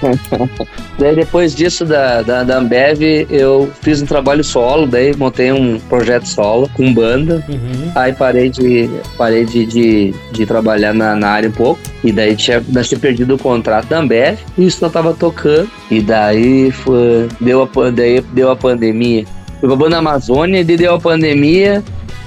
daí 0.98 1.14
depois 1.14 1.54
disso 1.54 1.84
da, 1.84 2.22
da, 2.22 2.42
da 2.42 2.58
Ambev, 2.58 3.26
eu 3.30 3.70
fiz 3.80 4.02
um 4.02 4.06
trabalho 4.06 4.42
solo, 4.42 4.86
daí 4.86 5.14
montei 5.16 5.52
um 5.52 5.78
projeto 5.78 6.26
solo 6.26 6.68
com 6.74 6.92
banda. 6.92 7.44
Uhum. 7.48 7.92
Aí 7.94 8.12
parei 8.12 8.50
de, 8.50 8.90
parei 9.16 9.44
de, 9.44 9.66
de, 9.66 10.14
de 10.32 10.46
trabalhar 10.46 10.92
na, 10.92 11.14
na 11.14 11.28
área 11.28 11.48
um 11.48 11.52
pouco. 11.52 11.80
E 12.02 12.12
daí 12.12 12.34
tinha, 12.34 12.64
nós 12.68 12.88
tinha 12.88 12.98
perdido 12.98 13.34
o 13.34 13.38
contrato 13.38 13.88
da 13.88 13.98
Ambev. 13.98 14.38
E 14.56 14.66
isso 14.66 14.82
não 14.82 14.90
tava 14.90 15.12
tocando. 15.12 15.68
E 15.90 16.00
daí 16.00 16.70
foi, 16.70 17.28
deu, 17.40 17.62
a, 17.62 17.90
daí 17.90 18.20
deu 18.32 18.50
a 18.50 18.56
pandemia. 18.56 19.24
Pra 19.60 19.76
banda 19.76 19.98
Amazônia 19.98 20.60
e 20.60 20.64
deu 20.64 20.94
a 20.94 21.00
pandemia. 21.00 21.82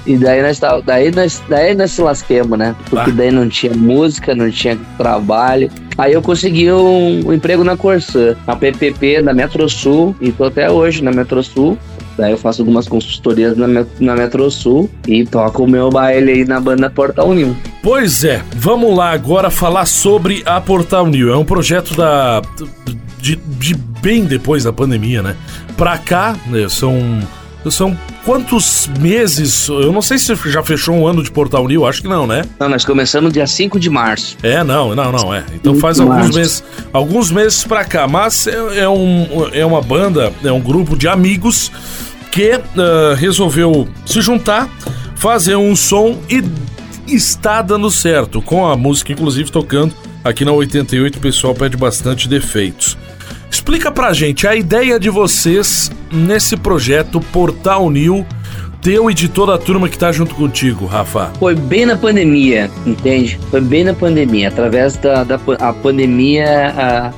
E 0.06 0.16
daí 0.18 0.42
nós, 0.42 0.58
tava- 0.58 0.82
daí 0.82 1.10
nós, 1.10 1.42
daí 1.48 1.74
nós 1.74 1.90
se 1.92 2.02
lasquemos, 2.02 2.58
né? 2.58 2.74
Porque 2.90 3.10
daí 3.10 3.30
não 3.30 3.48
tinha 3.48 3.72
música, 3.74 4.34
não 4.34 4.50
tinha 4.50 4.78
trabalho. 4.98 5.70
Aí 5.96 6.12
eu 6.12 6.20
consegui 6.20 6.70
um, 6.70 7.26
um 7.28 7.32
emprego 7.32 7.64
na 7.64 7.76
Corsã, 7.76 8.36
na 8.46 8.54
PPP 8.54 9.22
da 9.22 9.32
Metro 9.32 9.66
Sul. 9.68 10.14
E 10.20 10.30
tô 10.30 10.44
até 10.44 10.70
hoje 10.70 11.02
na 11.02 11.10
Metro 11.10 11.42
Sul. 11.42 11.78
Daí 12.18 12.30
eu 12.32 12.36
faço 12.38 12.62
algumas 12.62 12.86
consultorias 12.86 13.56
na, 13.56 13.66
na 13.98 14.14
Metro 14.14 14.48
Sul 14.50 14.88
e 15.08 15.24
toco 15.24 15.64
o 15.64 15.66
meu 15.68 15.90
baile 15.90 16.30
aí 16.32 16.44
na 16.44 16.60
banda 16.60 16.88
Portal 16.90 17.32
New. 17.34 17.56
Pois 17.82 18.22
é, 18.24 18.40
vamos 18.54 18.94
lá 18.96 19.10
agora 19.10 19.50
falar 19.50 19.86
sobre 19.86 20.42
a 20.46 20.60
Portal 20.60 21.06
New. 21.06 21.32
É 21.32 21.36
um 21.36 21.44
projeto 21.44 21.96
da 21.96 22.40
de, 23.20 23.36
de 23.36 23.74
bem 24.04 24.26
depois 24.26 24.64
da 24.64 24.72
pandemia, 24.72 25.22
né? 25.22 25.34
Pra 25.78 25.96
cá, 25.96 26.36
né, 26.46 26.68
são 26.68 27.20
são 27.70 27.98
quantos 28.26 28.90
meses? 29.00 29.68
Eu 29.68 29.90
não 29.90 30.02
sei 30.02 30.18
se 30.18 30.34
já 30.50 30.62
fechou 30.62 30.94
um 30.94 31.06
ano 31.06 31.22
de 31.22 31.30
Portal 31.30 31.66
New, 31.66 31.86
acho 31.86 32.02
que 32.02 32.08
não, 32.08 32.26
né? 32.26 32.42
Não, 32.60 32.68
nós 32.68 32.84
começamos 32.84 33.32
dia 33.32 33.46
5 33.46 33.80
de 33.80 33.88
março. 33.88 34.36
É, 34.42 34.62
não, 34.62 34.94
não, 34.94 35.10
não, 35.10 35.34
é. 35.34 35.42
Então 35.54 35.74
faz 35.76 35.98
alguns 35.98 36.36
meses, 36.36 36.62
alguns 36.92 37.30
meses 37.30 37.64
pra 37.64 37.82
cá. 37.86 38.06
Mas 38.06 38.46
é, 38.46 38.80
é 38.80 38.88
um, 38.88 39.48
é 39.50 39.64
uma 39.64 39.80
banda, 39.80 40.30
é 40.44 40.52
um 40.52 40.60
grupo 40.60 40.94
de 40.94 41.08
amigos 41.08 41.72
que 42.30 42.52
ah, 42.52 43.14
resolveu 43.16 43.88
se 44.04 44.20
juntar, 44.20 44.68
fazer 45.14 45.56
um 45.56 45.74
som 45.74 46.18
e 46.28 46.44
está 47.08 47.62
dando 47.62 47.90
certo. 47.90 48.42
Com 48.42 48.66
a 48.66 48.76
música, 48.76 49.10
inclusive, 49.10 49.50
tocando 49.50 49.94
aqui 50.22 50.44
na 50.44 50.52
88, 50.52 51.16
o 51.16 51.20
pessoal 51.20 51.54
pede 51.54 51.78
bastante 51.78 52.28
defeitos. 52.28 52.98
Explica 53.54 53.88
pra 53.92 54.12
gente 54.12 54.48
a 54.48 54.56
ideia 54.56 54.98
de 54.98 55.08
vocês 55.08 55.88
nesse 56.12 56.56
projeto 56.56 57.20
Portal 57.20 57.88
New, 57.88 58.26
teu 58.82 59.08
e 59.08 59.14
de 59.14 59.28
toda 59.28 59.54
a 59.54 59.58
turma 59.58 59.88
que 59.88 59.96
tá 59.96 60.10
junto 60.10 60.34
contigo, 60.34 60.86
Rafa. 60.86 61.30
Foi 61.38 61.54
bem 61.54 61.86
na 61.86 61.96
pandemia, 61.96 62.68
entende? 62.84 63.38
Foi 63.52 63.60
bem 63.60 63.84
na 63.84 63.94
pandemia. 63.94 64.48
Através 64.48 64.96
da, 64.96 65.22
da 65.22 65.38
a 65.60 65.72
pandemia. 65.72 66.74
A, 66.76 67.12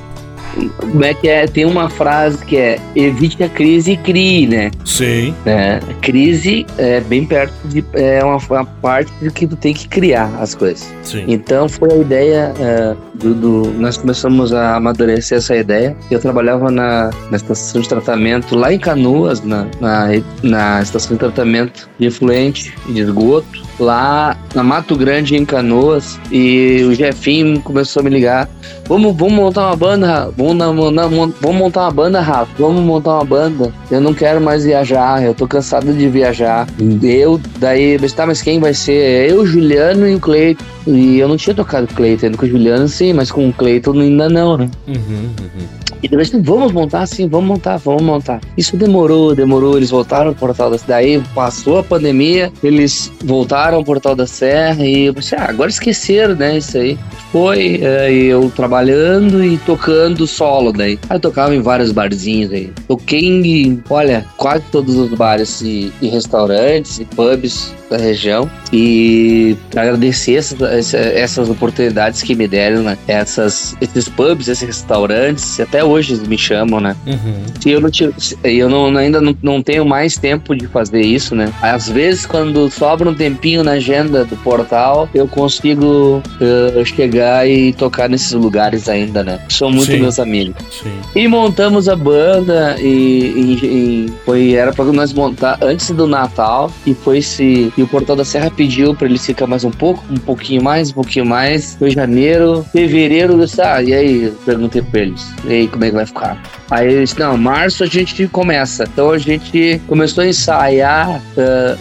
como 0.79 1.03
é 1.03 1.13
que 1.13 1.27
é? 1.27 1.45
Tem 1.47 1.65
uma 1.65 1.89
frase 1.89 2.43
que 2.45 2.57
é 2.57 2.79
evite 2.95 3.43
a 3.43 3.49
crise 3.49 3.91
e 3.93 3.97
crie, 3.97 4.47
né? 4.47 4.71
Sim. 4.85 5.33
É, 5.45 5.79
crise 6.01 6.65
é 6.77 6.99
bem 7.01 7.25
perto 7.25 7.53
de. 7.67 7.83
É 7.93 8.23
uma, 8.23 8.37
uma 8.37 8.65
parte 8.65 9.11
de 9.21 9.29
que 9.31 9.45
tu 9.47 9.55
tem 9.55 9.73
que 9.73 9.87
criar 9.87 10.29
as 10.39 10.55
coisas. 10.55 10.87
Sim. 11.03 11.23
Então 11.27 11.67
foi 11.69 11.91
a 11.91 11.97
ideia 11.97 12.53
é, 12.59 12.95
do, 13.15 13.33
do- 13.33 13.71
Nós 13.77 13.97
começamos 13.97 14.53
a 14.53 14.75
amadurecer 14.75 15.37
essa 15.37 15.55
ideia. 15.55 15.95
Eu 16.09 16.19
trabalhava 16.19 16.69
na, 16.71 17.09
na 17.29 17.37
estação 17.37 17.81
de 17.81 17.89
tratamento 17.89 18.55
lá 18.55 18.73
em 18.73 18.79
Canoas, 18.79 19.41
na, 19.43 19.65
na, 19.79 20.07
na 20.43 20.81
estação 20.81 21.13
de 21.13 21.19
tratamento 21.19 21.89
de 21.99 22.07
efluente 22.07 22.73
e 22.87 22.93
de 22.93 23.01
esgoto, 23.01 23.63
lá 23.79 24.37
na 24.57 24.63
Mato 24.63 24.95
Grande, 24.95 25.35
em 25.35 25.45
Canoas. 25.45 26.19
E 26.31 26.83
o 26.89 26.93
Jefinho 26.95 27.61
começou 27.61 27.99
a 28.01 28.03
me 28.03 28.09
ligar. 28.09 28.49
Vamos, 28.87 29.15
vamos 29.15 29.33
montar 29.35 29.67
uma 29.67 29.75
banda, 29.75 30.31
vamos, 30.35 30.55
na- 30.57 30.91
na- 30.91 31.07
vamos 31.07 31.55
montar 31.57 31.81
uma 31.83 31.91
banda, 31.91 32.19
Rafa. 32.21 32.51
Vamos 32.57 32.81
montar 32.83 33.15
uma 33.15 33.23
banda. 33.23 33.71
Eu 33.91 34.01
não 34.01 34.13
quero 34.15 34.41
mais 34.41 34.63
viajar, 34.65 35.23
eu 35.23 35.35
tô 35.35 35.47
cansado 35.47 35.93
de 35.93 36.09
viajar. 36.09 36.67
Eu, 37.03 37.39
daí, 37.59 37.99
mas 38.01 38.13
tá, 38.13 38.25
mas 38.25 38.41
quem 38.41 38.59
vai 38.59 38.73
ser? 38.73 39.29
Eu, 39.29 39.45
Juliano 39.45 40.07
e 40.07 40.15
o 40.15 40.19
Cleiton. 40.19 40.63
E 40.87 41.19
eu 41.19 41.27
não 41.27 41.37
tinha 41.37 41.53
tocado 41.53 41.85
Cleiton, 41.93 42.31
com 42.31 42.45
o 42.45 42.49
Juliano 42.49 42.87
sim, 42.87 43.13
mas 43.13 43.29
com 43.31 43.47
o 43.47 43.53
Cleiton 43.53 43.91
ainda 43.99 44.27
não, 44.27 44.57
né? 44.57 44.69
Uhum, 44.87 44.95
uhum. 44.97 45.67
E 46.01 46.07
depois, 46.07 46.29
vamos 46.31 46.71
montar 46.71 47.05
sim, 47.07 47.27
vamos 47.27 47.47
montar, 47.47 47.77
vamos 47.77 48.03
montar. 48.03 48.39
Isso 48.57 48.75
demorou, 48.77 49.35
demorou, 49.35 49.77
eles 49.77 49.89
voltaram 49.89 50.29
ao 50.29 50.35
Portal 50.35 50.69
da 50.69 50.77
Daí 50.87 51.21
passou 51.35 51.79
a 51.79 51.83
pandemia, 51.83 52.51
eles 52.63 53.11
voltaram 53.23 53.77
ao 53.77 53.83
Portal 53.83 54.15
da 54.15 54.25
Serra 54.27 54.85
e 54.85 55.11
pensei, 55.11 55.37
ah, 55.37 55.47
agora 55.49 55.69
esqueceram, 55.69 56.35
né, 56.35 56.57
isso 56.57 56.77
aí. 56.77 56.97
Foi, 57.31 57.79
é, 57.83 58.09
eu 58.11 58.49
trabalhando 58.55 59.43
e 59.43 59.57
tocando 59.57 60.25
solo 60.25 60.71
daí. 60.71 60.97
Aí 61.09 61.17
eu 61.17 61.19
tocava 61.19 61.53
em 61.53 61.61
vários 61.61 61.91
barzinhos 61.91 62.51
aí. 62.53 62.71
Toquei 62.87 63.19
em, 63.25 63.83
olha, 63.89 64.25
quase 64.37 64.63
todos 64.71 64.95
os 64.95 65.09
bares 65.09 65.61
e, 65.61 65.91
e 66.01 66.07
restaurantes 66.07 66.99
e 66.99 67.05
pubs 67.05 67.73
da 67.89 67.97
região 67.97 68.49
e 68.71 69.55
agradecer 69.75 70.35
essas, 70.35 70.61
essa- 70.61 70.97
essas 70.97 71.49
oportunidades 71.49 72.21
que 72.21 72.35
me 72.35 72.47
deram, 72.47 72.83
né? 72.83 72.97
Essas, 73.07 73.75
esses 73.81 74.07
pubs, 74.09 74.47
esses 74.47 74.65
restaurantes, 74.67 75.59
até 75.59 75.83
hoje 75.87 76.15
me 76.27 76.37
chamam, 76.37 76.79
né? 76.79 76.95
Uhum. 77.05 77.43
Se 77.59 77.69
eu 77.71 77.81
não 77.81 77.89
tive, 77.89 78.13
se- 78.17 78.37
eu 78.43 78.69
não, 78.69 78.95
ainda 78.97 79.19
não, 79.21 79.35
não 79.41 79.61
tenho 79.61 79.85
mais 79.85 80.17
tempo 80.17 80.55
de 80.55 80.67
fazer 80.67 81.01
isso, 81.01 81.35
né? 81.35 81.51
Às 81.61 81.89
vezes, 81.89 82.25
quando 82.25 82.69
sobra 82.69 83.09
um 83.09 83.13
tempinho 83.13 83.63
na 83.63 83.71
agenda 83.71 84.23
do 84.25 84.35
portal, 84.37 85.09
eu 85.13 85.27
consigo 85.27 86.21
eh, 86.41 86.83
chegar 86.85 87.47
e 87.49 87.73
tocar 87.73 88.09
nesses 88.09 88.31
lugares 88.33 88.87
ainda, 88.89 89.23
né? 89.23 89.39
São 89.49 89.71
muito 89.71 89.91
Sim. 89.91 89.99
meus 89.99 90.19
amigos. 90.19 90.55
Sim. 90.71 90.91
E 91.15 91.27
montamos 91.27 91.87
a 91.89 91.95
banda 91.95 92.75
e, 92.79 92.87
e- 92.87 93.59
e 93.65 94.13
foi 94.25 94.53
era 94.53 94.71
para 94.73 94.85
nós 94.85 95.13
montar 95.13 95.57
antes 95.61 95.89
do 95.91 96.05
Natal 96.07 96.71
e 96.85 96.93
foi 96.93 97.21
se 97.21 97.71
e 97.77 97.81
o 97.83 97.87
Portal 97.87 98.15
da 98.15 98.25
Serra 98.25 98.49
pediu 98.51 98.93
para 98.95 99.07
eles 99.07 99.25
ficar 99.25 99.47
mais 99.47 99.63
um 99.63 99.71
pouco, 99.71 100.03
um 100.09 100.15
pouquinho 100.17 100.63
mais, 100.63 100.89
um 100.91 100.93
pouquinho 100.93 101.25
mais. 101.25 101.75
Foi 101.77 101.91
janeiro, 101.91 102.65
fevereiro, 102.71 103.33
eu 103.33 103.45
disse, 103.45 103.61
ah, 103.61 103.81
e 103.81 103.93
aí, 103.93 104.23
eu 104.23 104.31
perguntei 104.45 104.81
para 104.81 105.01
eles, 105.01 105.27
e 105.45 105.51
aí 105.53 105.67
como 105.77 105.85
é 105.85 105.89
que 105.89 105.95
vai 105.95 106.05
ficar? 106.05 106.43
Aí 106.71 106.91
eles, 106.91 107.15
não, 107.15 107.37
março 107.37 107.83
a 107.83 107.87
gente 107.87 108.27
começa. 108.27 108.83
Então 108.83 109.11
a 109.11 109.17
gente 109.17 109.81
começou 109.87 110.23
a 110.23 110.27
ensaiar 110.27 111.21
ah, 111.37 111.77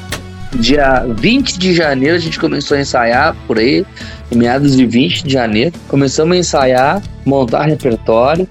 dia 0.57 1.05
20 1.09 1.59
de 1.59 1.74
janeiro 1.74 2.16
a 2.16 2.18
gente 2.18 2.38
começou 2.38 2.76
a 2.76 2.80
ensaiar 2.80 3.36
por 3.47 3.59
aí, 3.59 3.84
em 4.30 4.36
meados 4.36 4.76
de 4.76 4.86
20 4.86 5.24
de 5.24 5.32
janeiro. 5.32 5.72
Começamos 5.88 6.36
a 6.36 6.38
ensaiar, 6.38 7.03
montar 7.24 7.64
repertório. 7.64 8.49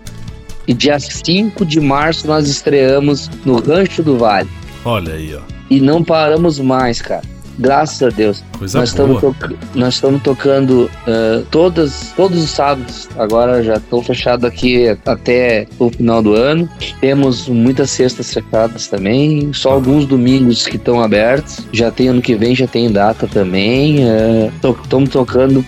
E 0.67 0.73
dia 0.73 0.99
5 0.99 1.63
de 1.63 1.79
março 1.79 2.25
nós 2.25 2.49
estreamos 2.49 3.29
no 3.45 3.59
Rancho 3.59 4.01
do 4.01 4.17
Vale. 4.17 4.49
Olha 4.83 5.13
aí, 5.13 5.35
ó. 5.35 5.41
E 5.69 5.79
não 5.79 6.03
paramos 6.03 6.59
mais, 6.59 7.01
cara. 7.01 7.34
Graças 7.58 8.01
a 8.01 8.10
Deus. 8.10 8.43
Coisa 8.58 8.80
Nós 8.80 8.93
boa. 8.93 9.16
estamos, 9.18 9.58
nós 9.74 9.93
estamos 9.95 10.22
tocando 10.22 10.89
ah, 11.08 11.43
todas, 11.51 12.14
todos 12.16 12.43
os 12.43 12.49
sábados. 12.49 13.08
Agora 13.18 13.64
já 13.64 13.76
estão 13.76 14.01
fechados 14.01 14.45
aqui 14.45 14.88
até 15.06 15.68
o 15.80 15.89
final 15.89 16.22
do 16.22 16.34
ano. 16.34 16.70
Temos 16.99 17.47
muitas 17.47 17.89
sextas 17.91 18.34
fechadas 18.34 18.88
também. 18.88 19.53
Só 19.53 19.72
alguns 19.72 20.06
domingos 20.06 20.66
que 20.68 20.76
estão 20.76 21.01
abertos. 21.01 21.66
Já 21.72 21.91
tem 21.91 22.10
ano 22.10 22.22
que 22.22 22.36
vem, 22.36 22.56
já 22.56 22.68
tem 22.68 22.91
data 22.91 23.28
também. 23.28 23.99
Estamos 24.84 25.10
tocando 25.10 25.66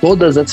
todas 0.00 0.36
as 0.36 0.50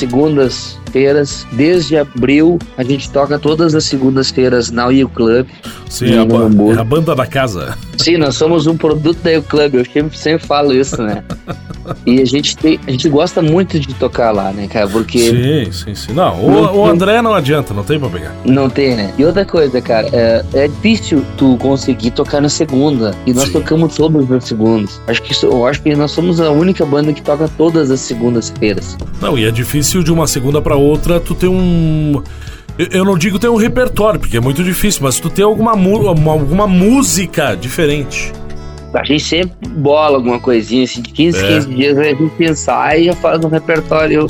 segundas-feiras. 0.86 1.46
Desde 1.52 1.98
abril, 1.98 2.60
a 2.78 2.84
gente 2.84 3.10
toca 3.10 3.38
todas 3.40 3.76
as 3.76 3.86
segundas-feiras 3.86 4.72
na 4.72 4.88
U 4.88 5.10
Club. 5.10 5.48
Sim, 5.90 6.14
é 6.14 6.18
a, 6.20 6.76
é 6.76 6.80
a 6.80 6.84
banda 6.84 7.16
da 7.16 7.26
casa. 7.26 7.78
Sim, 7.98 8.18
nós 8.18 8.36
somos 8.36 8.68
um 8.68 8.76
produto 8.78 9.18
da 9.22 9.38
U 9.38 9.44
Club, 9.44 9.76
eu 9.76 9.86
sempre, 9.86 10.18
sempre 10.18 10.46
falo 10.46 10.74
isso, 10.74 11.02
né? 11.02 11.24
E 12.06 12.20
a 12.20 12.26
gente, 12.26 12.58
tem, 12.58 12.80
a 12.88 12.92
gente 12.92 13.08
gosta 13.10 13.44
muito 13.44 13.80
de 13.80 13.94
tocar 13.94 14.32
lá, 14.32 14.52
né, 14.52 14.68
cara? 14.68 14.88
Porque 14.88 15.20
Sim, 15.20 15.72
sim, 15.72 15.96
sim. 15.96 16.14
Não, 16.14 16.40
o, 16.40 16.78
o 16.80 16.86
André 16.86 17.22
não 17.22 17.34
adianta, 17.34 17.76
não 17.76 17.84
tem 17.84 18.00
pra 18.00 18.10
pegar. 18.10 18.34
não 18.44 18.70
tem, 18.70 18.96
né? 18.96 19.14
E 19.18 19.24
outra 19.24 19.46
coisa, 19.46 19.80
cara, 19.82 20.10
é, 20.12 20.44
é 20.54 20.68
difícil 20.68 21.24
tu 21.38 21.58
conseguir 21.58 22.12
tocar 22.12 22.42
na 22.42 22.50
segunda. 22.50 23.14
E 23.28 23.34
nós 23.34 23.46
Sim. 23.46 23.54
tocamos 23.54 23.96
todas 23.96 24.32
as 24.32 24.46
segundas. 24.46 25.00
Acho 25.08 25.22
que 25.22 25.46
eu 25.46 25.66
acho 25.68 25.82
que 25.82 25.96
nós 25.96 26.12
somos 26.12 26.42
a 26.42 26.50
única 26.50 26.86
banda 26.86 27.14
que 27.14 27.22
toca 27.22 27.48
todas 27.56 27.92
as 27.92 28.00
segundas-feiras. 28.00 28.98
Não, 29.22 29.38
e 29.38 29.46
é 29.46 29.52
difícil 29.52 30.02
de 30.04 30.12
uma 30.12 30.26
segunda 30.26 30.62
pra 30.62 30.76
outra 30.76 30.85
tu 31.26 31.36
ter 31.36 31.48
um. 31.48 32.22
eu- 32.78 33.06
não 33.06 33.18
digo 33.18 33.40
ter 33.40 33.50
um 33.50 33.56
repertório, 33.56 34.20
porque 34.20 34.38
é 34.38 34.42
muito 34.42 34.64
difícil, 34.64 35.02
mas 35.04 35.20
tu 35.20 35.30
ter 35.30 35.44
alguma, 35.44 35.72
alguma 35.72 36.68
música 36.68 37.56
diferente. 37.56 38.32
A 38.94 39.04
gente 39.04 39.24
sempre 39.24 39.56
bola 39.70 40.16
alguma 40.18 40.40
coisinha, 40.40 40.84
assim, 40.86 41.02
de 41.02 41.10
15, 41.12 41.38
É. 41.44 41.48
15 41.48 41.68
dias 41.74 41.98
a 41.98 42.04
gente 42.04 42.32
ensaia 42.40 42.98
e 43.00 43.06
já 43.06 43.14
faz 43.14 43.44
um 43.44 43.50
repertório. 43.50 44.28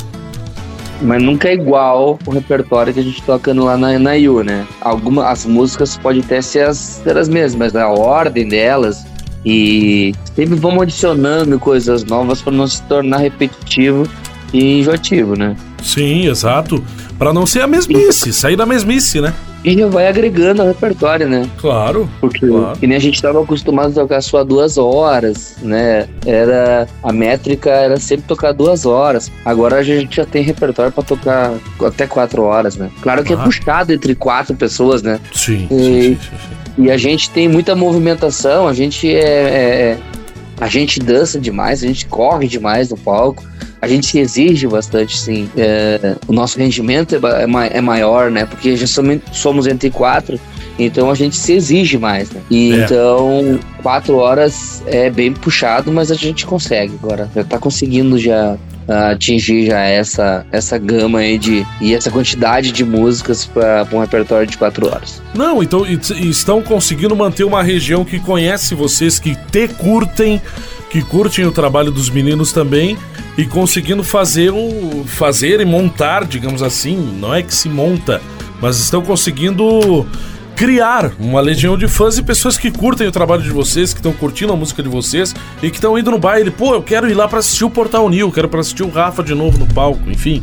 Mas 1.02 1.22
nunca 1.22 1.48
é 1.48 1.54
igual 1.54 2.18
o 2.26 2.30
repertório 2.30 2.92
que 2.92 2.98
a 3.00 3.02
gente 3.02 3.22
toca 3.22 3.52
no- 3.52 3.64
lá 3.64 3.76
na, 3.76 3.98
na 3.98 4.16
IU, 4.16 4.42
né? 4.42 4.66
Algumas 4.80 5.26
as 5.26 5.44
músicas 5.46 5.96
podem 5.98 6.22
até 6.22 6.40
ser 6.40 6.66
as, 6.66 6.78
ser 6.78 7.16
as 7.18 7.28
mesmas, 7.28 7.54
mas 7.54 7.76
a 7.76 7.86
ordem 7.88 8.48
delas. 8.48 9.04
E 9.44 10.12
sempre 10.34 10.56
vamos 10.56 10.82
adicionando 10.82 11.58
coisas 11.60 12.02
novas 12.04 12.40
para 12.42 12.52
não 12.52 12.66
se 12.66 12.82
tornar 12.84 13.18
repetitivo 13.18 14.04
e 14.52 14.80
enjoativo, 14.80 15.36
né? 15.36 15.54
Sim, 15.86 16.26
exato. 16.28 16.82
Pra 17.18 17.32
não 17.32 17.46
ser 17.46 17.62
a 17.62 17.66
mesmice, 17.66 18.32
sair 18.32 18.56
da 18.56 18.66
mesmice, 18.66 19.20
né? 19.20 19.32
E 19.64 19.76
já 19.76 19.86
vai 19.88 20.06
agregando 20.06 20.62
ao 20.62 20.68
repertório, 20.68 21.28
né? 21.28 21.48
Claro. 21.58 22.08
Porque 22.20 22.46
Claro. 22.46 22.78
que 22.78 22.86
nem 22.86 22.96
a 22.96 23.00
gente 23.00 23.14
estava 23.14 23.42
acostumado 23.42 23.90
a 23.90 24.02
tocar 24.02 24.20
só 24.20 24.44
duas 24.44 24.76
horas, 24.78 25.56
né? 25.62 26.06
Era 26.24 26.86
a 27.02 27.12
métrica 27.12 27.70
era 27.70 27.98
sempre 27.98 28.26
tocar 28.28 28.52
duas 28.52 28.84
horas. 28.86 29.30
Agora 29.44 29.76
a 29.76 29.82
gente 29.82 30.16
já 30.16 30.24
tem 30.26 30.42
repertório 30.42 30.92
para 30.92 31.02
tocar 31.02 31.54
até 31.84 32.06
quatro 32.06 32.42
horas, 32.42 32.76
né? 32.76 32.90
Claro 33.00 33.24
que 33.24 33.32
Ah. 33.32 33.38
é 33.40 33.44
puxado 33.44 33.92
entre 33.92 34.14
quatro 34.14 34.54
pessoas, 34.54 35.02
né? 35.02 35.18
Sim, 35.34 35.66
E- 35.70 35.74
sim, 35.74 36.18
sim, 36.20 36.36
sim. 36.76 36.84
E 36.84 36.90
a 36.90 36.96
gente 36.98 37.30
tem 37.30 37.48
muita 37.48 37.74
movimentação, 37.74 38.68
a 38.68 38.74
gente 38.74 39.08
é, 39.08 39.18
é- 39.20 39.80
é- 39.92 39.98
a 40.60 40.68
gente 40.68 41.00
dança 41.00 41.40
demais, 41.40 41.82
a 41.82 41.86
gente 41.86 42.06
corre 42.06 42.46
demais 42.46 42.90
no 42.90 42.96
palco. 42.96 43.42
A 43.86 43.88
gente 43.88 44.06
se 44.06 44.18
exige 44.18 44.66
bastante, 44.66 45.16
sim. 45.18 45.48
É, 45.56 46.16
o 46.26 46.32
nosso 46.32 46.58
rendimento 46.58 47.14
é, 47.14 47.42
é 47.42 47.46
ma- 47.46 47.66
é 47.66 47.80
maior, 47.80 48.30
né? 48.30 48.44
Porque 48.44 48.76
já 48.76 48.86
somos, 48.86 49.20
somos 49.32 49.66
entre 49.66 49.90
quatro, 49.90 50.38
então 50.78 51.10
a 51.10 51.14
gente 51.14 51.36
se 51.36 51.52
exige 51.52 51.96
mais, 51.96 52.30
né? 52.30 52.40
E 52.50 52.72
É. 52.72 52.84
então, 52.84 53.58
quatro 53.82 54.16
horas 54.16 54.82
é 54.86 55.08
bem 55.08 55.32
puxado, 55.32 55.92
mas 55.92 56.10
a 56.10 56.14
gente 56.14 56.44
consegue 56.44 56.92
agora. 57.02 57.30
Já 57.34 57.44
tá 57.44 57.58
conseguindo 57.58 58.18
já 58.18 58.56
ah, 58.88 59.10
atingir 59.10 59.66
já 59.66 59.80
essa, 59.80 60.44
essa 60.52 60.78
gama 60.78 61.18
aí 61.20 61.38
de 61.38 61.66
e 61.80 61.92
essa 61.94 62.08
quantidade 62.10 62.70
de 62.70 62.84
músicas 62.84 63.44
para 63.44 63.86
um 63.92 63.98
repertório 63.98 64.46
de 64.46 64.56
quatro 64.58 64.86
horas. 64.86 65.20
Não, 65.34 65.60
então 65.62 65.84
estão 65.86 66.62
conseguindo 66.62 67.14
manter 67.16 67.42
uma 67.44 67.62
região 67.64 68.04
que 68.04 68.18
conhece 68.20 68.74
vocês, 68.76 69.18
que 69.18 69.34
te 69.50 69.66
curtem, 69.68 70.40
que 70.96 71.02
curtem 71.02 71.44
o 71.44 71.52
trabalho 71.52 71.90
dos 71.90 72.08
meninos 72.08 72.52
também 72.52 72.96
e 73.36 73.44
conseguindo 73.44 74.02
fazer 74.02 74.50
o 74.50 75.04
fazer 75.04 75.60
e 75.60 75.64
montar, 75.66 76.24
digamos 76.24 76.62
assim, 76.62 76.96
não 77.20 77.34
é 77.34 77.42
que 77.42 77.54
se 77.54 77.68
monta, 77.68 78.22
mas 78.62 78.78
estão 78.78 79.02
conseguindo 79.02 80.06
criar 80.56 81.12
uma 81.20 81.38
legião 81.42 81.76
de 81.76 81.86
fãs 81.86 82.16
e 82.16 82.22
pessoas 82.22 82.56
que 82.56 82.70
curtem 82.70 83.06
o 83.06 83.12
trabalho 83.12 83.42
de 83.42 83.50
vocês, 83.50 83.92
que 83.92 83.98
estão 83.98 84.14
curtindo 84.14 84.54
a 84.54 84.56
música 84.56 84.82
de 84.82 84.88
vocês 84.88 85.34
e 85.62 85.68
que 85.68 85.76
estão 85.76 85.98
indo 85.98 86.10
no 86.10 86.18
baile. 86.18 86.50
Pô, 86.50 86.72
eu 86.72 86.82
quero 86.82 87.10
ir 87.10 87.14
lá 87.14 87.28
pra 87.28 87.40
assistir 87.40 87.66
o 87.66 87.70
Portal 87.70 88.08
New, 88.08 88.32
quero 88.32 88.48
pra 88.48 88.60
assistir 88.60 88.82
o 88.82 88.88
Rafa 88.88 89.22
de 89.22 89.34
novo 89.34 89.58
no 89.58 89.66
palco, 89.66 90.10
enfim. 90.10 90.42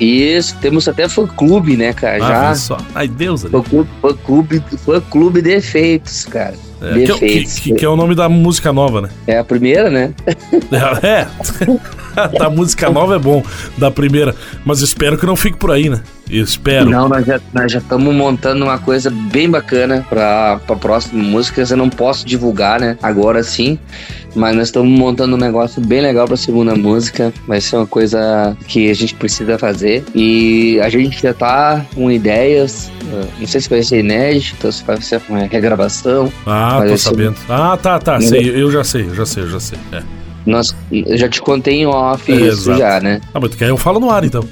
Isso, 0.00 0.56
temos 0.60 0.88
até 0.88 1.08
fã 1.08 1.28
clube, 1.28 1.76
né, 1.76 1.92
cara? 1.92 2.24
Ah, 2.24 2.28
Já 2.28 2.54
só. 2.56 2.76
Ai, 2.92 3.06
Deus 3.06 3.44
ali. 3.44 3.52
fã 3.52 3.62
clube, 3.62 3.90
fã 4.02 4.14
clube, 4.14 4.64
fã 4.84 5.00
clube 5.00 5.42
de 5.42 5.50
efeitos, 5.52 6.24
cara. 6.24 6.56
É, 6.82 6.92
que, 6.94 7.02
é 7.02 7.04
que, 7.06 7.12
Defeitos. 7.12 7.58
que- 7.58 7.72
que 7.74 7.84
é 7.84 7.88
o 7.88 7.96
nome 7.96 8.14
da 8.14 8.28
música 8.28 8.72
nova, 8.72 9.02
né? 9.02 9.08
É 9.26 9.38
a 9.38 9.44
primeira, 9.44 9.90
né? 9.90 10.12
É. 11.02 11.26
da 12.38 12.50
música 12.50 12.90
nova 12.90 13.16
é 13.16 13.18
bom, 13.18 13.42
da 13.76 13.90
primeira. 13.90 14.34
Mas 14.64 14.80
espero 14.80 15.16
que 15.18 15.26
não 15.26 15.36
fique 15.36 15.56
por 15.56 15.70
aí, 15.70 15.88
né? 15.88 16.00
Espero. 16.30 16.88
Não, 16.88 17.08
nós 17.08 17.26
já 17.72 17.78
estamos 17.78 18.14
montando 18.14 18.64
uma 18.64 18.78
coisa 18.78 19.10
bem 19.10 19.50
bacana 19.50 20.06
para 20.08 20.60
a 20.68 20.76
próxima 20.76 21.22
música. 21.22 21.64
Eu 21.68 21.76
não 21.76 21.90
posso 21.90 22.24
divulgar, 22.24 22.78
né? 22.78 22.96
Agora 23.02 23.42
sim. 23.42 23.78
Mas 24.34 24.54
nós 24.54 24.68
estamos 24.68 24.96
montando 24.96 25.34
um 25.34 25.38
negócio 25.38 25.82
bem 25.84 26.00
legal 26.00 26.26
para 26.26 26.34
a 26.34 26.38
segunda 26.38 26.76
música. 26.76 27.32
Vai 27.48 27.60
ser 27.60 27.76
uma 27.76 27.86
coisa 27.86 28.56
que 28.68 28.88
a 28.88 28.94
gente 28.94 29.14
precisa 29.14 29.58
fazer. 29.58 30.04
E 30.14 30.78
a 30.80 30.88
gente 30.88 31.20
já 31.20 31.34
tá 31.34 31.84
com 31.94 32.08
ideias. 32.10 32.92
uh, 33.12 33.26
Não 33.40 33.46
sei 33.48 33.60
se 33.60 33.68
vai 33.68 33.82
ser 33.82 33.98
inédito, 34.00 34.70
se 34.70 34.84
vai 34.84 35.00
ser 35.00 35.20
uma 35.28 35.40
regravação. 35.40 36.32
Ah, 36.46 36.80
tô 36.86 36.96
sabendo. 36.96 37.36
Ah, 37.48 37.76
tá, 37.76 37.98
tá. 37.98 38.20
Sei, 38.20 38.62
eu 38.62 38.70
já 38.70 38.84
sei, 38.84 39.02
eu 39.02 39.14
já 39.16 39.26
sei, 39.26 39.42
eu 39.42 39.50
já 39.50 39.58
sei. 39.58 39.78
É. 39.90 40.19
Nós, 40.50 40.74
eu 40.90 41.16
já 41.16 41.28
te 41.28 41.40
contei 41.40 41.80
em 41.82 41.86
off 41.86 42.30
É, 42.30 42.34
isso 42.34 42.70
exato. 42.70 42.78
já, 42.78 43.00
né? 43.00 43.20
Ah, 43.32 43.40
mas 43.40 43.50
tu 43.50 43.56
quer 43.56 43.70
eu 43.70 43.76
falo 43.76 44.00
no 44.00 44.10
ar, 44.10 44.24
então. 44.24 44.44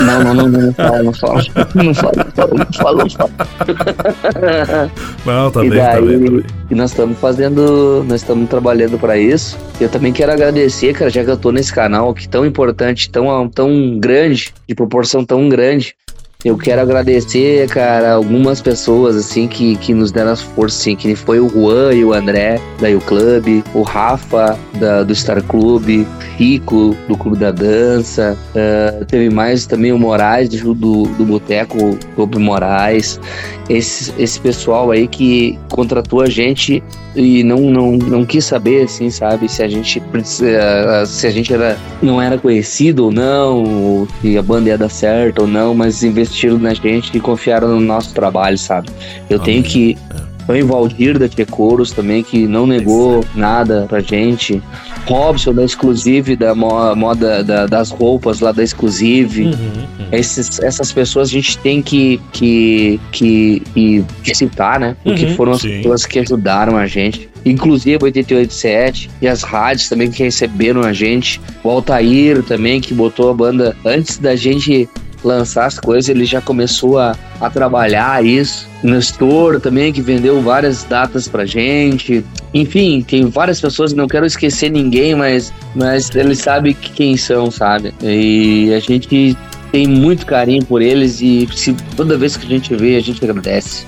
Não, 0.00 0.22
não, 0.24 0.34
não, 0.34 0.48
não, 0.48 0.60
não 0.60 0.72
fala, 0.74 1.02
não 1.02 1.12
fala. 1.12 1.42
Não 1.74 1.94
fala, 1.94 2.12
não 2.14 2.32
fala, 2.72 3.04
não 3.04 3.10
fala, 3.10 4.90
não 5.26 5.50
tá 5.50 5.64
e 5.64 5.70
bem, 5.70 5.78
tá 5.78 5.92
daí, 5.94 6.06
bem, 6.06 6.24
tá 6.24 6.30
bem. 6.30 6.44
e 6.70 6.74
nós 6.74 6.90
estamos 6.90 7.18
fazendo, 7.18 8.04
nós 8.08 8.20
estamos 8.22 8.48
trabalhando 8.48 8.98
para 8.98 9.18
isso. 9.18 9.58
Eu 9.80 9.88
também 9.88 10.12
quero 10.12 10.32
agradecer, 10.32 10.92
cara, 10.94 11.10
já 11.10 11.24
que 11.24 11.30
eu 11.30 11.36
tô 11.36 11.50
nesse 11.52 11.72
canal 11.72 12.14
que 12.14 12.28
tão 12.28 12.46
importante, 12.46 13.10
tão, 13.10 13.48
tão 13.48 13.98
grande, 13.98 14.52
de 14.68 14.74
proporção 14.74 15.24
tão 15.24 15.48
grande. 15.48 15.94
Eu 16.42 16.56
quero 16.56 16.80
agradecer, 16.80 17.68
cara, 17.68 18.12
algumas 18.14 18.62
pessoas, 18.62 19.14
assim, 19.14 19.46
que, 19.46 19.76
que 19.76 19.92
nos 19.92 20.10
deram 20.10 20.30
as 20.30 20.40
forças, 20.40 20.80
assim, 20.80 20.96
que 20.96 21.14
foi 21.14 21.38
o 21.38 21.50
Juan 21.50 21.92
e 21.92 22.02
o 22.02 22.14
André, 22.14 22.58
da 22.80 22.88
U 22.88 23.00
Club, 23.02 23.62
o 23.74 23.82
Rafa, 23.82 24.58
da, 24.78 25.02
do 25.02 25.14
Star 25.14 25.42
Club, 25.42 26.06
Chico, 26.38 26.96
do 27.06 27.14
Clube 27.14 27.36
da 27.36 27.50
Dança, 27.50 28.38
ah, 28.56 29.04
teve 29.04 29.28
mais 29.28 29.66
também 29.66 29.92
o 29.92 29.98
Moraes, 29.98 30.48
do, 30.48 30.72
do 30.72 31.24
Boteco 31.26 31.98
Clube 32.14 32.38
Moraes, 32.38 33.20
esse, 33.68 34.10
esse 34.18 34.40
pessoal 34.40 34.90
aí 34.90 35.06
que 35.06 35.58
contratou 35.68 36.22
a 36.22 36.30
gente 36.30 36.82
e 37.14 37.42
não, 37.42 37.58
não, 37.58 37.92
não 37.92 38.24
quis 38.24 38.44
saber, 38.44 38.84
assim, 38.84 39.10
sabe, 39.10 39.48
se 39.48 39.62
a 39.62 39.68
gente 39.68 39.98
precisa- 40.00 41.04
se 41.06 41.26
a 41.26 41.30
gente 41.30 41.52
era, 41.52 41.76
não 42.02 42.20
era 42.22 42.38
conhecido 42.38 43.06
ou 43.06 43.12
não, 43.12 43.64
ou 43.64 44.08
se 44.20 44.36
a 44.38 44.42
banda 44.42 44.68
ia 44.68 44.78
dar 44.78 44.88
certo 44.88 45.42
ou 45.42 45.46
não, 45.48 45.74
mas 45.74 46.02
investiram 46.02 46.58
na 46.58 46.72
gente 46.74 47.16
e 47.16 47.20
confiaram 47.20 47.68
no 47.68 47.80
nosso 47.80 48.14
trabalho, 48.14 48.56
sabe? 48.58 48.88
Eu 49.28 49.36
Amém. 49.40 49.44
tenho 49.46 49.62
que. 49.64 49.98
Foi 50.46 50.62
o 50.62 50.66
Valdir 50.66 51.16
da 51.18 51.28
Tchecoros 51.28 51.92
também, 51.92 52.24
que 52.24 52.46
não 52.46 52.66
negou 52.66 53.24
nada 53.36 53.86
pra 53.88 54.00
gente. 54.00 54.60
Robson 55.06 55.52
da 55.54 55.64
Exclusive, 55.64 56.36
da 56.36 56.54
mo- 56.54 56.94
moda 56.94 57.42
da- 57.42 57.66
das 57.66 57.90
roupas 57.90 58.40
lá 58.40 58.52
da 58.52 58.62
Exclusive. 58.62 59.44
Uhum, 59.44 59.50
uhum. 59.52 60.06
Esses, 60.12 60.60
essas 60.60 60.92
pessoas 60.92 61.28
a 61.28 61.32
gente 61.32 61.58
tem 61.58 61.82
que, 61.82 62.20
que, 62.32 63.00
que, 63.12 63.62
que, 63.74 64.04
que 64.22 64.34
citar, 64.34 64.78
né? 64.78 64.96
Porque 65.02 65.24
Uhum, 65.26 65.34
foram 65.36 65.52
as 65.52 65.60
sim. 65.62 65.68
pessoas 65.78 66.06
que 66.06 66.18
ajudaram 66.18 66.76
a 66.76 66.86
gente. 66.86 67.28
Inclusive 67.44 67.96
o 68.02 68.04
887 68.04 69.10
e 69.22 69.26
as 69.28 69.42
rádios 69.42 69.88
também 69.88 70.10
que 70.10 70.22
receberam 70.22 70.82
a 70.82 70.92
gente. 70.92 71.40
O 71.64 71.70
Altair 71.70 72.42
também, 72.42 72.80
que 72.80 72.92
botou 72.94 73.30
a 73.30 73.34
banda 73.34 73.76
antes 73.84 74.18
da 74.18 74.36
gente 74.36 74.88
lançar 75.24 75.66
as 75.66 75.78
coisas, 75.78 76.08
ele 76.08 76.24
já 76.24 76.40
começou 76.40 76.98
a, 76.98 77.16
a 77.40 77.50
trabalhar 77.50 78.24
isso. 78.24 78.68
Nestor 78.82 79.60
também, 79.60 79.92
que 79.92 80.00
vendeu 80.00 80.40
várias 80.40 80.84
datas 80.84 81.28
pra 81.28 81.44
gente. 81.44 82.24
Enfim, 82.54 83.04
tem 83.06 83.26
várias 83.28 83.60
pessoas, 83.60 83.92
não 83.92 84.08
quero 84.08 84.24
esquecer 84.26 84.70
ninguém, 84.70 85.14
mas, 85.14 85.52
mas 85.74 86.10
eles 86.14 86.38
sabem 86.38 86.74
que- 86.74 86.90
quem 86.90 87.16
são, 87.16 87.50
sabe? 87.50 87.92
E 88.02 88.72
a 88.74 88.80
gente 88.80 89.36
tem 89.70 89.86
muito 89.86 90.24
carinho 90.26 90.64
por 90.64 90.82
eles 90.82 91.20
e 91.20 91.46
se, 91.54 91.74
toda 91.96 92.16
vez 92.18 92.36
que 92.36 92.46
a 92.46 92.48
gente 92.48 92.74
vê, 92.74 92.96
a 92.96 93.00
gente 93.00 93.22
agradece. 93.24 93.84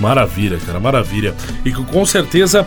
Maravilha, 0.00 0.58
cara, 0.64 0.78
maravilha. 0.78 1.34
E 1.64 1.72
com 1.72 2.04
certeza 2.06 2.66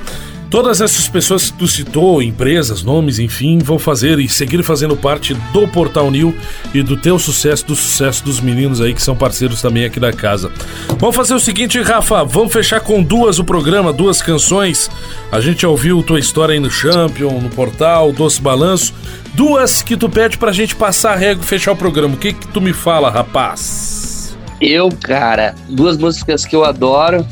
todas 0.50 0.82
essas 0.82 1.08
pessoas 1.08 1.52
que 1.52 1.58
tu 1.58 1.68
citou, 1.68 2.22
empresas, 2.22 2.84
nomes, 2.84 3.20
enfim, 3.20 3.60
vão 3.60 3.78
fazer 3.78 4.20
e 4.20 4.28
seguir 4.28 4.64
fazendo 4.64 4.96
parte 4.96 5.34
do 5.54 5.68
Portal 5.68 6.10
New 6.10 6.36
e 6.74 6.82
do 6.82 6.98
teu 6.98 7.20
sucesso, 7.20 7.66
do 7.66 7.76
sucesso 7.76 8.24
dos 8.24 8.40
meninos 8.40 8.82
aí 8.82 8.94
que 8.94 9.02
são 9.02 9.16
parceiros 9.16 9.62
também 9.62 9.86
aqui 9.86 10.00
da 10.00 10.12
casa. 10.12 10.52
Vamos 10.98 11.16
fazer 11.16 11.34
o 11.34 11.40
seguinte, 11.40 11.80
Rafa, 11.82 12.24
vamos 12.24 12.52
fechar 12.52 12.80
com 12.80 13.02
duas 13.02 13.40
o 13.40 13.44
programa, 13.44 13.94
duas 13.94 14.22
canções. 14.22 14.90
A 15.32 15.40
gente 15.40 15.62
já 15.62 15.70
ouviu 15.70 16.02
tua 16.02 16.20
história 16.20 16.54
aí 16.54 16.60
no 16.60 16.72
Champion, 16.72 17.40
no 17.40 17.50
Portal, 17.50 18.12
Doce 18.12 18.42
Balanço. 18.42 18.94
Duas 19.34 19.82
que 19.82 19.96
tu 19.96 20.10
pede 20.10 20.38
pra 20.38 20.52
gente 20.52 20.76
passar 20.76 21.14
a 21.14 21.16
régua 21.16 21.44
e 21.44 21.48
fechar 21.48 21.72
o 21.72 21.76
programa. 21.76 22.16
O 22.16 22.18
que 22.18 22.34
que 22.34 22.48
tu 22.48 22.60
me 22.60 22.74
fala, 22.74 23.10
rapaz? 23.10 24.38
Eu, 24.60 24.90
cara, 24.90 25.56
duas 25.70 25.98
músicas 25.98 26.46
que 26.46 26.56
eu 26.56 26.66
adoro. 26.66 27.26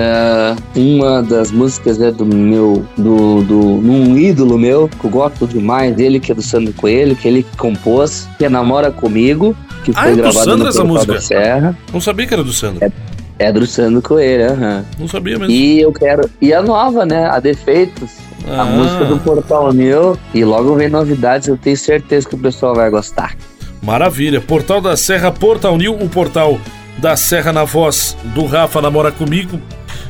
Ah, 0.00 0.54
uma 0.76 1.22
das 1.22 1.50
músicas 1.50 2.00
é 2.00 2.12
do 2.12 2.24
meu, 2.24 2.84
do, 2.96 3.42
do, 3.42 3.58
um 3.58 4.16
ídolo 4.16 4.56
meu, 4.56 4.88
que 4.88 5.04
eu 5.04 5.10
gosto 5.10 5.44
demais 5.46 5.94
dele, 5.96 6.20
que 6.20 6.30
é 6.30 6.34
do 6.34 6.42
Sandro 6.42 6.72
Coelho, 6.74 7.16
que 7.16 7.26
ele 7.26 7.44
compôs, 7.56 8.28
que 8.38 8.44
é 8.44 8.48
Namora 8.48 8.92
Comigo, 8.92 9.56
que 9.84 9.90
Ah, 9.96 10.02
foi 10.02 10.12
é 10.12 10.14
do 10.14 10.22
gravado 10.22 10.56
no 10.56 10.68
essa 10.68 10.84
música? 10.84 11.14
da 11.14 11.20
Serra. 11.20 11.76
Não 11.92 12.00
sabia 12.00 12.26
que 12.28 12.34
era 12.34 12.44
do 12.44 12.52
Sandro. 12.52 12.92
É 13.40 13.50
do 13.52 13.66
Sandro 13.66 14.00
Coelho, 14.02 14.52
aham. 14.52 14.84
Não 15.00 15.08
sabia 15.08 15.36
mesmo. 15.38 15.52
E 15.52 15.80
eu 15.80 15.92
quero. 15.92 16.28
E 16.40 16.52
a 16.52 16.62
nova, 16.62 17.04
né? 17.04 17.26
A 17.26 17.40
Defeitos. 17.40 18.10
A 18.48 18.62
Ah. 18.62 18.64
música 18.64 19.04
do 19.04 19.18
Portal 19.18 19.72
New. 19.72 20.16
E 20.32 20.44
logo 20.44 20.74
vem 20.76 20.88
novidades, 20.88 21.48
eu 21.48 21.56
tenho 21.56 21.76
certeza 21.76 22.28
que 22.28 22.34
o 22.36 22.38
pessoal 22.38 22.74
vai 22.74 22.88
gostar. 22.88 23.34
Maravilha. 23.82 24.40
Portal 24.40 24.80
da 24.80 24.96
Serra, 24.96 25.30
Portal 25.32 25.76
New, 25.76 25.94
o 25.94 26.08
portal 26.08 26.58
da 26.98 27.16
Serra 27.16 27.52
na 27.52 27.64
voz 27.64 28.16
do 28.34 28.44
Rafa 28.44 28.80
Namora 28.82 29.12
Comigo. 29.12 29.60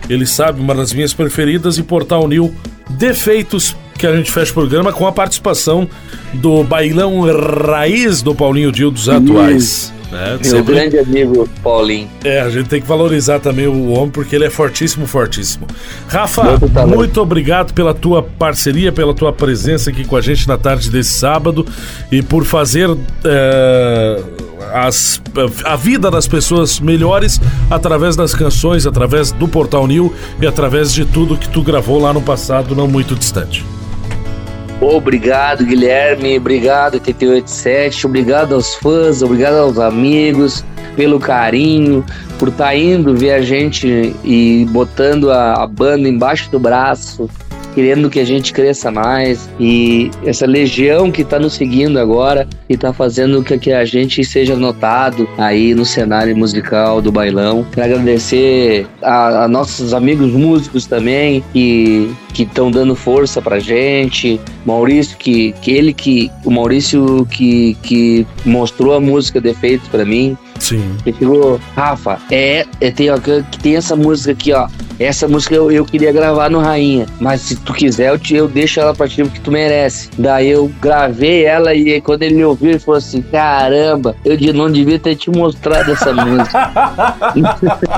Ele 0.08 0.26
sabe, 0.26 0.60
uma 0.60 0.74
das 0.74 0.92
minhas 0.92 1.12
preferidas. 1.12 1.78
E 1.78 1.82
Portal 1.82 2.26
New, 2.26 2.54
Defeitos, 2.90 3.76
que 3.98 4.06
a 4.06 4.16
gente 4.16 4.32
fecha 4.32 4.50
o 4.50 4.54
programa 4.54 4.92
com 4.92 5.06
a 5.06 5.12
participação 5.12 5.88
do 6.34 6.62
bailão 6.64 7.22
raiz 7.22 8.22
do 8.22 8.34
Paulinho 8.34 8.72
Dil 8.72 8.90
dos 8.90 9.08
atuais. 9.08 9.92
Né? 10.10 10.38
Meu 10.40 10.44
Sempre- 10.44 10.74
grande 10.74 10.98
amigo 10.98 11.48
Paulinho. 11.62 12.08
É, 12.24 12.40
a 12.40 12.50
gente 12.50 12.68
tem 12.68 12.80
que 12.80 12.86
valorizar 12.86 13.38
também 13.40 13.66
o 13.66 13.90
homem 13.90 14.10
porque 14.10 14.34
ele 14.34 14.44
é 14.44 14.50
fortíssimo, 14.50 15.06
fortíssimo. 15.06 15.66
Rafa, 16.08 16.42
Muito 16.44 16.68
talento. 16.70 16.96
muito 16.96 17.20
obrigado 17.20 17.72
pela 17.74 17.92
tua 17.94 18.22
parceria, 18.22 18.90
pela 18.92 19.14
tua 19.14 19.32
presença 19.32 19.90
aqui 19.90 20.04
com 20.04 20.16
a 20.16 20.20
gente 20.20 20.46
na 20.48 20.56
tarde 20.58 20.90
desse 20.90 21.10
sábado 21.10 21.66
e 22.10 22.22
por 22.22 22.44
fazer 22.44 22.88
é, 23.24 24.22
as, 24.72 25.20
a 25.64 25.76
vida 25.76 26.10
das 26.10 26.26
pessoas 26.26 26.80
melhores 26.80 27.40
através 27.70 28.16
das 28.16 28.34
canções, 28.34 28.86
através 28.86 29.30
do 29.32 29.46
Portal 29.46 29.86
New 29.86 30.12
e 30.40 30.46
através 30.46 30.92
de 30.92 31.04
tudo 31.04 31.36
que 31.36 31.48
tu 31.48 31.62
gravou 31.62 32.00
lá 32.00 32.12
no 32.12 32.20
passado, 32.22 32.74
não 32.74 32.88
muito 32.88 33.14
distante. 33.14 33.64
Obrigado, 34.80 35.64
Guilherme. 35.64 36.38
Obrigado, 36.38 36.94
887. 36.94 38.06
Obrigado 38.06 38.54
aos 38.54 38.74
fãs, 38.76 39.22
obrigado 39.22 39.56
aos 39.56 39.78
amigos 39.78 40.64
pelo 40.94 41.20
carinho, 41.20 42.04
por 42.38 42.48
estar 42.48 42.74
indo 42.76 43.16
ver 43.16 43.32
a 43.32 43.40
gente 43.40 44.14
e 44.24 44.66
botando 44.70 45.30
a, 45.30 45.62
a 45.62 45.66
banda 45.66 46.08
embaixo 46.08 46.50
do 46.50 46.58
braço 46.58 47.28
querendo 47.78 48.10
que 48.10 48.18
a 48.18 48.24
gente 48.24 48.52
cresça 48.52 48.90
mais 48.90 49.48
e 49.60 50.10
essa 50.26 50.44
legião 50.44 51.12
que 51.12 51.22
tá 51.22 51.38
nos 51.38 51.52
seguindo 51.52 51.96
agora 51.96 52.44
e 52.68 52.76
tá 52.76 52.92
fazendo 52.92 53.44
com 53.44 53.56
que 53.56 53.70
a 53.70 53.84
gente 53.84 54.24
seja 54.24 54.56
notado 54.56 55.28
aí 55.38 55.76
no 55.76 55.84
cenário 55.84 56.36
musical 56.36 57.00
do 57.00 57.12
bailão. 57.12 57.64
Quero 57.72 57.94
agradecer 57.94 58.84
a, 59.00 59.44
a 59.44 59.48
nossos 59.48 59.94
amigos 59.94 60.32
músicos 60.32 60.86
também 60.86 61.44
que 61.52 62.12
que 62.34 62.42
estão 62.42 62.68
dando 62.68 62.96
força 62.96 63.40
pra 63.40 63.60
gente. 63.60 64.40
Maurício 64.66 65.16
que, 65.16 65.52
que 65.62 65.70
ele 65.70 65.92
que 65.92 66.30
o 66.44 66.50
Maurício 66.50 67.24
que, 67.30 67.76
que 67.80 68.26
mostrou 68.44 68.94
a 68.94 69.00
música 69.00 69.40
Defeitos 69.40 69.86
pra 69.86 70.04
mim. 70.04 70.36
Sim. 70.58 70.96
Ele 71.06 71.16
chegou, 71.16 71.60
Rafa, 71.76 72.18
é, 72.28 72.66
é 72.80 72.90
tem, 72.90 73.08
ó, 73.08 73.18
que 73.18 73.58
tem 73.60 73.76
essa 73.76 73.94
música 73.94 74.32
aqui, 74.32 74.52
ó. 74.52 74.66
Essa 74.98 75.28
música 75.28 75.54
eu, 75.54 75.70
eu 75.70 75.84
queria 75.84 76.10
gravar 76.12 76.50
no 76.50 76.58
Rainha, 76.58 77.06
mas 77.20 77.42
se 77.42 77.56
tu 77.56 77.72
quiser 77.72 78.10
eu, 78.10 78.18
te, 78.18 78.34
eu 78.34 78.48
deixo 78.48 78.80
ela 78.80 78.94
pra 78.94 79.06
ti 79.08 79.22
porque 79.22 79.38
tu 79.40 79.50
merece. 79.50 80.08
Daí 80.18 80.48
eu 80.50 80.70
gravei 80.80 81.44
ela 81.44 81.74
e 81.74 82.00
quando 82.00 82.22
ele 82.22 82.42
ouviu, 82.44 82.70
ele 82.70 82.78
falou 82.78 82.98
assim: 82.98 83.22
caramba, 83.22 84.16
eu 84.24 84.36
de- 84.36 84.52
não 84.52 84.70
devia 84.70 84.98
ter 84.98 85.14
te 85.16 85.30
mostrado 85.30 85.92
essa 85.92 86.12
música. 86.12 86.72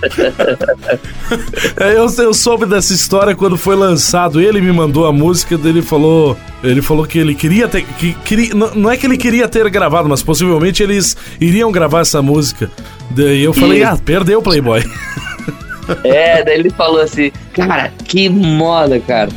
É, 1.78 1.96
eu, 1.96 2.06
eu 2.24 2.34
soube 2.34 2.66
dessa 2.66 2.92
história 2.92 3.34
quando 3.34 3.56
foi 3.56 3.76
lançado. 3.76 4.40
Ele 4.40 4.60
me 4.60 4.72
mandou 4.72 5.06
a 5.06 5.12
música, 5.12 5.56
daí 5.56 5.70
ele 5.70 5.82
falou. 5.82 6.36
Ele 6.62 6.82
falou 6.82 7.06
que 7.06 7.18
ele 7.18 7.34
queria 7.34 7.68
ter. 7.68 7.84
Que, 7.84 8.12
queria, 8.24 8.54
não, 8.54 8.74
não 8.74 8.90
é 8.90 8.96
que 8.96 9.06
ele 9.06 9.16
queria 9.16 9.48
ter 9.48 9.68
gravado, 9.70 10.08
mas 10.08 10.22
possivelmente 10.22 10.82
eles 10.82 11.16
iriam 11.40 11.70
gravar 11.70 12.00
essa 12.00 12.20
música. 12.20 12.70
Daí 13.10 13.42
eu 13.42 13.52
falei, 13.52 13.82
Isso. 13.82 13.90
ah, 13.92 13.98
perdeu, 14.04 14.42
Playboy. 14.42 14.82
É, 16.04 16.42
daí 16.44 16.58
ele 16.58 16.70
falou 16.70 17.00
assim: 17.00 17.30
Cara, 17.52 17.92
que 18.04 18.28
moda, 18.28 18.98
cara. 19.00 19.30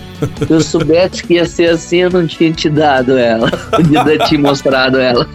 Se 0.45 0.51
eu 0.51 0.61
soubesse 0.61 1.23
que 1.23 1.33
ia 1.35 1.45
ser 1.45 1.69
assim, 1.71 1.97
eu 1.97 2.09
não 2.09 2.25
tinha 2.25 2.51
te 2.51 2.69
dado 2.69 3.17
ela. 3.17 3.49
Podia 3.71 4.03
ter 4.03 4.19
te 4.25 4.37
mostrado 4.37 4.99
ela. 4.99 5.27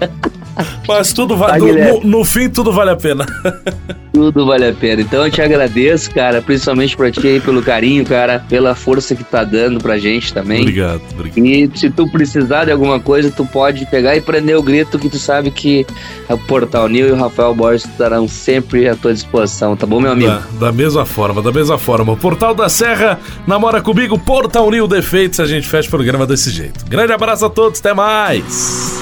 Mas 0.86 1.12
tudo 1.12 1.34
Tá, 1.36 1.46
vale. 1.46 1.58
no, 1.60 1.66
Guilherme. 1.66 2.00
no- 2.04 2.18
no 2.18 2.24
fim, 2.24 2.48
tudo 2.48 2.72
vale 2.72 2.90
a 2.90 2.96
pena. 2.96 3.24
Tudo 4.10 4.46
vale 4.46 4.66
a 4.66 4.72
pena. 4.72 5.00
Então 5.02 5.24
eu 5.24 5.30
te 5.30 5.40
agradeço, 5.40 6.10
cara, 6.10 6.42
principalmente 6.42 6.96
pra 6.96 7.08
ti 7.08 7.24
aí 7.24 7.38
pelo 7.40 7.62
carinho, 7.62 8.04
cara, 8.04 8.44
pela 8.48 8.74
força 8.74 9.14
que 9.14 9.22
tá 9.22 9.44
dando 9.44 9.78
pra 9.78 9.96
gente 9.96 10.34
também. 10.34 10.62
Obrigado, 10.62 11.00
obrigado. 11.12 11.38
E 11.46 11.70
se 11.78 11.88
tu 11.88 12.08
precisar 12.10 12.64
de 12.64 12.72
alguma 12.72 12.98
coisa, 12.98 13.30
tu 13.30 13.46
pode 13.46 13.86
pegar 13.86 14.16
e 14.16 14.20
prender 14.20 14.56
o 14.56 14.62
grito 14.62 14.98
que 14.98 15.08
tu 15.08 15.18
sabe 15.20 15.52
que 15.52 15.86
o 16.28 16.36
Portal 16.36 16.88
New 16.88 17.06
e 17.06 17.12
o 17.12 17.16
Rafael 17.16 17.54
Borges 17.54 17.84
estarão 17.84 18.26
sempre 18.26 18.88
à 18.88 18.96
tua 18.96 19.14
disposição, 19.14 19.76
tá 19.76 19.86
bom, 19.86 20.00
meu 20.00 20.10
amigo? 20.10 20.30
Da, 20.30 20.66
da 20.66 20.72
mesma 20.72 21.06
forma, 21.06 21.40
da 21.40 21.52
mesma 21.52 21.78
forma. 21.78 22.14
O 22.14 22.16
Portal 22.16 22.56
da 22.56 22.68
Serra 22.68 23.20
namora 23.46 23.80
comigo, 23.80 24.18
Portal 24.18 24.68
Nil 24.68 24.88
Defeitos. 24.88 25.38
A 25.38 25.46
gente 25.46 25.68
fecha 25.68 25.86
o 25.86 25.90
programa 25.92 26.26
desse 26.26 26.50
jeito. 26.50 26.84
Grande 26.88 27.12
abraço 27.12 27.44
a 27.44 27.50
todos, 27.50 27.78
até 27.78 27.94
mais. 27.94 28.98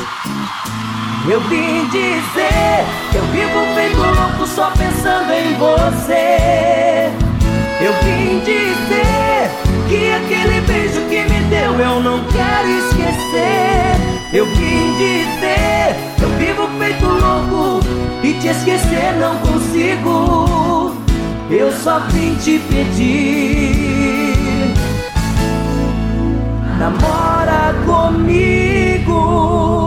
Eu 1.29 1.41
vim 1.41 1.89
dizer 1.89 2.85
que 3.11 3.17
eu 3.17 3.25
vivo 3.27 3.67
feito 3.75 3.97
louco 3.97 4.47
só 4.47 4.71
pensando 4.71 5.33
em 5.33 5.55
você. 5.55 7.11
Eu 7.81 7.93
vim 8.05 8.39
dizer 8.41 9.51
que 9.89 10.13
aquele 10.13 10.61
beijo 10.61 11.01
que 11.09 11.25
me 11.25 11.41
deu 11.51 11.81
eu 11.81 12.01
não 12.01 12.23
quero 12.27 12.69
esquecer. 12.79 13.97
Eu 14.33 14.47
vim 14.47 14.95
dizer 14.97 15.97
eu 16.23 16.29
vivo 16.39 16.69
feito 16.79 17.05
louco 17.05 17.81
e 18.23 18.33
te 18.35 18.47
esquecer 18.49 19.13
não 19.21 19.37
consigo. 19.39 20.95
Eu 21.51 21.73
só 21.73 21.99
vim 22.11 22.37
te 22.37 22.59
pedir. 22.59 24.37
Namora 26.79 27.75
comigo. 27.87 29.86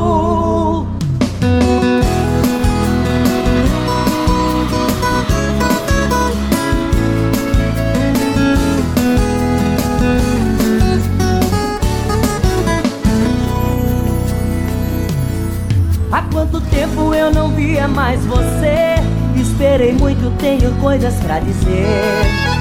Há 16.19 16.23
quanto 16.33 16.59
tempo 16.59 17.13
eu 17.13 17.31
não 17.31 17.47
via 17.47 17.87
mais 17.87 18.19
você? 18.25 18.95
Esperei 19.37 19.93
muito, 19.93 20.29
tenho 20.37 20.69
coisas 20.81 21.13
pra 21.21 21.39
dizer. 21.39 21.87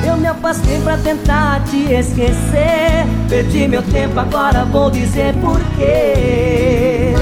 Eu 0.06 0.16
me 0.16 0.28
afastei 0.28 0.80
pra 0.80 0.96
tentar 0.96 1.64
te 1.64 1.92
esquecer. 1.92 3.04
Perdi 3.28 3.66
meu 3.66 3.82
tempo, 3.82 4.20
agora 4.20 4.64
vou 4.64 4.92
dizer 4.92 5.34
porquê. 5.40 7.14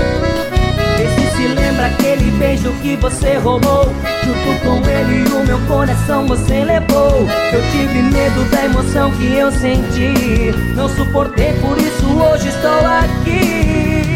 Vê 0.99 1.07
se 1.09 1.37
se 1.37 1.49
lembra 1.49 1.87
aquele 1.87 2.31
beijo 2.33 2.71
que 2.83 2.97
você 2.97 3.39
roubou. 3.39 3.87
Junto 4.23 4.61
com 4.61 4.77
ele, 4.91 5.27
o 5.31 5.47
meu 5.47 5.59
coração 5.61 6.27
você 6.27 6.65
levou. 6.65 7.27
Eu 7.51 7.63
tive 7.73 8.03
medo 8.03 8.45
da 8.51 8.63
emoção 8.63 9.11
que 9.13 9.33
eu 9.37 9.51
senti. 9.53 10.53
Não 10.75 10.87
suportei, 10.87 11.55
por 11.63 11.79
isso 11.79 12.07
hoje 12.15 12.49
estou 12.49 12.87
aqui. 12.87 14.16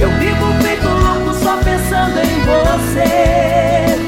Eu 0.00 0.10
vivo 0.18 0.52
feito 0.62 0.88
louco 0.88 1.34
só 1.34 1.56
pensando 1.56 2.18
em 2.20 2.40
você. 2.44 3.98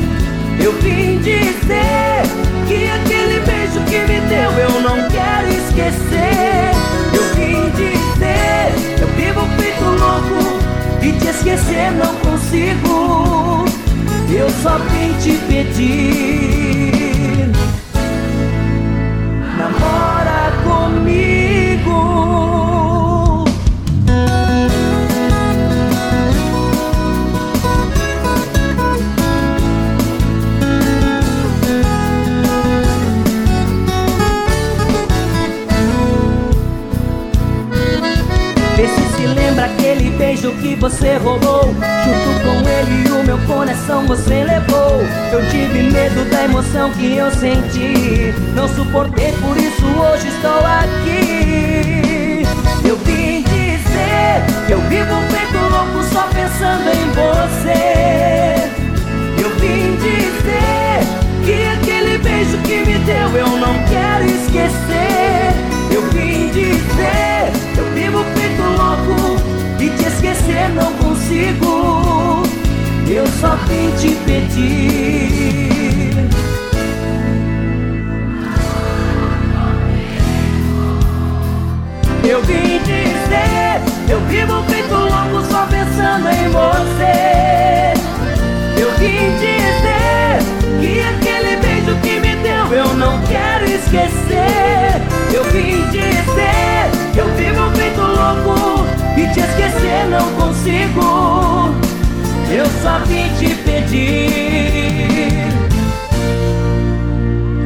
Eu 0.63 0.73
vim 0.81 1.19
dizer 1.19 2.23
que 2.67 2.89
aquele 2.89 3.41
beijo 3.41 3.81
que 3.85 3.99
me 4.01 4.21
deu 4.29 4.51
eu 4.53 4.81
não 4.81 5.09
quero 5.09 5.49
esquecer. 5.49 6.78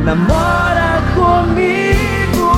Namora 0.04 1.00
comigo. 1.14 2.52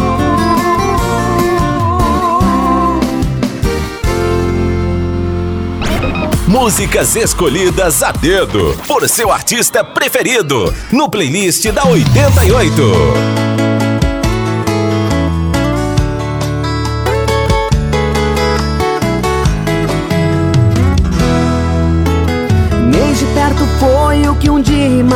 Músicas 6.46 7.16
escolhidas 7.16 8.02
a 8.02 8.12
dedo 8.12 8.74
por 8.86 9.06
seu 9.08 9.30
artista 9.30 9.84
preferido 9.84 10.72
no 10.90 11.10
playlist 11.10 11.66
da 11.66 11.84
88. 11.84 13.43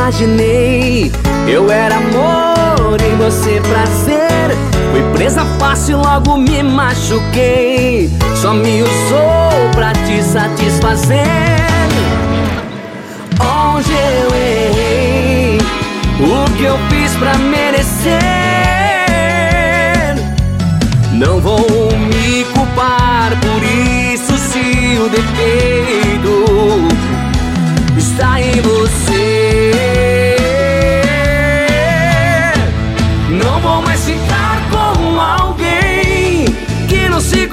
Imaginei. 0.08 1.12
Eu 1.46 1.70
era 1.70 1.96
amor 1.96 2.98
em 3.00 3.14
você 3.16 3.60
prazer. 3.60 4.56
Fui 4.90 5.02
presa 5.12 5.44
fácil, 5.58 5.98
logo 5.98 6.38
me 6.38 6.62
machuquei. 6.62 8.10
Só 8.34 8.54
me 8.54 8.82
usou 8.82 9.70
pra 9.72 9.92
te 9.92 10.22
satisfazer. 10.22 11.26
Onde 13.38 13.92
eu 13.92 14.34
errei? 14.34 15.58
O 16.20 16.50
que 16.56 16.64
eu 16.64 16.78
fiz 16.88 17.14
pra 17.16 17.36
merecer? 17.36 18.18
Não 21.12 21.38
vou 21.38 21.60
me 21.60 22.44
culpar 22.54 23.32
por 23.40 23.62
isso 23.62 24.38
se 24.38 24.98
o 24.98 25.08
defeito 25.10 26.46
está 27.98 28.40
em 28.40 28.60
você. 28.62 29.07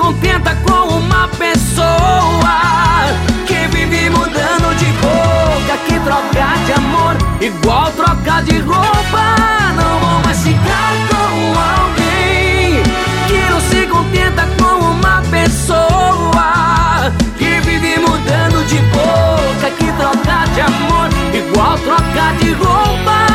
Contenta 0.06 0.56
com 0.58 0.98
uma 1.00 1.28
pessoa 1.30 3.08
que 3.48 3.68
vive 3.76 4.08
mudando 4.12 4.76
de 4.78 4.86
boca, 5.02 5.78
que 5.88 6.00
troca 6.02 6.48
de 6.64 6.74
amor 6.74 7.18
igual 7.42 7.92
troca 7.94 8.44
de 8.44 8.60
roupa. 8.60 9.36
Não 9.76 10.00
vou 10.00 10.20
mais 10.24 10.44
ficar 10.44 10.94
com 11.10 11.82
alguém 11.82 12.84
que 13.28 13.52
não 13.52 13.60
se 13.62 13.88
contenta 13.88 14.48
com 14.60 14.86
uma 14.92 15.24
pessoa 15.32 17.12
que 17.40 17.60
vive 17.62 18.00
mudando 18.00 18.64
de 18.68 18.78
boca, 18.94 19.72
que 19.80 19.92
troca 19.94 20.46
de 20.54 20.62
amor 20.62 21.10
igual 21.34 21.80
troca 21.80 22.34
de 22.40 22.52
roupa. 22.54 23.35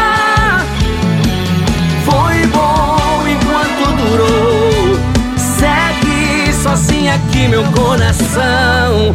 Meu 7.61 7.73
coração 7.73 9.15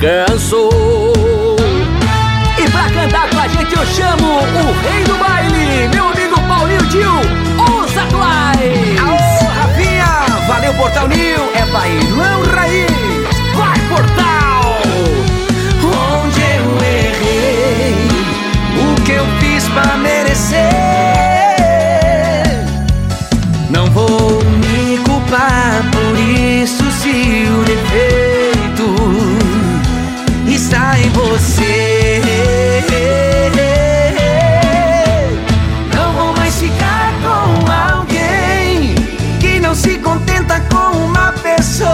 cansou. 0.00 1.56
E 2.58 2.70
pra 2.70 2.90
cantar 2.90 3.28
com 3.30 3.38
a 3.38 3.48
gente 3.48 3.72
eu 3.72 3.86
chamo 3.86 4.38
o 4.38 4.72
rei 4.82 5.04
do 5.04 5.14
baile, 5.16 5.88
meu 5.94 6.08
amigo 6.08 6.40
Paulinho 6.48 6.82
Dil, 6.86 7.20
os 7.58 7.96
atuais. 7.96 8.98
Aô, 9.00 9.48
Rafinha, 9.48 10.44
valeu 10.48 10.74
Portal 10.74 11.08
New, 11.08 11.52
é 11.54 11.66
bailão 11.66 12.42
raiz, 12.54 12.90
vai 13.54 13.78
Portal. 13.88 14.78
Onde 15.84 16.40
eu 16.40 16.76
errei, 16.84 18.08
o 18.76 19.02
que 19.02 19.12
eu 19.12 19.26
fiz 19.40 19.68
pra 19.68 19.96
merecer? 19.98 21.13
O 27.16 27.64
defeito 27.64 28.96
está 30.48 30.98
em 30.98 31.08
você. 31.10 32.20
Não 35.94 36.12
vou 36.12 36.36
mais 36.36 36.58
ficar 36.58 37.12
com 37.22 37.70
alguém 37.70 38.96
que 39.38 39.60
não 39.60 39.76
se 39.76 39.96
contenta 39.98 40.60
com 40.72 40.96
uma 41.04 41.32
pessoa 41.34 41.92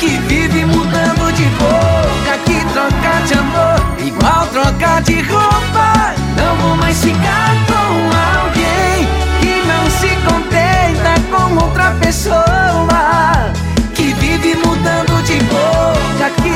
que 0.00 0.16
vive 0.28 0.64
mudando 0.64 1.30
de 1.34 1.44
boca, 1.60 2.38
que 2.46 2.64
troca 2.72 3.20
de 3.26 3.34
amor 3.34 3.82
igual 3.98 4.46
troca 4.46 5.00
de 5.00 5.20
roupa. 5.22 6.14
Não 6.38 6.56
vou 6.56 6.76
mais 6.76 6.98
ficar 7.02 7.54
com 7.66 7.92
alguém 8.40 9.06
que 9.42 9.62
não 9.68 9.90
se 10.00 10.16
contenta 10.26 11.20
com 11.30 11.64
outra 11.64 11.90
pessoa 12.00 13.37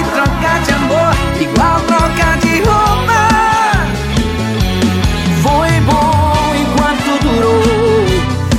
que 0.03 0.11
troca 0.11 0.59
de 0.65 0.73
amor 0.73 1.15
igual 1.41 1.81
troca 1.81 2.37
de 2.41 2.63
roupa. 2.63 3.23
Foi 5.43 5.81
bom 5.81 6.55
enquanto 6.63 7.11
durou. 7.23 8.07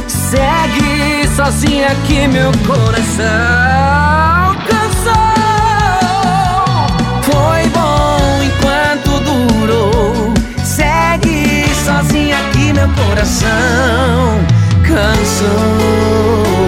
Segue 0.08 1.28
sozinha 1.36 1.96
que 2.08 2.28
meu 2.28 2.52
coração 2.66 3.26
cansou. 4.70 5.14
Foi 7.24 7.70
bom 7.70 8.42
enquanto 8.44 9.20
durou. 9.24 10.34
Segue 10.64 11.66
sozinha 11.86 12.38
que 12.52 12.74
meu 12.74 12.90
coração 12.90 14.40
cansou. 14.84 16.63